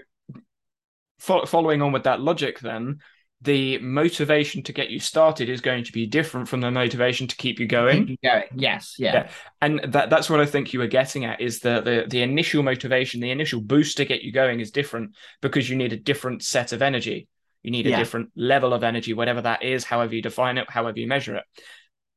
fo- 1.20 1.46
following 1.46 1.82
on 1.82 1.92
with 1.92 2.04
that 2.04 2.22
logic, 2.22 2.60
then 2.60 3.00
the 3.42 3.78
motivation 3.80 4.64
to 4.64 4.74
get 4.74 4.90
you 4.90 5.00
started 5.00 5.48
is 5.48 5.62
going 5.62 5.84
to 5.84 5.92
be 5.92 6.08
different 6.08 6.48
from 6.48 6.60
the 6.60 6.72
motivation 6.72 7.28
to 7.28 7.36
keep 7.36 7.60
you 7.60 7.68
going. 7.68 8.08
Keep 8.08 8.10
you 8.10 8.30
going. 8.30 8.46
Yes, 8.56 8.96
yeah. 8.98 9.14
yeah. 9.14 9.30
And 9.62 9.80
that 9.94 10.10
that's 10.10 10.30
what 10.30 10.40
I 10.40 10.46
think 10.46 10.74
you 10.74 10.80
were 10.80 10.88
getting 10.88 11.26
at 11.26 11.40
is 11.40 11.60
the, 11.60 11.82
the 11.82 12.06
the 12.08 12.24
initial 12.24 12.64
motivation, 12.64 13.22
the 13.22 13.32
initial 13.32 13.62
boost 13.62 13.98
to 13.98 14.06
get 14.06 14.24
you 14.24 14.32
going 14.32 14.60
is 14.60 14.72
different 14.72 15.16
because 15.42 15.70
you 15.70 15.76
need 15.76 15.94
a 15.94 15.98
different 15.98 16.44
set 16.44 16.72
of 16.72 16.82
energy. 16.82 17.28
You 17.62 17.72
need 17.72 17.86
a 17.86 17.92
yeah. 17.92 17.98
different 17.98 18.32
level 18.36 18.74
of 18.74 18.84
energy, 18.84 19.14
whatever 19.14 19.42
that 19.42 19.62
is, 19.62 19.84
however 19.84 20.16
you 20.16 20.22
define 20.22 20.58
it, 20.58 20.70
however 20.70 21.00
you 21.00 21.08
measure 21.08 21.36
it. 21.36 21.44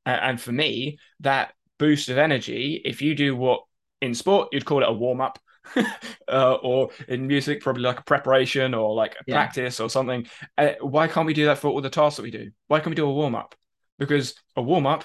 and 0.06 0.40
for 0.40 0.52
me, 0.52 0.98
that 1.20 1.52
boost 1.78 2.08
of 2.08 2.18
energy, 2.18 2.80
if 2.84 3.02
you 3.02 3.14
do 3.14 3.36
what 3.36 3.62
in 4.00 4.14
sport 4.14 4.48
you'd 4.52 4.64
call 4.64 4.82
it 4.82 4.88
a 4.88 4.92
warm 4.92 5.20
up, 5.20 5.38
uh, 6.28 6.54
or 6.54 6.90
in 7.08 7.26
music, 7.26 7.60
probably 7.60 7.82
like 7.82 8.00
a 8.00 8.04
preparation 8.04 8.74
or 8.74 8.94
like 8.94 9.14
a 9.14 9.24
yeah. 9.26 9.34
practice 9.34 9.80
or 9.80 9.88
something. 9.88 10.26
Uh, 10.56 10.72
why 10.80 11.08
can't 11.08 11.26
we 11.26 11.34
do 11.34 11.46
that 11.46 11.58
for 11.58 11.68
all 11.68 11.80
the 11.80 11.90
tasks 11.90 12.16
that 12.16 12.22
we 12.22 12.30
do? 12.30 12.50
Why 12.68 12.78
can't 12.78 12.90
we 12.90 12.94
do 12.94 13.08
a 13.08 13.12
warm 13.12 13.34
up? 13.34 13.54
Because 13.98 14.34
a 14.56 14.62
warm 14.62 14.86
up, 14.86 15.04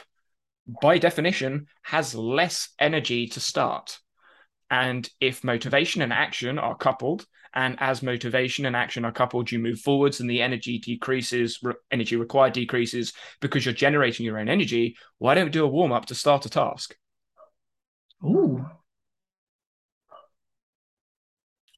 by 0.81 0.97
definition, 0.97 1.67
has 1.83 2.15
less 2.15 2.69
energy 2.79 3.27
to 3.27 3.39
start. 3.39 3.99
And 4.69 5.07
if 5.19 5.43
motivation 5.43 6.01
and 6.01 6.11
action 6.11 6.57
are 6.57 6.75
coupled, 6.75 7.25
and 7.55 7.77
as 7.79 8.03
motivation 8.03 8.65
and 8.65 8.75
action 8.75 9.05
are 9.05 9.13
coupled, 9.13 9.49
you 9.49 9.59
move 9.59 9.79
forwards 9.79 10.19
and 10.19 10.29
the 10.29 10.41
energy 10.41 10.77
decreases, 10.77 11.59
re- 11.63 11.73
energy 11.89 12.17
required 12.17 12.51
decreases 12.51 13.13
because 13.39 13.65
you're 13.65 13.73
generating 13.73 14.25
your 14.25 14.39
own 14.39 14.49
energy. 14.49 14.97
Why 15.19 15.35
don't 15.35 15.45
we 15.45 15.51
do 15.51 15.63
a 15.63 15.67
warm 15.67 15.93
up 15.93 16.05
to 16.07 16.15
start 16.15 16.45
a 16.45 16.49
task? 16.49 16.95
Ooh, 18.25 18.65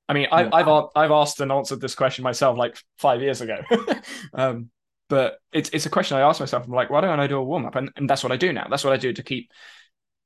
I 0.09 0.13
mean, 0.13 0.27
I, 0.31 0.43
have 0.43 0.85
I've 0.95 1.11
asked 1.11 1.41
and 1.41 1.51
answered 1.51 1.81
this 1.81 1.95
question 1.95 2.23
myself 2.23 2.57
like 2.57 2.77
five 2.97 3.21
years 3.21 3.41
ago, 3.41 3.57
um, 4.33 4.69
but 5.09 5.39
it's 5.51 5.69
it's 5.71 5.85
a 5.85 5.89
question 5.89 6.17
I 6.17 6.21
ask 6.21 6.39
myself. 6.39 6.65
I'm 6.65 6.71
like, 6.71 6.89
why 6.89 7.01
don't 7.01 7.19
I 7.19 7.27
do 7.27 7.37
a 7.37 7.43
warm 7.43 7.65
up? 7.65 7.75
And, 7.75 7.91
and 7.95 8.09
that's 8.09 8.23
what 8.23 8.31
I 8.31 8.37
do 8.37 8.53
now. 8.53 8.67
That's 8.69 8.83
what 8.83 8.93
I 8.93 8.97
do 8.97 9.11
to 9.11 9.23
keep 9.23 9.51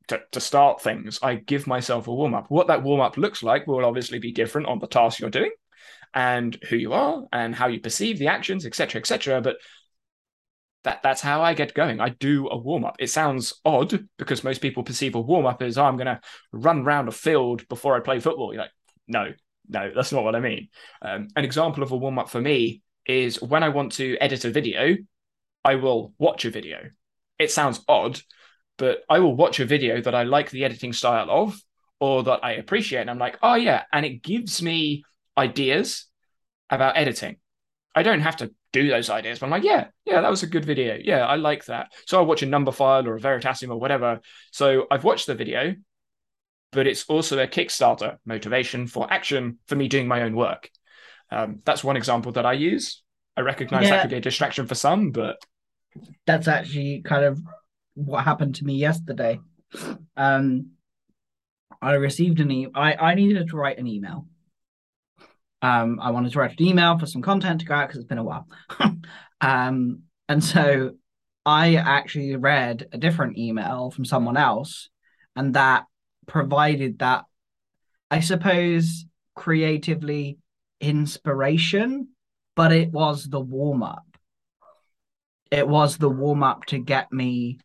to, 0.10 0.22
to 0.32 0.40
start 0.40 0.82
things. 0.82 1.20
I 1.24 1.36
give 1.36 1.68
myself 1.68 2.08
a 2.08 2.14
warm 2.14 2.36
up. 2.36 2.46
What 2.50 2.68
that 2.68 2.84
warm 2.84 3.02
up 3.02 3.18
looks 3.18 3.42
like 3.42 3.66
will 3.66 3.86
obviously 3.86 4.20
be 4.20 4.32
different 4.32 4.68
on 4.68 4.80
the 4.80 4.88
task 4.88 5.20
you're 5.20 5.30
doing, 5.30 5.52
and 6.14 6.56
who 6.70 6.76
you 6.76 6.94
are, 6.94 7.24
and 7.34 7.56
how 7.56 7.68
you 7.68 7.80
perceive 7.80 8.20
the 8.20 8.28
actions, 8.28 8.66
etc., 8.66 9.00
etc. 9.00 9.42
But 9.42 9.58
that 10.84 11.02
that's 11.04 11.22
how 11.22 11.42
I 11.42 11.54
get 11.54 11.74
going. 11.74 12.00
I 12.00 12.10
do 12.10 12.50
a 12.50 12.58
warm 12.58 12.86
up. 12.86 12.98
It 13.00 13.10
sounds 13.10 13.54
odd 13.66 14.08
because 14.18 14.44
most 14.44 14.62
people 14.62 14.84
perceive 14.84 15.16
a 15.16 15.22
warm 15.22 15.46
up 15.46 15.62
as 15.62 15.78
oh, 15.78 15.86
I'm 15.86 15.98
going 15.98 16.08
to 16.08 16.22
run 16.52 16.82
around 16.82 17.08
a 17.08 17.12
field 17.12 17.68
before 17.68 17.96
I 17.96 18.00
play 18.00 18.20
football. 18.20 18.54
You're 18.54 18.64
like, 18.64 18.72
no, 19.08 19.32
no, 19.72 19.92
that's 19.96 20.12
not 20.12 20.24
what 20.24 20.36
I 20.36 20.42
mean. 20.42 20.68
Um, 21.02 21.30
an 21.36 21.46
example 21.46 21.82
of 21.82 21.92
a 21.92 21.98
warm 21.98 22.20
up 22.20 22.30
for 22.30 22.42
me 22.42 22.82
is 23.06 23.42
when 23.42 23.64
I 23.64 23.70
want 23.70 23.94
to 23.94 24.18
edit 24.20 24.46
a 24.46 24.52
video, 24.52 24.98
I 25.64 25.76
will 25.76 26.14
watch 26.20 26.46
a 26.46 26.52
video. 26.52 26.90
It 27.40 27.52
sounds 27.52 27.84
odd, 27.88 28.20
but 28.78 29.04
I 29.10 29.20
will 29.20 29.36
watch 29.36 29.60
a 29.60 29.66
video 29.66 30.02
that 30.02 30.14
I 30.14 30.24
like 30.24 30.52
the 30.52 30.66
editing 30.66 30.92
style 30.92 31.30
of 31.30 31.60
or 32.00 32.24
that 32.24 32.42
I 32.44 32.54
appreciate. 32.54 33.02
And 33.02 33.10
I'm 33.10 33.18
like, 33.18 33.38
oh, 33.42 33.56
yeah. 33.56 33.84
And 33.94 34.06
it 34.06 34.22
gives 34.22 34.62
me 34.62 35.04
ideas 35.38 36.06
about 36.70 36.98
editing. 36.98 37.38
I 37.96 38.04
don't 38.04 38.22
have 38.22 38.38
to 38.38 38.52
do 38.74 38.90
those 38.90 39.10
ideas, 39.10 39.40
but 39.40 39.46
I'm 39.46 39.52
like, 39.52 39.64
yeah, 39.64 39.88
yeah, 40.06 40.22
that 40.22 40.30
was 40.30 40.44
a 40.44 40.48
good 40.48 40.66
video. 40.66 40.98
Yeah, 41.02 41.26
I 41.26 41.36
like 41.36 41.66
that. 41.66 41.92
So 42.08 42.18
I'll 42.18 42.26
watch 42.26 42.44
a 42.44 42.48
Numberphile 42.48 43.06
or 43.06 43.16
a 43.16 43.20
Veritasium 43.20 43.70
or 43.70 43.80
whatever. 43.80 44.20
So 44.52 44.88
I've 44.92 45.04
watched 45.04 45.28
the 45.28 45.36
video 45.36 45.76
but 46.72 46.88
it's 46.88 47.04
also 47.06 47.40
a 47.40 47.48
Kickstarter 47.48 48.18
motivation 48.26 48.88
for 48.88 49.12
action 49.12 49.60
for 49.68 49.76
me 49.76 49.88
doing 49.88 50.08
my 50.08 50.22
own 50.24 50.36
work. 50.36 50.70
Um, 51.30 51.62
that's 51.66 51.84
one 51.84 51.98
example 51.98 52.32
that 52.34 52.46
I 52.46 52.54
use. 52.54 53.04
I 53.38 53.42
recognize 53.42 53.84
yeah. 53.84 53.92
that 53.92 54.02
could 54.04 54.12
be 54.12 54.18
a 54.18 54.22
distraction 54.22 54.68
for 54.68 54.76
some, 54.76 55.12
but 55.12 55.38
that's 56.26 56.48
actually 56.48 57.02
kind 57.04 57.26
of 57.26 57.40
what 57.94 58.24
happened 58.24 58.56
to 58.56 58.66
me 58.66 58.76
yesterday. 58.76 59.40
Um, 60.18 60.72
I 61.82 61.94
received 61.94 62.40
an 62.40 62.52
email. 62.52 62.72
I, 62.76 62.94
I 62.94 63.16
needed 63.16 63.50
to 63.50 63.58
write 63.58 63.78
an 63.78 63.88
email. 63.88 64.28
Um, 65.62 66.00
I 66.02 66.12
wanted 66.12 66.32
to 66.34 66.40
write 66.40 66.60
an 66.60 66.66
email 66.66 66.98
for 66.98 67.06
some 67.06 67.22
content 67.22 67.62
to 67.62 67.66
go 67.66 67.76
out 67.76 67.88
because 67.88 68.00
it's 68.00 68.10
been 68.10 68.18
a 68.18 68.24
while. 68.24 68.48
um, 69.42 70.04
and 70.28 70.44
so 70.44 70.92
I 71.46 71.76
actually 71.76 72.36
read 72.36 72.88
a 72.92 72.98
different 72.98 73.38
email 73.38 73.92
from 73.92 74.06
someone 74.06 74.38
else, 74.38 74.90
and 75.36 75.54
that 75.56 75.86
provided 76.32 77.00
that, 77.00 77.26
I 78.10 78.22
suppose, 78.22 79.06
creatively 79.36 80.38
inspiration, 80.80 82.08
but 82.56 82.72
it 82.72 82.90
was 82.90 83.26
the 83.26 83.42
warm 83.42 83.84
up. 83.84 84.06
It 85.52 85.68
was 85.68 85.98
the 85.98 86.10
warm 86.10 86.42
up 86.42 86.66
to 86.68 86.80
get 86.80 87.12
me 87.12 87.60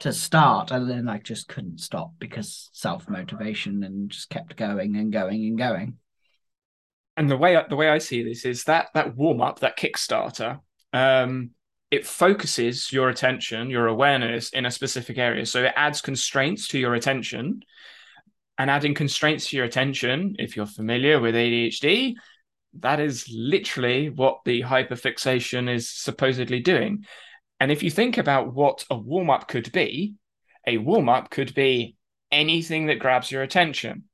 to 0.00 0.10
start, 0.10 0.70
and 0.70 0.88
then 0.88 1.06
I 1.06 1.18
just 1.18 1.48
couldn't 1.48 1.80
stop 1.80 2.12
because 2.18 2.70
self 2.72 3.10
motivation 3.10 3.84
and 3.84 4.10
just 4.10 4.30
kept 4.30 4.56
going 4.56 4.96
and 4.96 5.12
going 5.12 5.44
and 5.44 5.58
going. 5.58 5.98
And 7.18 7.30
the 7.30 7.36
way 7.36 7.62
the 7.68 7.76
way 7.76 7.90
I 7.90 7.98
see 7.98 8.22
this 8.24 8.46
is 8.46 8.64
that 8.64 8.88
that 8.94 9.14
warm 9.16 9.42
up, 9.42 9.58
that 9.58 9.78
Kickstarter, 9.78 10.60
um, 10.94 11.50
it 11.92 12.06
focuses 12.06 12.90
your 12.90 13.10
attention, 13.10 13.68
your 13.68 13.86
awareness 13.86 14.48
in 14.48 14.64
a 14.64 14.70
specific 14.70 15.18
area. 15.18 15.44
So 15.44 15.62
it 15.62 15.74
adds 15.76 16.00
constraints 16.00 16.68
to 16.68 16.78
your 16.78 16.94
attention. 16.94 17.62
And 18.56 18.70
adding 18.70 18.94
constraints 18.94 19.50
to 19.50 19.56
your 19.56 19.66
attention, 19.66 20.36
if 20.38 20.56
you're 20.56 20.64
familiar 20.64 21.20
with 21.20 21.34
ADHD, 21.34 22.14
that 22.80 22.98
is 22.98 23.28
literally 23.30 24.08
what 24.08 24.38
the 24.46 24.62
hyperfixation 24.62 25.72
is 25.72 25.90
supposedly 25.90 26.60
doing. 26.60 27.04
And 27.60 27.70
if 27.70 27.82
you 27.82 27.90
think 27.90 28.16
about 28.16 28.54
what 28.54 28.86
a 28.88 28.96
warm 28.96 29.28
up 29.28 29.46
could 29.46 29.70
be, 29.70 30.14
a 30.66 30.78
warm 30.78 31.10
up 31.10 31.28
could 31.28 31.54
be 31.54 31.96
anything 32.30 32.86
that 32.86 33.00
grabs 33.00 33.30
your 33.30 33.42
attention. 33.42 34.04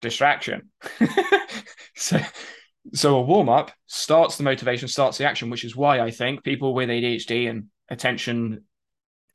Distraction. 0.00 0.70
so 1.94 2.18
so 2.94 3.16
a 3.16 3.22
warm 3.22 3.48
up 3.48 3.70
starts 3.86 4.36
the 4.36 4.42
motivation, 4.42 4.88
starts 4.88 5.18
the 5.18 5.26
action, 5.26 5.50
which 5.50 5.64
is 5.64 5.76
why 5.76 6.00
I 6.00 6.10
think 6.10 6.44
people 6.44 6.74
with 6.74 6.88
ADHD 6.88 7.48
and 7.48 7.66
attention, 7.88 8.64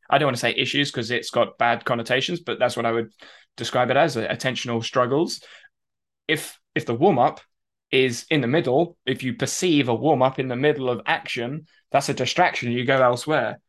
I 0.10 0.18
don't 0.18 0.28
want 0.28 0.38
to 0.38 0.42
say 0.42 0.54
issues 0.54 0.92
because 0.92 1.12
it's 1.12 1.30
got 1.30 1.58
bad 1.58 1.86
connotations, 1.86 2.40
but 2.40 2.60
that's 2.60 2.76
what 2.76 2.86
I 2.86 2.92
would 2.92 3.12
describe 3.58 3.90
it 3.90 3.98
as 3.98 4.18
uh, 4.18 4.28
attentional 4.28 4.84
struggles. 4.84 5.42
If 6.28 6.58
if 6.76 6.86
the 6.86 6.96
warm 6.96 7.20
up 7.20 7.42
is 7.92 8.26
in 8.30 8.42
the 8.42 8.48
middle, 8.48 8.98
if 9.06 9.24
you 9.24 9.36
perceive 9.36 9.88
a 9.88 9.96
warm 9.96 10.22
up 10.22 10.40
in 10.40 10.48
the 10.48 10.56
middle 10.56 10.90
of 10.90 11.02
action, 11.06 11.68
that's 11.92 12.10
a 12.10 12.14
distraction. 12.14 12.72
You 12.72 12.86
go 12.86 13.02
elsewhere. 13.02 13.60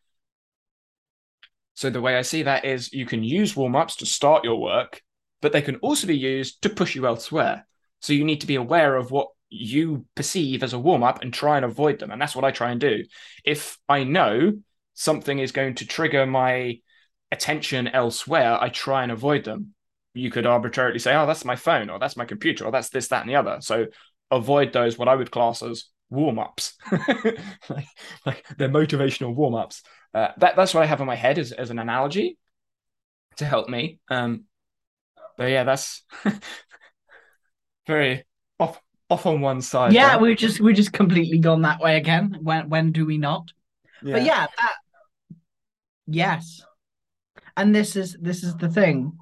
So 1.75 1.91
the 1.91 2.01
way 2.01 2.17
I 2.17 2.23
see 2.23 2.45
that 2.45 2.65
is 2.65 2.93
you 2.93 3.05
can 3.05 3.23
use 3.23 3.57
warm 3.57 3.77
ups 3.77 3.97
to 3.97 4.07
start 4.07 4.45
your 4.45 4.61
work, 4.61 5.03
but 5.43 5.53
they 5.53 5.61
can 5.61 5.77
also 5.77 6.07
be 6.07 6.17
used 6.17 6.63
to 6.63 6.71
push 6.71 6.95
you 6.95 7.07
elsewhere. 7.07 7.67
So 8.01 8.13
you 8.13 8.25
need 8.25 8.41
to 8.41 8.47
be 8.47 8.55
aware 8.55 8.97
of 8.97 9.11
what 9.11 9.29
you 9.51 10.07
perceive 10.15 10.63
as 10.63 10.73
a 10.73 10.79
warm 10.79 11.03
up 11.03 11.23
and 11.23 11.33
try 11.33 11.57
and 11.57 11.65
avoid 11.65 11.99
them. 11.99 12.11
And 12.11 12.21
that's 12.21 12.35
what 12.35 12.45
I 12.45 12.51
try 12.51 12.71
and 12.71 12.81
do. 12.81 13.05
If 13.45 13.79
I 13.89 14.05
know 14.05 14.55
something 14.95 15.39
is 15.39 15.53
going 15.53 15.77
to 15.77 15.87
trigger 15.87 16.27
my 16.27 16.81
attention 17.31 17.89
elsewhere, 17.89 18.59
I 18.61 18.69
try 18.69 19.03
and 19.03 19.13
avoid 19.13 19.45
them. 19.45 19.75
You 20.15 20.31
could 20.31 20.47
arbitrarily 20.47 20.99
say, 20.99 21.15
oh, 21.15 21.27
that's 21.27 21.45
my 21.45 21.57
phone, 21.57 21.91
or 21.91 21.99
that's 21.99 22.17
my 22.17 22.25
computer, 22.25 22.65
or 22.65 22.71
that's 22.71 22.91
this, 22.91 23.09
that, 23.09 23.23
and 23.23 23.31
the 23.31 23.37
other. 23.37 23.59
So 23.61 23.87
avoid 24.31 24.73
those, 24.73 24.97
what 24.97 25.09
I 25.09 25.17
would 25.17 25.31
class 25.31 25.63
as 25.63 25.87
warm 26.11 26.39
ups. 26.39 26.75
like, 27.69 27.89
like, 28.25 28.45
they're 28.57 28.69
motivational 28.69 29.35
warm 29.35 29.55
ups. 29.55 29.83
Uh, 30.13 30.29
that, 30.39 30.55
that's 30.57 30.75
what 30.75 30.85
I 30.85 30.87
have 30.87 31.01
in 31.01 31.07
my 31.07 31.17
head 31.17 31.39
as, 31.39 31.51
as 31.53 31.71
an 31.71 31.79
analogy 31.79 32.39
to 33.37 33.45
help 33.45 33.69
me. 33.69 33.99
Um, 34.09 34.45
but 35.37 35.51
yeah, 35.51 35.65
that's 35.65 36.03
very 37.87 38.25
off 38.59 38.81
off 39.11 39.27
on 39.27 39.41
one 39.41 39.61
side. 39.61 39.93
Yeah, 39.93 40.17
we're 40.17 40.35
just 40.35 40.61
we're 40.61 40.75
just 40.75 40.93
completely 40.93 41.39
gone 41.39 41.63
that 41.63 41.81
way 41.81 41.97
again. 41.97 42.39
When 42.41 42.69
when 42.69 42.93
do 42.93 43.07
we 43.07 43.19
not? 43.19 43.53
Yeah. 44.03 44.13
But 44.13 44.25
yeah, 44.25 44.47
that 44.59 44.75
yes. 46.07 46.63
And 47.57 47.75
this 47.75 47.97
is 47.97 48.17
this 48.21 48.43
is 48.43 48.57
the 48.57 48.69
thing. 48.69 49.19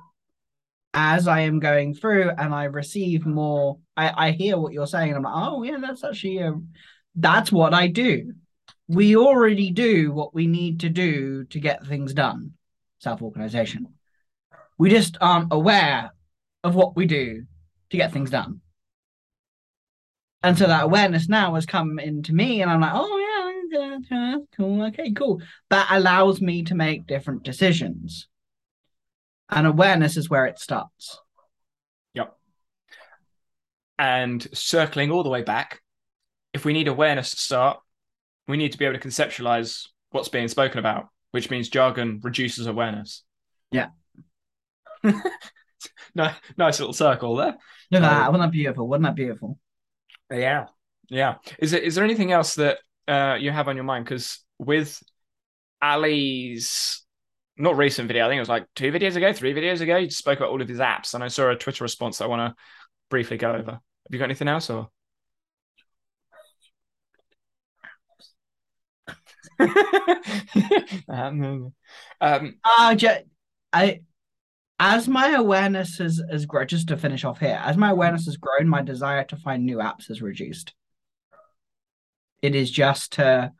As 0.94 1.26
I 1.26 1.40
am 1.40 1.58
going 1.58 1.94
through 1.94 2.30
and 2.36 2.54
I 2.54 2.64
receive 2.64 3.24
more, 3.24 3.78
I, 3.96 4.28
I 4.28 4.30
hear 4.32 4.58
what 4.58 4.74
you're 4.74 4.86
saying, 4.86 5.08
and 5.08 5.16
I'm 5.16 5.22
like, 5.22 5.32
oh 5.34 5.62
yeah, 5.62 5.78
that's 5.80 6.04
actually 6.04 6.38
a, 6.38 6.52
that's 7.14 7.50
what 7.50 7.72
I 7.72 7.86
do. 7.86 8.34
We 8.88 9.16
already 9.16 9.70
do 9.70 10.12
what 10.12 10.34
we 10.34 10.46
need 10.46 10.80
to 10.80 10.90
do 10.90 11.44
to 11.44 11.60
get 11.60 11.86
things 11.86 12.12
done. 12.12 12.52
Self-organization. 12.98 13.86
We 14.76 14.90
just 14.90 15.16
aren't 15.20 15.48
aware 15.50 16.12
of 16.62 16.74
what 16.74 16.94
we 16.94 17.06
do 17.06 17.44
to 17.90 17.96
get 17.96 18.12
things 18.12 18.30
done. 18.30 18.60
And 20.42 20.58
so 20.58 20.66
that 20.66 20.84
awareness 20.84 21.28
now 21.28 21.54
has 21.54 21.66
come 21.66 21.98
into 21.98 22.34
me, 22.34 22.62
and 22.62 22.70
I'm 22.70 22.80
like, 22.80 22.92
oh 22.94 23.18
yeah, 23.18 24.38
cool, 24.56 24.82
okay, 24.86 25.12
cool. 25.12 25.40
That 25.70 25.88
allows 25.90 26.40
me 26.40 26.64
to 26.64 26.74
make 26.74 27.06
different 27.06 27.44
decisions. 27.44 28.28
And 29.48 29.66
awareness 29.66 30.16
is 30.16 30.30
where 30.30 30.46
it 30.46 30.58
starts. 30.58 31.18
Yep. 32.14 32.36
And 33.98 34.46
circling 34.52 35.10
all 35.10 35.22
the 35.22 35.30
way 35.30 35.42
back, 35.42 35.80
if 36.52 36.64
we 36.64 36.72
need 36.72 36.88
awareness 36.88 37.30
to 37.30 37.36
start, 37.36 37.80
we 38.48 38.56
need 38.56 38.72
to 38.72 38.78
be 38.78 38.84
able 38.84 38.98
to 38.98 39.08
conceptualize 39.08 39.86
what's 40.10 40.28
being 40.28 40.48
spoken 40.48 40.78
about, 40.78 41.08
which 41.30 41.50
means 41.50 41.68
jargon 41.68 42.20
reduces 42.22 42.66
awareness. 42.66 43.22
Yeah. 43.70 43.88
nice, 46.14 46.34
nice 46.56 46.80
little 46.80 46.92
circle 46.92 47.36
there. 47.36 47.56
Look 47.90 48.02
at 48.02 48.08
that. 48.08 48.26
Um, 48.26 48.32
Wasn't 48.32 48.42
that 48.42 48.52
beautiful? 48.52 48.88
Wasn't 48.88 49.04
that 49.04 49.14
beautiful? 49.14 49.58
Yeah. 50.32 50.66
Yeah. 51.08 51.36
Is 51.58 51.72
it 51.72 51.82
is 51.84 51.94
there 51.94 52.04
anything 52.04 52.32
else 52.32 52.54
that 52.56 52.78
uh, 53.06 53.36
you 53.38 53.50
have 53.50 53.68
on 53.68 53.76
your 53.76 53.84
mind? 53.84 54.04
Because 54.04 54.38
with 54.58 55.02
Ali's 55.82 57.02
not 57.56 57.76
recent 57.76 58.08
video, 58.08 58.26
I 58.26 58.28
think 58.28 58.38
it 58.38 58.42
was 58.42 58.48
like 58.48 58.66
two 58.74 58.92
videos 58.92 59.16
ago, 59.16 59.32
three 59.32 59.54
videos 59.54 59.80
ago, 59.80 59.96
you 59.98 60.10
spoke 60.10 60.38
about 60.38 60.50
all 60.50 60.62
of 60.62 60.68
his 60.68 60.78
apps, 60.78 61.14
and 61.14 61.22
I 61.22 61.28
saw 61.28 61.50
a 61.50 61.56
Twitter 61.56 61.84
response 61.84 62.20
I 62.20 62.26
want 62.26 62.54
to 62.54 62.62
briefly 63.10 63.36
go 63.36 63.52
over. 63.52 63.72
Have 63.72 63.80
you 64.10 64.18
got 64.18 64.26
anything 64.26 64.48
else 64.48 64.70
or? 64.70 64.88
um, 71.08 71.72
uh, 72.20 72.40
I 73.72 74.00
as 74.84 75.06
my 75.06 75.34
awareness 75.34 75.98
has, 75.98 76.20
has 76.28 76.44
grown, 76.44 76.66
just 76.66 76.88
to 76.88 76.96
finish 76.96 77.22
off 77.22 77.38
here, 77.38 77.60
as 77.62 77.76
my 77.76 77.90
awareness 77.90 78.24
has 78.24 78.36
grown, 78.36 78.66
my 78.66 78.82
desire 78.82 79.22
to 79.22 79.36
find 79.36 79.64
new 79.64 79.76
apps 79.76 80.08
has 80.08 80.20
reduced. 80.20 80.74
It 82.42 82.56
is 82.56 82.68
just 82.68 83.12
to 83.12 83.52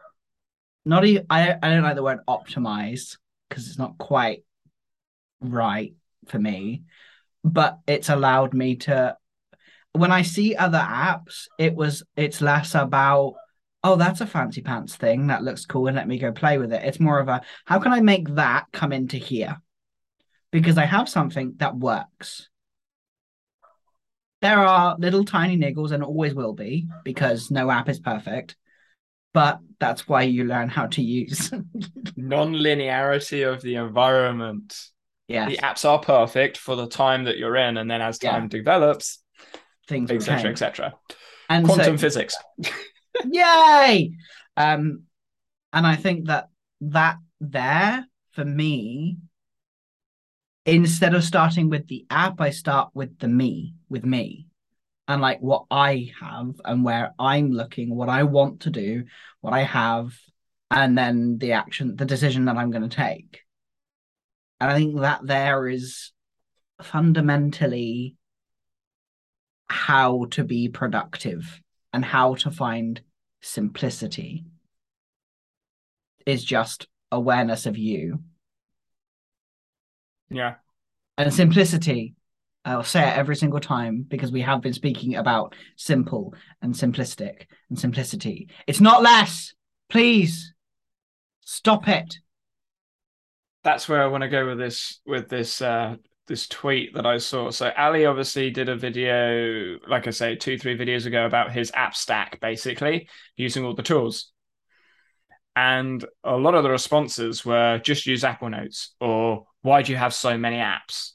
not 0.85 1.05
even, 1.05 1.25
I, 1.31 1.55
I 1.63 1.69
don't 1.69 1.85
like 1.85 1.95
the 1.95 2.03
word 2.03 2.19
optimize 2.29 3.19
because 3.49 3.69
it's 3.69 3.79
not 3.79 3.99
quite 3.99 4.43
right 5.41 5.95
for 6.27 6.41
me, 6.41 6.83
but 7.45 7.79
it's 7.87 8.09
allowed 8.09 8.53
me 8.53 8.75
to, 8.77 9.17
when 9.93 10.11
I 10.11 10.23
see 10.23 10.57
other 10.57 10.79
apps, 10.79 11.47
it 11.57 11.77
was, 11.77 12.03
it's 12.17 12.41
less 12.41 12.75
about, 12.75 13.35
oh, 13.85 13.95
that's 13.95 14.23
a 14.23 14.27
fancy 14.27 14.61
pants 14.61 14.97
thing 14.97 15.29
that 15.29 15.45
looks 15.45 15.67
cool 15.67 15.87
and 15.87 15.95
let 15.95 16.09
me 16.09 16.19
go 16.19 16.33
play 16.33 16.59
with 16.59 16.73
it. 16.73 16.83
It's 16.83 16.99
more 16.99 17.21
of 17.21 17.29
a, 17.29 17.43
how 17.65 17.79
can 17.79 17.93
I 17.93 18.01
make 18.01 18.35
that 18.35 18.67
come 18.73 18.93
into 18.93 19.19
here? 19.19 19.62
Because 20.53 20.79
I 20.79 20.85
have 20.85 21.09
something 21.09 21.55
that 21.57 21.77
works. 21.77 22.49
There 24.43 24.59
are 24.59 24.97
little 24.99 25.25
tiny 25.25 25.57
niggles 25.57 25.93
and 25.93 26.05
always 26.05 26.35
will 26.35 26.53
be 26.53 26.89
because 27.05 27.51
no 27.51 27.71
app 27.71 27.89
is 27.89 27.99
perfect. 27.99 28.57
But 29.35 29.61
that's 29.81 30.07
why 30.07 30.23
you 30.23 30.45
learn 30.45 30.69
how 30.69 30.87
to 30.89 31.03
use 31.03 31.51
non-linearity 32.17 33.51
of 33.51 33.63
the 33.63 33.77
environment. 33.77 34.79
Yeah. 35.27 35.49
The 35.49 35.57
apps 35.57 35.89
are 35.89 35.99
perfect 35.99 36.59
for 36.59 36.77
the 36.77 36.87
time 36.87 37.25
that 37.25 37.39
you're 37.39 37.57
in, 37.57 37.79
and 37.79 37.91
then 37.91 38.03
as 38.03 38.19
time 38.19 38.43
yeah. 38.43 38.49
develops, 38.49 39.23
things 39.89 40.11
etc. 40.11 40.51
etc. 40.51 40.95
And 41.49 41.65
quantum 41.65 41.97
so, 41.97 42.03
physics. 42.03 42.37
yay! 43.25 44.13
Um, 44.59 45.05
and 45.73 45.87
I 45.87 45.97
think 45.97 46.27
that 46.27 46.49
that 46.83 47.17
there 47.41 48.07
for 48.33 48.45
me 48.45 49.17
instead 50.65 51.15
of 51.15 51.25
starting 51.25 51.69
with 51.69 51.89
the 51.89 52.07
app, 52.11 52.41
I 52.41 52.51
start 52.51 52.91
with 52.95 53.19
the 53.19 53.29
me, 53.29 53.75
with 53.89 54.05
me, 54.05 54.47
and 55.09 55.21
like 55.21 55.41
what 55.41 55.65
I 55.71 56.13
have 56.21 56.61
and 56.65 56.85
where 56.85 57.13
I'm 57.19 57.51
looking, 57.51 57.95
what 57.95 58.09
I 58.09 58.23
want 58.23 58.61
to 58.61 58.71
do, 58.71 59.05
what 59.41 59.53
I 59.53 59.63
have, 59.63 60.17
and 60.71 60.97
then 60.97 61.39
the 61.39 61.53
action, 61.53 61.97
the 61.97 62.05
decision 62.05 62.47
that 62.47 62.57
I'm 62.57 62.71
going 62.71 62.89
to 62.89 62.97
take. 62.97 63.41
And 64.61 64.71
I 64.71 64.75
think 64.75 65.01
that 65.01 65.27
there 65.27 65.69
is 65.69 66.13
fundamentally 66.81 68.17
how 69.67 70.27
to 70.31 70.45
be 70.45 70.69
productive 70.69 71.61
and 71.93 72.05
how 72.05 72.35
to 72.37 72.51
find 72.51 73.01
simplicity 73.41 74.45
is 76.27 76.45
just 76.45 76.87
awareness 77.11 77.67
of 77.67 77.77
you 77.77 78.21
yeah. 80.33 80.55
And 81.19 81.33
simplicity, 81.33 82.15
I'll 82.65 82.85
say 82.85 83.07
it 83.07 83.17
every 83.17 83.37
single 83.37 83.61
time 83.61 84.05
because 84.07 84.33
we 84.33 84.41
have 84.43 84.61
been 84.61 84.73
speaking 84.73 85.17
about 85.17 85.55
simple 85.77 86.35
and 86.61 86.75
simplistic 86.75 87.47
and 87.69 87.79
simplicity. 87.79 88.49
It's 88.67 88.81
not 88.81 89.03
less. 89.03 89.55
Please 89.89 90.55
stop 91.41 91.89
it. 91.89 92.19
That's 93.65 93.89
where 93.89 94.03
I 94.03 94.07
want 94.07 94.23
to 94.23 94.29
go 94.29 94.47
with 94.47 94.59
this 94.59 95.01
with 95.07 95.29
this 95.29 95.63
uh 95.63 95.97
this 96.27 96.49
tweet 96.49 96.95
that 96.95 97.05
I 97.05 97.19
saw. 97.19 97.51
So 97.51 97.71
Ali 97.77 98.07
obviously 98.07 98.51
did 98.51 98.69
a 98.69 98.77
video, 98.77 99.79
like 99.89 100.07
I 100.07 100.11
say, 100.11 100.37
two, 100.37 100.57
three 100.57 100.79
videos 100.79 101.05
ago 101.05 101.27
about 101.27 101.53
his 101.53 101.73
app 101.75 101.95
stack, 101.95 102.41
basically, 102.41 103.09
using 103.37 103.65
all 103.65 103.75
the 103.75 103.83
tools. 103.83 104.31
And 105.57 106.05
a 106.25 106.37
lot 106.37 106.55
of 106.55 106.63
the 106.63 106.71
responses 106.71 107.45
were 107.45 107.79
just 107.79 108.07
use 108.07 108.25
Apple 108.25 108.51
Notes 108.51 108.95
or 109.01 109.47
why 109.63 109.83
do 109.83 109.93
you 109.93 109.99
have 109.99 110.15
so 110.15 110.37
many 110.37 110.57
apps? 110.57 111.13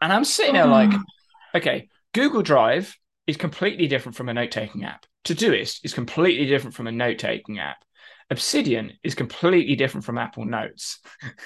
And 0.00 0.12
I'm 0.12 0.24
sitting 0.24 0.54
there 0.54 0.66
like, 0.66 0.90
oh. 0.92 1.58
okay, 1.58 1.88
Google 2.14 2.42
Drive 2.42 2.96
is 3.26 3.36
completely 3.36 3.88
different 3.88 4.16
from 4.16 4.28
a 4.28 4.34
note 4.34 4.50
taking 4.50 4.84
app. 4.84 5.06
Todoist 5.24 5.80
is 5.84 5.92
completely 5.92 6.46
different 6.46 6.74
from 6.74 6.86
a 6.86 6.92
note 6.92 7.18
taking 7.18 7.58
app. 7.58 7.84
Obsidian 8.30 8.92
is 9.02 9.14
completely 9.14 9.74
different 9.74 10.04
from 10.04 10.18
Apple 10.18 10.44
Notes. 10.44 11.00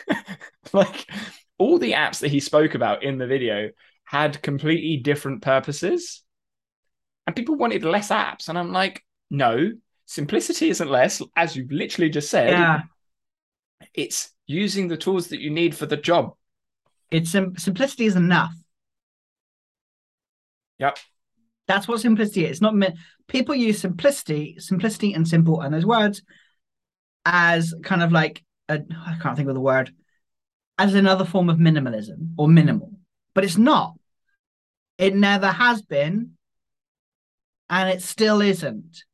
like 0.73 1.07
all 1.59 1.79
the 1.79 1.93
apps 1.93 2.21
that 2.21 2.31
he 2.31 2.41
spoke 2.41 2.75
about 2.75 3.05
in 3.05 3.19
the 3.19 3.27
video 3.27 3.71
had 4.05 4.43
completely 4.43 4.97
different 4.97 5.43
purposes. 5.43 6.23
And 7.27 7.37
people 7.37 7.57
wanted 7.57 7.85
less 7.85 8.09
apps. 8.09 8.49
And 8.49 8.59
I'm 8.59 8.73
like, 8.73 9.05
no, 9.31 9.73
simplicity 10.07 10.71
isn't 10.71 10.91
less, 10.91 11.23
as 11.37 11.55
you've 11.57 11.71
literally 11.71 12.11
just 12.11 12.31
said. 12.31 12.51
Yeah. 12.51 12.81
It's 13.95 14.32
using 14.47 14.89
the 14.89 14.97
tools 14.97 15.29
that 15.29 15.41
you 15.41 15.51
need 15.51 15.75
for 15.75 15.87
the 15.87 15.97
job. 15.97 16.35
It's 17.11 17.31
sim- 17.31 17.57
simplicity 17.57 18.07
is 18.07 18.17
enough. 18.17 18.55
Yep. 20.79 20.99
That's 21.69 21.87
what 21.87 22.01
simplicity 22.01 22.45
is. 22.45 22.53
It's 22.53 22.61
not 22.61 22.75
mi- 22.75 22.95
people 23.29 23.55
use 23.55 23.81
simplicity, 23.81 24.57
simplicity 24.59 25.15
and 25.15 25.27
simple 25.27 25.61
and 25.61 25.73
those 25.73 25.87
words 25.87 26.23
as 27.25 27.75
kind 27.85 28.03
of 28.03 28.11
like 28.11 28.43
I 28.69 28.81
can't 29.21 29.37
think 29.37 29.49
of 29.49 29.55
the 29.55 29.61
word 29.61 29.93
as 30.79 30.95
another 30.95 31.25
form 31.25 31.51
of 31.51 31.59
minimalism 31.59 32.33
or 32.37 32.49
minimal, 32.49 32.93
but 33.35 33.45
it's 33.45 33.59
not. 33.59 33.95
It 34.99 35.15
never 35.15 35.49
has 35.49 35.83
been, 35.83 36.33
and 37.69 37.89
it 37.91 38.03
still 38.03 38.41
isn't. 38.41 39.05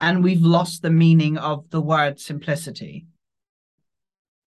And 0.00 0.22
we've 0.22 0.42
lost 0.42 0.82
the 0.82 0.90
meaning 0.90 1.38
of 1.38 1.70
the 1.70 1.80
word 1.80 2.20
simplicity. 2.20 3.06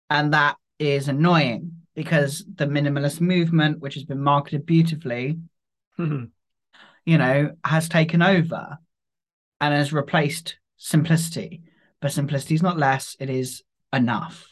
And 0.09 0.33
that 0.33 0.57
is 0.79 1.07
annoying 1.07 1.71
because 1.95 2.45
the 2.53 2.65
minimalist 2.65 3.21
movement, 3.21 3.79
which 3.79 3.95
has 3.95 4.03
been 4.03 4.21
marketed 4.21 4.65
beautifully, 4.65 5.39
mm-hmm. 5.97 6.25
you 7.05 7.17
know, 7.17 7.51
has 7.63 7.89
taken 7.89 8.21
over 8.21 8.77
and 9.61 9.73
has 9.73 9.93
replaced 9.93 10.57
simplicity. 10.77 11.63
But 12.01 12.11
simplicity 12.11 12.55
is 12.55 12.61
not 12.61 12.77
less, 12.77 13.15
it 13.19 13.29
is 13.29 13.63
enough. 13.93 14.47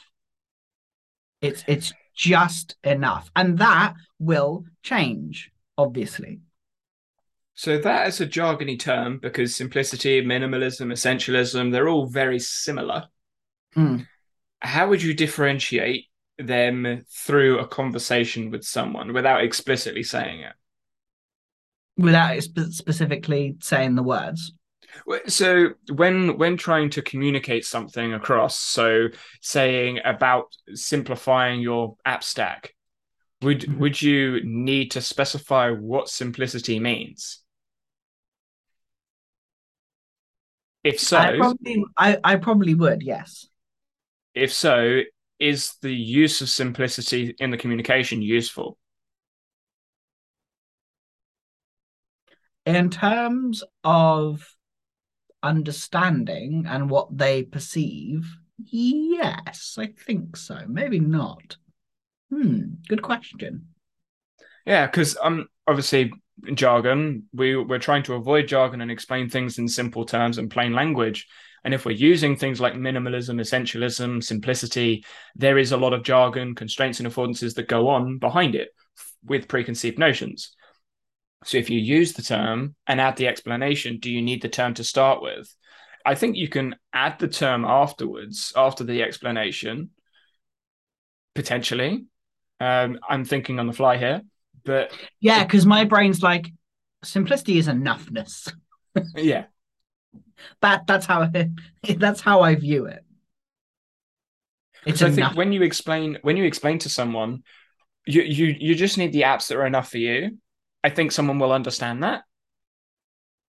It's 1.42 1.64
it's 1.68 1.94
just 2.16 2.78
enough. 2.84 3.30
And 3.36 3.58
that 3.58 3.96
will 4.18 4.64
change, 4.82 5.52
obviously. 5.78 6.40
So 7.56 7.78
that 7.78 8.08
is 8.08 8.22
a 8.22 8.26
jargony 8.26 8.80
term 8.80 9.20
because 9.20 9.54
simplicity, 9.56 10.24
minimalism, 10.24 10.92
essentialism, 10.92 11.72
they're 11.72 11.90
all 11.90 12.08
very 12.08 12.40
similar. 12.40 13.08
Mm 13.76 14.08
how 14.64 14.88
would 14.90 15.04
you 15.04 15.14
differentiate 15.14 16.06
them 16.40 17.06
through 17.12 17.60
a 17.60 17.68
conversation 17.68 18.50
with 18.50 18.64
someone 18.64 19.14
without 19.14 19.44
explicitly 19.44 20.04
saying 20.04 20.42
it? 20.42 20.54
Without 21.98 22.42
specifically 22.42 23.56
saying 23.62 23.96
the 23.96 24.04
words. 24.04 24.54
So 25.28 25.72
when 25.92 26.38
when 26.38 26.58
trying 26.58 26.90
to 26.92 27.02
communicate 27.02 27.66
something 27.66 28.14
across, 28.14 28.58
so 28.58 29.08
saying 29.42 30.00
about 30.06 30.56
simplifying 30.74 31.62
your 31.62 31.98
app 32.06 32.24
stack, 32.24 32.74
would 33.42 33.62
mm-hmm. 33.62 33.80
would 33.80 34.02
you 34.02 34.42
need 34.44 34.92
to 34.92 35.02
specify 35.02 35.72
what 35.72 36.10
simplicity 36.10 36.80
means? 36.80 37.40
If 40.84 41.00
so, 41.00 41.18
I 41.18 41.38
probably, 41.38 41.86
I, 41.98 42.18
I 42.24 42.36
probably 42.36 42.76
would, 42.76 43.04
yes. 43.04 43.48
If 44.34 44.54
so, 44.54 45.02
is 45.40 45.76
the 45.82 45.94
use 45.94 46.42
of 46.42 46.50
simplicity 46.50 47.36
in 47.40 47.52
the 47.52 47.58
communication 47.58 48.22
useful? 48.22 48.78
In 52.66 52.90
terms 52.90 53.64
of 53.84 54.56
understanding 55.42 56.66
and 56.68 56.90
what 56.90 57.18
they 57.18 57.44
perceive, 57.44 58.26
yes, 58.58 59.76
I 59.78 59.88
think 59.88 60.38
so. 60.38 60.62
Maybe 60.68 61.00
not. 61.00 61.58
Hmm, 62.32 62.76
good 62.88 63.02
question. 63.02 63.68
Yeah, 64.66 64.86
because 64.86 65.18
um, 65.22 65.48
obviously 65.68 66.14
jargon, 66.54 67.24
we 67.34 67.56
we're 67.58 67.80
trying 67.80 68.04
to 68.04 68.14
avoid 68.14 68.48
jargon 68.48 68.82
and 68.82 68.90
explain 68.90 69.30
things 69.30 69.60
in 69.60 69.68
simple 69.68 70.06
terms 70.06 70.38
and 70.38 70.50
plain 70.50 70.74
language. 70.74 71.28
And 71.64 71.74
if 71.74 71.86
we're 71.86 71.92
using 71.92 72.36
things 72.36 72.60
like 72.60 72.74
minimalism, 72.74 73.40
essentialism, 73.40 74.24
simplicity, 74.24 75.06
there 75.36 75.58
is 75.58 75.72
a 75.72 75.78
lot 75.78 75.94
of 75.94 76.04
jargon, 76.04 76.56
constraints, 76.56 77.00
and 77.00 77.08
affordances 77.08 77.56
that 77.56 77.70
go 77.70 77.88
on 77.88 78.18
behind 78.18 78.56
it 78.56 78.70
with 79.24 79.48
preconceived 79.48 79.98
notions. 79.98 80.54
So 81.46 81.58
if 81.58 81.70
you 81.70 81.80
use 81.80 82.14
the 82.14 82.22
term 82.22 82.76
and 82.88 83.00
add 83.00 83.18
the 83.18 83.28
explanation, 83.28 84.00
do 84.00 84.12
you 84.12 84.22
need 84.22 84.42
the 84.42 84.50
term 84.50 84.74
to 84.76 84.84
start 84.84 85.22
with? 85.22 85.54
I 86.06 86.16
think 86.16 86.36
you 86.36 86.50
can 86.50 86.76
add 86.92 87.20
the 87.20 87.28
term 87.28 87.64
afterwards, 87.66 88.52
after 88.56 88.84
the 88.84 89.04
explanation, 89.04 89.92
potentially. 91.34 92.06
Um, 92.60 93.00
I'm 93.08 93.26
thinking 93.26 93.60
on 93.60 93.68
the 93.68 93.74
fly 93.74 93.98
here, 93.98 94.22
but 94.64 94.92
yeah, 95.20 95.44
because 95.44 95.66
my 95.66 95.86
brain's 95.86 96.22
like 96.22 96.52
simplicity 97.04 97.58
is 97.58 97.68
enoughness. 97.68 98.52
yeah, 99.16 99.46
that 100.62 100.88
that's 100.88 101.06
how 101.06 101.30
that's 101.98 102.22
how 102.22 102.42
I 102.42 102.56
view 102.56 102.86
it. 102.86 103.04
It's 104.86 105.00
so 105.00 105.08
I 105.08 105.12
think 105.12 105.36
when 105.36 105.54
you 105.54 105.62
explain 105.62 106.18
when 106.22 106.38
you 106.38 106.44
explain 106.44 106.80
to 106.80 106.90
someone, 106.90 107.44
you 108.06 108.22
you 108.22 108.56
you 108.60 108.76
just 108.76 108.98
need 108.98 109.14
the 109.14 109.22
apps 109.22 109.48
that 109.48 109.58
are 109.58 109.66
enough 109.66 109.90
for 109.90 109.98
you. 109.98 110.38
I 110.84 110.90
think 110.90 111.12
someone 111.12 111.40
will 111.40 111.54
understand 111.54 112.04
that. 112.04 112.24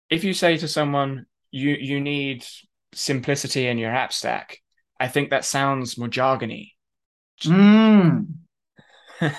If 0.09 0.23
you 0.23 0.33
say 0.33 0.57
to 0.57 0.67
someone, 0.67 1.25
you 1.51 1.71
you 1.71 1.99
need 1.99 2.45
simplicity 2.93 3.67
in 3.67 3.77
your 3.77 3.91
app 3.91 4.13
stack, 4.13 4.59
I 4.99 5.07
think 5.07 5.29
that 5.29 5.45
sounds 5.45 5.97
more 5.97 6.07
jargony. 6.07 6.71
Mm. 7.43 8.27
so 9.19 9.29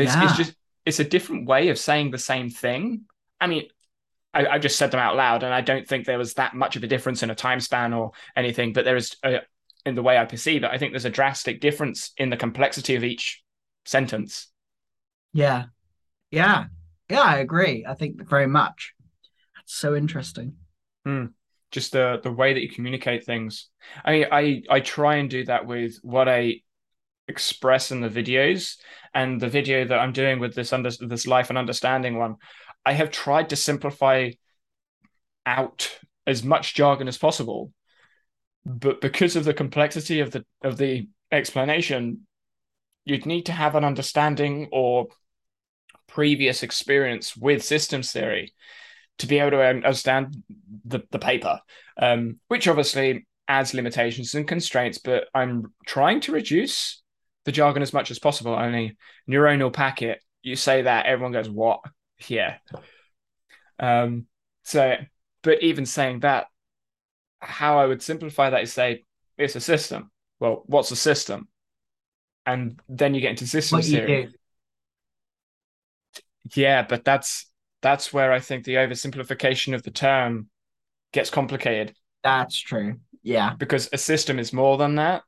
it's, 0.00 0.14
yeah. 0.14 0.24
it's 0.24 0.36
just 0.36 0.54
it's 0.84 1.00
a 1.00 1.04
different 1.04 1.46
way 1.46 1.68
of 1.68 1.78
saying 1.78 2.10
the 2.10 2.18
same 2.18 2.50
thing. 2.50 3.02
I 3.40 3.46
mean, 3.46 3.68
I, 4.32 4.46
I, 4.46 4.58
just 4.58 4.76
said 4.76 4.90
them 4.90 5.00
out 5.00 5.16
loud, 5.16 5.42
and 5.42 5.52
I 5.52 5.60
don't 5.60 5.86
think 5.86 6.06
there 6.06 6.18
was 6.18 6.34
that 6.34 6.54
much 6.54 6.76
of 6.76 6.84
a 6.84 6.86
difference 6.86 7.22
in 7.22 7.30
a 7.30 7.34
time 7.34 7.60
span 7.60 7.92
or 7.92 8.12
anything. 8.36 8.72
But 8.72 8.84
there 8.84 8.96
is, 8.96 9.16
a, 9.24 9.40
in 9.84 9.94
the 9.94 10.02
way 10.02 10.18
I 10.18 10.24
perceive 10.24 10.62
it, 10.62 10.70
I 10.70 10.78
think 10.78 10.92
there's 10.92 11.04
a 11.04 11.10
drastic 11.10 11.60
difference 11.60 12.12
in 12.16 12.30
the 12.30 12.36
complexity 12.36 12.94
of 12.94 13.04
each 13.04 13.42
sentence. 13.84 14.48
Yeah, 15.32 15.66
yeah, 16.30 16.66
yeah. 17.08 17.22
I 17.22 17.38
agree. 17.38 17.84
I 17.86 17.94
think 17.94 18.28
very 18.28 18.46
much. 18.46 18.94
That's 19.56 19.74
so 19.74 19.94
interesting. 19.94 20.54
Hmm. 21.04 21.26
Just 21.70 21.92
the 21.92 22.20
the 22.22 22.32
way 22.32 22.52
that 22.52 22.60
you 22.60 22.68
communicate 22.68 23.24
things. 23.24 23.68
I 24.04 24.24
I 24.30 24.62
I 24.70 24.80
try 24.80 25.16
and 25.16 25.30
do 25.30 25.44
that 25.44 25.66
with 25.66 25.98
what 26.02 26.28
I 26.28 26.62
express 27.28 27.92
in 27.92 28.00
the 28.00 28.08
videos 28.08 28.76
and 29.14 29.40
the 29.40 29.48
video 29.48 29.84
that 29.84 29.98
I'm 29.98 30.12
doing 30.12 30.40
with 30.40 30.54
this 30.54 30.72
under 30.72 30.90
this 30.90 31.26
life 31.26 31.48
and 31.48 31.58
understanding 31.58 32.18
one. 32.18 32.36
I 32.84 32.92
have 32.92 33.10
tried 33.10 33.50
to 33.50 33.56
simplify 33.56 34.30
out 35.46 35.98
as 36.26 36.42
much 36.42 36.74
jargon 36.74 37.08
as 37.08 37.18
possible. 37.18 37.72
But 38.64 39.00
because 39.00 39.36
of 39.36 39.44
the 39.44 39.54
complexity 39.54 40.20
of 40.20 40.30
the 40.30 40.44
of 40.62 40.76
the 40.76 41.08
explanation, 41.32 42.26
you'd 43.04 43.26
need 43.26 43.46
to 43.46 43.52
have 43.52 43.74
an 43.74 43.84
understanding 43.84 44.68
or 44.72 45.08
previous 46.06 46.62
experience 46.62 47.36
with 47.36 47.64
systems 47.64 48.12
theory 48.12 48.52
to 49.18 49.26
be 49.26 49.38
able 49.38 49.50
to 49.50 49.62
understand 49.62 50.42
the, 50.84 51.00
the 51.10 51.18
paper, 51.18 51.60
um, 51.98 52.38
which 52.48 52.66
obviously 52.66 53.26
adds 53.48 53.74
limitations 53.74 54.34
and 54.34 54.48
constraints, 54.48 54.98
but 54.98 55.24
I'm 55.34 55.72
trying 55.86 56.20
to 56.22 56.32
reduce 56.32 57.02
the 57.44 57.52
jargon 57.52 57.82
as 57.82 57.92
much 57.92 58.10
as 58.10 58.18
possible. 58.18 58.54
Only 58.54 58.96
neuronal 59.28 59.72
packet, 59.72 60.22
you 60.42 60.56
say 60.56 60.82
that, 60.82 61.06
everyone 61.06 61.32
goes, 61.32 61.50
What? 61.50 61.80
Yeah. 62.28 62.58
Um, 63.78 64.26
so, 64.64 64.96
but 65.42 65.62
even 65.62 65.86
saying 65.86 66.20
that, 66.20 66.46
how 67.40 67.78
I 67.78 67.86
would 67.86 68.02
simplify 68.02 68.50
that 68.50 68.62
is 68.62 68.72
say 68.72 69.04
it's 69.38 69.56
a 69.56 69.60
system. 69.60 70.10
Well, 70.38 70.62
what's 70.66 70.90
a 70.90 70.96
system? 70.96 71.48
And 72.44 72.80
then 72.88 73.14
you 73.14 73.20
get 73.20 73.30
into 73.30 73.46
systems 73.46 73.88
theory. 73.88 74.28
Yeah, 76.54 76.82
but 76.82 77.04
that's 77.04 77.46
that's 77.82 78.12
where 78.12 78.32
I 78.32 78.40
think 78.40 78.64
the 78.64 78.74
oversimplification 78.74 79.74
of 79.74 79.82
the 79.82 79.90
term 79.90 80.48
gets 81.12 81.30
complicated. 81.30 81.94
That's 82.22 82.58
true. 82.58 83.00
Yeah. 83.22 83.54
Because 83.54 83.88
a 83.92 83.98
system 83.98 84.38
is 84.38 84.52
more 84.52 84.76
than 84.76 84.96
that. 84.96 85.22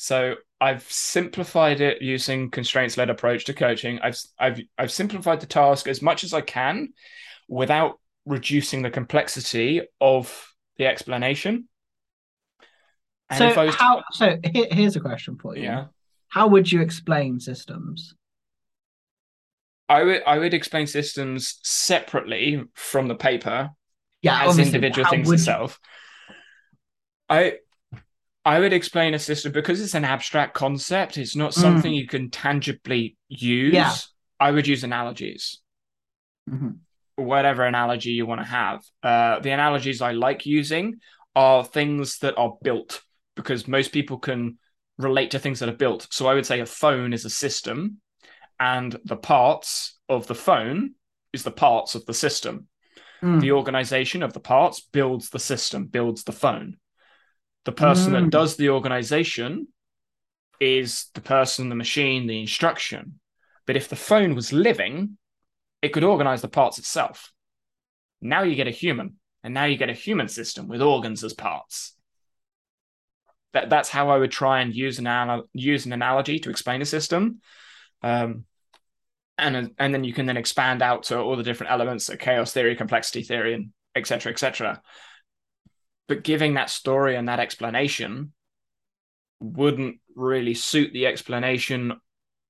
So 0.00 0.36
I've 0.60 0.84
simplified 0.84 1.80
it 1.80 2.00
using 2.00 2.50
constraints-led 2.50 3.10
approach 3.10 3.44
to 3.46 3.52
coaching. 3.52 3.98
I've 4.00 4.16
I've 4.38 4.60
I've 4.78 4.92
simplified 4.92 5.40
the 5.40 5.46
task 5.46 5.88
as 5.88 6.00
much 6.00 6.22
as 6.22 6.32
I 6.32 6.40
can 6.40 6.90
without 7.48 7.98
reducing 8.24 8.82
the 8.82 8.90
complexity 8.90 9.82
of 10.00 10.54
the 10.76 10.86
explanation. 10.86 11.68
And 13.28 13.38
so 13.52 13.66
was... 13.66 13.74
how 13.74 14.04
so 14.12 14.38
here, 14.44 14.68
here's 14.70 14.94
a 14.94 15.00
question 15.00 15.36
for 15.36 15.56
you. 15.56 15.64
Yeah. 15.64 15.86
How 16.28 16.46
would 16.46 16.70
you 16.70 16.80
explain 16.80 17.40
systems? 17.40 18.14
I 19.88 20.04
would 20.04 20.22
I 20.24 20.38
would 20.38 20.54
explain 20.54 20.86
systems 20.86 21.58
separately 21.64 22.62
from 22.74 23.08
the 23.08 23.16
paper. 23.16 23.70
Yeah, 24.22 24.46
as 24.46 24.58
individual 24.60 25.08
things 25.08 25.30
itself. 25.30 25.80
You... 26.28 27.36
I 27.36 27.52
I 28.48 28.60
would 28.60 28.72
explain 28.72 29.12
a 29.12 29.18
system 29.18 29.52
because 29.52 29.78
it's 29.78 29.94
an 29.94 30.06
abstract 30.06 30.54
concept. 30.54 31.18
It's 31.18 31.36
not 31.36 31.52
something 31.52 31.92
mm. 31.92 31.96
you 31.96 32.06
can 32.06 32.30
tangibly 32.30 33.18
use. 33.28 33.74
Yeah. 33.74 33.94
I 34.40 34.52
would 34.52 34.66
use 34.66 34.84
analogies. 34.84 35.60
Mm-hmm. 36.48 36.70
Whatever 37.22 37.64
analogy 37.64 38.12
you 38.12 38.24
want 38.24 38.40
to 38.40 38.46
have. 38.46 38.80
Uh, 39.02 39.40
the 39.40 39.50
analogies 39.50 40.00
I 40.00 40.12
like 40.12 40.46
using 40.46 41.00
are 41.36 41.62
things 41.62 42.20
that 42.20 42.38
are 42.38 42.56
built 42.62 43.02
because 43.36 43.68
most 43.68 43.92
people 43.92 44.16
can 44.16 44.56
relate 44.96 45.32
to 45.32 45.38
things 45.38 45.58
that 45.58 45.68
are 45.68 45.76
built. 45.84 46.08
So 46.10 46.26
I 46.26 46.32
would 46.32 46.46
say 46.46 46.60
a 46.60 46.66
phone 46.66 47.12
is 47.12 47.26
a 47.26 47.30
system, 47.30 47.98
and 48.58 48.98
the 49.04 49.16
parts 49.18 49.98
of 50.08 50.26
the 50.26 50.34
phone 50.34 50.94
is 51.34 51.42
the 51.42 51.50
parts 51.50 51.94
of 51.94 52.06
the 52.06 52.14
system. 52.14 52.68
Mm. 53.22 53.42
The 53.42 53.52
organization 53.52 54.22
of 54.22 54.32
the 54.32 54.40
parts 54.40 54.80
builds 54.80 55.28
the 55.28 55.38
system, 55.38 55.84
builds 55.84 56.24
the 56.24 56.32
phone. 56.32 56.78
The 57.68 57.72
person 57.72 58.14
mm. 58.14 58.22
that 58.22 58.30
does 58.30 58.56
the 58.56 58.70
organization 58.70 59.68
is 60.58 61.10
the 61.12 61.20
person, 61.20 61.68
the 61.68 61.74
machine, 61.74 62.26
the 62.26 62.40
instruction. 62.40 63.20
But 63.66 63.76
if 63.76 63.90
the 63.90 63.94
phone 63.94 64.34
was 64.34 64.54
living, 64.54 65.18
it 65.82 65.90
could 65.90 66.02
organize 66.02 66.40
the 66.40 66.48
parts 66.48 66.78
itself. 66.78 67.30
Now 68.22 68.42
you 68.42 68.54
get 68.54 68.68
a 68.68 68.70
human, 68.70 69.16
and 69.44 69.52
now 69.52 69.66
you 69.66 69.76
get 69.76 69.90
a 69.90 69.92
human 69.92 70.28
system 70.28 70.66
with 70.66 70.80
organs 70.80 71.22
as 71.22 71.34
parts. 71.34 71.94
That, 73.52 73.68
that's 73.68 73.90
how 73.90 74.08
I 74.08 74.16
would 74.16 74.32
try 74.32 74.62
and 74.62 74.74
use 74.74 74.98
an, 74.98 75.42
use 75.52 75.84
an 75.84 75.92
analogy 75.92 76.38
to 76.38 76.48
explain 76.48 76.80
a 76.80 76.86
system. 76.86 77.42
Um, 78.02 78.46
and, 79.36 79.74
and 79.78 79.92
then 79.92 80.04
you 80.04 80.14
can 80.14 80.24
then 80.24 80.38
expand 80.38 80.80
out 80.80 81.02
to 81.02 81.18
all 81.18 81.36
the 81.36 81.42
different 81.42 81.70
elements 81.70 82.08
of 82.08 82.18
chaos 82.18 82.50
theory, 82.50 82.76
complexity 82.76 83.24
theory, 83.24 83.52
and 83.52 83.72
etc. 83.94 84.32
etc 84.32 84.80
but 86.08 86.24
giving 86.24 86.54
that 86.54 86.70
story 86.70 87.16
and 87.16 87.28
that 87.28 87.38
explanation 87.38 88.32
wouldn't 89.40 90.00
really 90.16 90.54
suit 90.54 90.92
the 90.92 91.06
explanation 91.06 92.00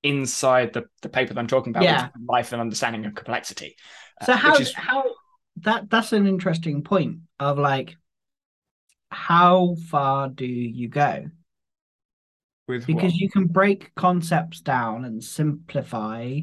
inside 0.02 0.72
the, 0.72 0.84
the 1.02 1.08
paper 1.08 1.34
that 1.34 1.40
I'm 1.40 1.48
talking 1.48 1.72
about, 1.72 1.82
yeah. 1.82 2.08
life 2.24 2.52
and 2.52 2.60
understanding 2.60 3.04
of 3.04 3.14
complexity. 3.14 3.76
Uh, 4.20 4.26
so 4.26 4.32
how 4.34 4.54
is... 4.54 4.72
how 4.72 5.04
that 5.62 5.90
that's 5.90 6.12
an 6.12 6.26
interesting 6.26 6.82
point 6.82 7.18
of 7.40 7.58
like 7.58 7.96
how 9.10 9.74
far 9.88 10.28
do 10.28 10.46
you 10.46 10.88
go? 10.88 11.26
With 12.68 12.86
because 12.86 13.12
what? 13.12 13.20
you 13.20 13.30
can 13.30 13.46
break 13.46 13.94
concepts 13.96 14.60
down 14.60 15.04
and 15.04 15.22
simplify. 15.22 16.40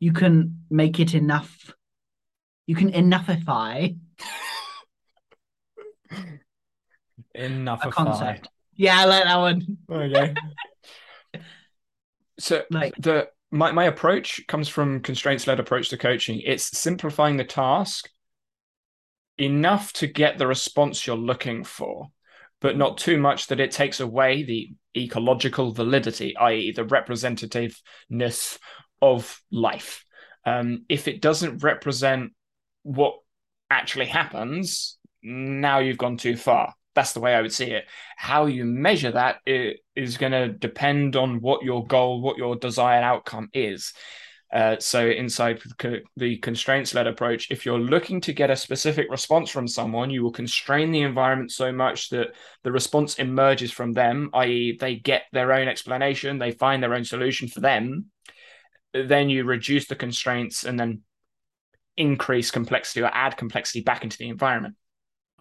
You 0.00 0.12
can 0.12 0.64
make 0.68 0.98
it 0.98 1.14
enough. 1.14 1.72
You 2.66 2.74
can 2.74 2.92
enoughify 2.92 3.96
Enough 7.34 7.84
a 7.84 7.90
concept. 7.90 8.48
Yeah, 8.74 9.00
I 9.00 9.04
like 9.04 9.24
that 9.24 9.36
one. 9.36 9.78
Okay. 9.90 10.34
so 12.38 12.62
like 12.70 12.94
the 12.98 13.28
my, 13.50 13.70
my 13.70 13.84
approach 13.84 14.40
comes 14.48 14.68
from 14.68 15.00
constraints 15.00 15.46
led 15.46 15.60
approach 15.60 15.90
to 15.90 15.98
coaching. 15.98 16.40
It's 16.40 16.76
simplifying 16.76 17.36
the 17.36 17.44
task 17.44 18.08
enough 19.38 19.92
to 19.94 20.06
get 20.06 20.38
the 20.38 20.46
response 20.46 21.06
you're 21.06 21.16
looking 21.16 21.64
for, 21.64 22.08
but 22.60 22.76
not 22.76 22.98
too 22.98 23.18
much 23.18 23.48
that 23.48 23.60
it 23.60 23.70
takes 23.70 24.00
away 24.00 24.42
the 24.42 24.70
ecological 24.96 25.72
validity, 25.72 26.36
i.e., 26.36 26.72
the 26.72 26.84
representativeness 26.84 28.58
of 29.00 29.40
life. 29.50 30.04
Um, 30.46 30.84
if 30.88 31.06
it 31.06 31.20
doesn't 31.20 31.62
represent 31.62 32.32
what 32.82 33.14
actually 33.70 34.06
happens, 34.06 34.98
now 35.22 35.78
you've 35.78 35.98
gone 35.98 36.16
too 36.16 36.36
far. 36.36 36.74
That's 36.94 37.12
the 37.12 37.20
way 37.20 37.34
I 37.34 37.40
would 37.40 37.52
see 37.52 37.70
it. 37.70 37.86
How 38.16 38.46
you 38.46 38.64
measure 38.64 39.12
that 39.12 39.38
is 39.46 40.16
going 40.18 40.32
to 40.32 40.48
depend 40.48 41.16
on 41.16 41.40
what 41.40 41.62
your 41.62 41.86
goal, 41.86 42.20
what 42.20 42.36
your 42.36 42.56
desired 42.56 43.02
outcome 43.02 43.48
is. 43.54 43.94
Uh, 44.52 44.76
so 44.78 45.08
inside 45.08 45.62
the 46.18 46.36
constraints-led 46.36 47.06
approach, 47.06 47.50
if 47.50 47.64
you're 47.64 47.80
looking 47.80 48.20
to 48.20 48.34
get 48.34 48.50
a 48.50 48.56
specific 48.56 49.10
response 49.10 49.48
from 49.48 49.66
someone, 49.66 50.10
you 50.10 50.22
will 50.22 50.30
constrain 50.30 50.90
the 50.92 51.00
environment 51.00 51.50
so 51.50 51.72
much 51.72 52.10
that 52.10 52.34
the 52.62 52.70
response 52.70 53.14
emerges 53.14 53.72
from 53.72 53.94
them, 53.94 54.28
i.e., 54.34 54.76
they 54.78 54.96
get 54.96 55.22
their 55.32 55.54
own 55.54 55.68
explanation, 55.68 56.38
they 56.38 56.50
find 56.50 56.82
their 56.82 56.92
own 56.92 57.04
solution 57.04 57.48
for 57.48 57.60
them. 57.60 58.10
Then 58.92 59.30
you 59.30 59.44
reduce 59.44 59.88
the 59.88 59.96
constraints 59.96 60.64
and 60.64 60.78
then 60.78 61.00
increase 61.96 62.50
complexity 62.50 63.00
or 63.00 63.10
add 63.10 63.38
complexity 63.38 63.80
back 63.80 64.04
into 64.04 64.18
the 64.18 64.28
environment. 64.28 64.74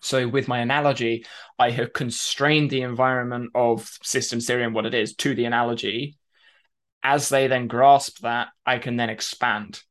So, 0.01 0.27
with 0.27 0.47
my 0.47 0.59
analogy, 0.59 1.25
I 1.57 1.71
have 1.71 1.93
constrained 1.93 2.69
the 2.69 2.81
environment 2.81 3.51
of 3.55 3.97
systems 4.03 4.47
theory 4.47 4.63
and 4.63 4.73
what 4.73 4.85
it 4.85 4.93
is 4.93 5.15
to 5.17 5.35
the 5.35 5.45
analogy 5.45 6.17
as 7.03 7.29
they 7.29 7.47
then 7.47 7.67
grasp 7.67 8.19
that, 8.19 8.49
I 8.65 8.77
can 8.77 8.95
then 8.95 9.09
expand. 9.09 9.81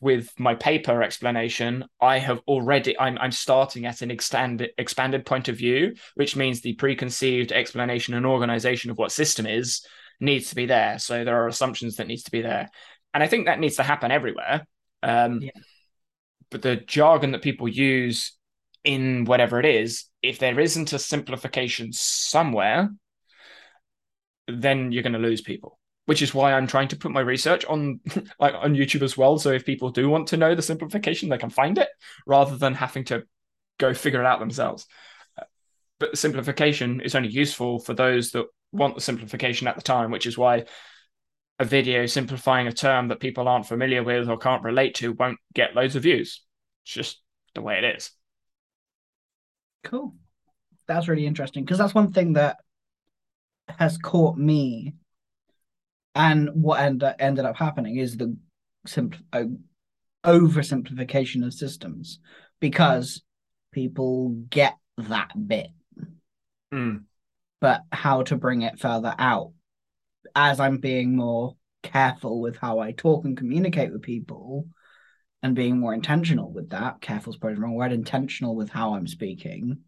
With 0.00 0.32
my 0.38 0.56
paper 0.56 1.02
explanation, 1.02 1.84
I 2.00 2.18
have 2.18 2.40
already 2.48 2.98
I'm 2.98 3.16
I'm 3.18 3.30
starting 3.30 3.86
at 3.86 4.02
an 4.02 4.10
expanded 4.10 4.70
expanded 4.76 5.24
point 5.24 5.48
of 5.48 5.56
view, 5.56 5.94
which 6.16 6.34
means 6.34 6.60
the 6.60 6.72
preconceived 6.72 7.52
explanation 7.52 8.14
and 8.14 8.26
organization 8.26 8.90
of 8.90 8.98
what 8.98 9.12
system 9.12 9.46
is 9.46 9.86
needs 10.18 10.48
to 10.50 10.56
be 10.56 10.66
there. 10.66 10.98
So 10.98 11.24
there 11.24 11.40
are 11.40 11.46
assumptions 11.46 11.96
that 11.96 12.08
needs 12.08 12.24
to 12.24 12.32
be 12.32 12.42
there, 12.42 12.68
and 13.14 13.22
I 13.22 13.28
think 13.28 13.46
that 13.46 13.60
needs 13.60 13.76
to 13.76 13.84
happen 13.84 14.10
everywhere. 14.10 14.66
Um, 15.04 15.40
yeah. 15.40 15.50
But 16.50 16.62
the 16.62 16.74
jargon 16.74 17.30
that 17.30 17.42
people 17.42 17.68
use 17.68 18.36
in 18.84 19.24
whatever 19.24 19.58
it 19.60 19.66
is, 19.66 20.06
if 20.22 20.38
there 20.38 20.58
isn't 20.58 20.92
a 20.92 20.98
simplification 20.98 21.92
somewhere, 21.92 22.90
then 24.48 24.92
you're 24.92 25.02
going 25.02 25.12
to 25.12 25.18
lose 25.18 25.40
people 25.40 25.80
which 26.10 26.22
is 26.22 26.34
why 26.34 26.52
I'm 26.52 26.66
trying 26.66 26.88
to 26.88 26.96
put 26.96 27.12
my 27.12 27.20
research 27.20 27.64
on 27.66 28.00
like 28.40 28.52
on 28.54 28.74
YouTube 28.74 29.02
as 29.02 29.16
well. 29.16 29.38
So 29.38 29.52
if 29.52 29.64
people 29.64 29.90
do 29.90 30.08
want 30.08 30.26
to 30.28 30.36
know 30.36 30.56
the 30.56 30.60
simplification, 30.60 31.28
they 31.28 31.38
can 31.38 31.50
find 31.50 31.78
it 31.78 31.88
rather 32.26 32.56
than 32.56 32.74
having 32.74 33.04
to 33.04 33.22
go 33.78 33.94
figure 33.94 34.18
it 34.18 34.26
out 34.26 34.40
themselves. 34.40 34.86
But 36.00 36.10
the 36.10 36.16
simplification 36.16 37.00
is 37.00 37.14
only 37.14 37.28
useful 37.28 37.78
for 37.78 37.94
those 37.94 38.32
that 38.32 38.46
want 38.72 38.96
the 38.96 39.00
simplification 39.00 39.68
at 39.68 39.76
the 39.76 39.82
time, 39.82 40.10
which 40.10 40.26
is 40.26 40.36
why 40.36 40.64
a 41.60 41.64
video 41.64 42.06
simplifying 42.06 42.66
a 42.66 42.72
term 42.72 43.06
that 43.08 43.20
people 43.20 43.46
aren't 43.46 43.66
familiar 43.66 44.02
with 44.02 44.28
or 44.28 44.36
can't 44.36 44.64
relate 44.64 44.96
to 44.96 45.12
won't 45.12 45.38
get 45.54 45.76
loads 45.76 45.94
of 45.94 46.02
views. 46.02 46.42
It's 46.84 46.92
just 46.92 47.22
the 47.54 47.62
way 47.62 47.78
it 47.78 47.84
is. 47.84 48.10
Cool. 49.84 50.14
That's 50.86 51.08
really 51.08 51.26
interesting 51.26 51.64
because 51.64 51.78
that's 51.78 51.94
one 51.94 52.12
thing 52.12 52.34
that 52.34 52.58
has 53.78 53.96
caught 53.98 54.36
me 54.36 54.94
and 56.14 56.50
what 56.52 56.80
end, 56.80 57.04
ended 57.18 57.44
up 57.44 57.56
happening 57.56 57.96
is 57.96 58.16
the 58.16 58.36
simpl- 58.86 59.22
uh, 59.32 59.44
oversimplification 60.24 61.44
of 61.46 61.54
systems 61.54 62.18
because 62.58 63.22
people 63.72 64.30
get 64.50 64.76
that 64.98 65.30
bit. 65.46 65.68
Mm. 66.72 67.04
But 67.60 67.82
how 67.92 68.22
to 68.24 68.36
bring 68.36 68.62
it 68.62 68.78
further 68.78 69.14
out 69.18 69.52
as 70.34 70.60
I'm 70.60 70.78
being 70.78 71.16
more 71.16 71.56
careful 71.82 72.40
with 72.40 72.56
how 72.56 72.78
I 72.78 72.92
talk 72.92 73.24
and 73.24 73.36
communicate 73.36 73.92
with 73.92 74.02
people 74.02 74.66
and 75.42 75.54
being 75.54 75.78
more 75.78 75.94
intentional 75.94 76.50
with 76.50 76.70
that. 76.70 77.00
Careful 77.00 77.32
is 77.32 77.38
probably 77.38 77.56
the 77.56 77.62
wrong 77.62 77.74
word, 77.74 77.92
intentional 77.92 78.54
with 78.54 78.70
how 78.70 78.94
I'm 78.94 79.06
speaking. 79.06 79.78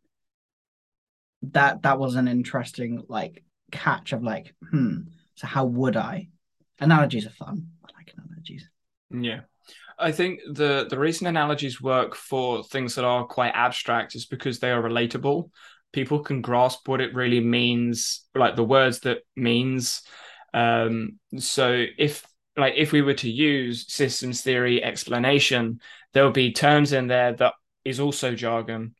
That 1.42 1.82
that 1.82 1.98
was 1.98 2.14
an 2.14 2.28
interesting 2.28 3.05
like 3.09 3.44
catch 3.70 4.12
of 4.12 4.22
like, 4.22 4.55
hmm, 4.70 4.98
so 5.34 5.46
how 5.46 5.64
would 5.64 5.96
I? 5.96 6.28
Analogies 6.80 7.26
are 7.26 7.30
fun. 7.30 7.68
I 7.84 7.88
like 7.98 8.14
analogies. 8.16 8.68
Yeah. 9.11 9.40
I 9.98 10.12
think 10.12 10.40
the 10.50 10.86
the 10.88 10.98
reason 10.98 11.26
analogies 11.26 11.80
work 11.80 12.14
for 12.14 12.64
things 12.64 12.94
that 12.94 13.05
are 13.05 13.26
quite 13.26 13.53
abstract 13.55 14.14
is 14.14 14.26
because 14.26 14.59
they 14.59 14.70
are 14.70 14.82
relatable. 14.82 15.50
People 15.92 16.20
can 16.20 16.40
grasp 16.40 16.88
what 16.88 17.00
it 17.00 17.14
really 17.14 17.40
means, 17.40 18.24
like 18.34 18.57
the 18.57 18.64
words 18.64 19.00
that 19.00 19.18
means. 19.36 20.03
Um, 20.55 21.18
so 21.38 21.84
if 21.98 22.24
like 22.57 22.74
if 22.76 22.92
we 22.92 23.03
were 23.03 23.14
to 23.14 23.30
use 23.30 23.92
systems 23.92 24.42
theory 24.42 24.82
explanation, 24.82 25.80
there 26.12 26.24
will 26.24 26.32
be 26.32 26.53
terms 26.53 26.92
in 26.92 27.07
there 27.07 27.32
that 27.34 27.55
is 27.84 28.00
also 28.00 28.34
jargon, 28.34 28.94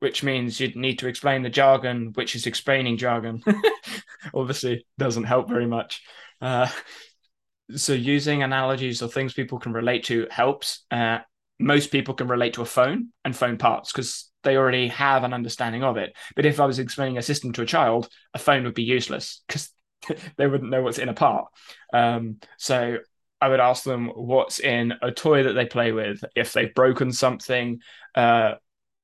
which 0.00 0.22
means 0.22 0.58
you'd 0.60 0.76
need 0.76 0.98
to 0.98 1.08
explain 1.08 1.42
the 1.42 1.50
jargon, 1.50 2.12
which 2.14 2.34
is 2.34 2.46
explaining 2.46 2.96
jargon. 2.96 3.42
Obviously, 4.34 4.86
doesn't 4.98 5.24
help 5.24 5.48
very 5.48 5.66
much. 5.66 6.02
Uh, 6.40 6.68
so 7.74 7.92
using 7.92 8.42
analogies 8.42 9.02
or 9.02 9.08
things 9.08 9.32
people 9.32 9.58
can 9.58 9.72
relate 9.72 10.04
to 10.04 10.26
helps. 10.30 10.84
Uh, 10.90 11.18
most 11.58 11.90
people 11.90 12.14
can 12.14 12.28
relate 12.28 12.54
to 12.54 12.62
a 12.62 12.66
phone 12.66 13.08
and 13.24 13.34
phone 13.34 13.56
parts 13.56 13.92
because 13.92 14.30
they 14.42 14.56
already 14.56 14.88
have 14.88 15.24
an 15.24 15.32
understanding 15.32 15.82
of 15.82 15.96
it. 15.96 16.14
But 16.34 16.46
if 16.46 16.60
I 16.60 16.66
was 16.66 16.78
explaining 16.78 17.18
a 17.18 17.22
system 17.22 17.52
to 17.54 17.62
a 17.62 17.66
child, 17.66 18.08
a 18.34 18.38
phone 18.38 18.64
would 18.64 18.74
be 18.74 18.82
useless 18.82 19.42
because 19.48 19.70
they 20.36 20.46
wouldn't 20.46 20.70
know 20.70 20.82
what's 20.82 20.98
in 20.98 21.08
a 21.08 21.14
part. 21.14 21.46
Um, 21.92 22.38
so 22.58 22.98
I 23.40 23.48
would 23.48 23.60
ask 23.60 23.84
them 23.84 24.08
what's 24.08 24.58
in 24.60 24.94
a 25.02 25.10
toy 25.10 25.44
that 25.44 25.52
they 25.52 25.66
play 25.66 25.92
with, 25.92 26.24
if 26.34 26.52
they've 26.52 26.74
broken 26.74 27.12
something, 27.12 27.80
uh, 28.14 28.54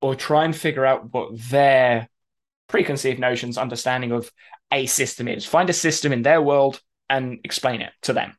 or 0.00 0.14
try 0.14 0.44
and 0.44 0.57
figure 0.57 0.84
out 0.84 1.12
what 1.12 1.38
their 1.50 2.09
preconceived 2.68 3.20
notions, 3.20 3.59
understanding 3.59 4.12
of 4.12 4.30
a 4.72 4.86
system 4.86 5.28
is. 5.28 5.44
Find 5.44 5.68
a 5.68 5.74
system 5.74 6.12
in 6.12 6.22
their 6.22 6.40
world 6.40 6.80
and 7.11 7.40
explain 7.44 7.82
it 7.82 7.92
to 8.03 8.14
them. 8.14 8.36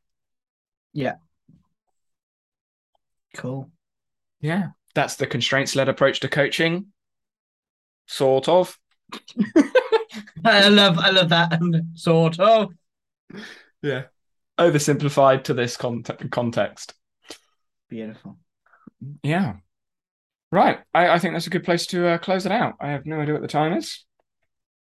Yeah. 0.94 1.16
Cool. 3.36 3.70
Yeah. 4.42 4.70
That's 4.96 5.16
the 5.16 5.28
constraints 5.28 5.76
led 5.76 5.90
approach 5.90 6.20
to 6.22 6.30
coaching. 6.30 6.88
Sort 8.08 8.48
of. 8.48 8.78
I 10.46 10.68
love 10.70 10.98
I 11.00 11.10
love 11.12 11.30
that. 11.30 11.60
Sort 11.96 12.40
of. 12.40 12.70
Yeah. 13.82 14.04
Oversimplified 14.60 15.46
to 15.46 15.54
this 15.54 15.78
context. 15.78 16.94
Beautiful. 17.90 18.38
Yeah. 19.24 19.56
Right. 20.52 20.80
I, 20.94 21.10
I 21.10 21.20
think 21.20 21.34
that's 21.34 21.48
a 21.48 21.52
good 21.52 21.64
place 21.64 21.88
to 21.88 22.08
uh, 22.08 22.18
close 22.20 22.46
it 22.46 22.52
out. 22.52 22.76
I 22.80 22.92
have 22.92 23.06
no 23.06 23.20
idea 23.20 23.34
what 23.34 23.42
the 23.42 23.48
time 23.48 23.74
is. 23.74 24.06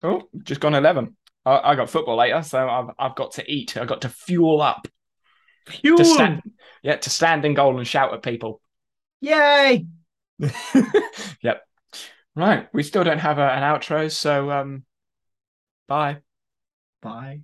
Oh, 0.03 0.23
just 0.43 0.61
gone 0.61 0.75
11. 0.75 1.17
I, 1.47 1.73
I 1.73 1.75
got 1.77 1.91
football 1.91 2.17
later, 2.17 2.43
so 2.43 2.69
I've, 2.69 2.95
I've 2.99 3.17
got 3.17 3.33
to 3.33 3.51
eat. 3.51 3.77
I've 3.77 3.87
got 3.87 4.03
to 4.03 4.09
fuel 4.09 4.61
up. 4.61 4.89
Fuel? 5.69 5.97
To 5.97 6.05
stand, 6.05 6.43
yeah, 6.83 6.97
to 6.97 7.11
stand 7.11 7.45
in 7.45 7.55
goal 7.55 7.79
and 7.79 7.87
shout 7.87 8.13
at 8.13 8.23
people. 8.23 8.61
Yay! 9.21 9.87
yep. 11.41 11.63
Right. 12.37 12.69
We 12.73 12.83
still 12.83 13.05
don't 13.05 13.19
have 13.19 13.39
a, 13.39 13.49
an 13.49 13.63
outro, 13.63 14.11
so 14.11 14.51
um, 14.51 14.85
bye. 15.87 16.23
Bye. 17.03 17.43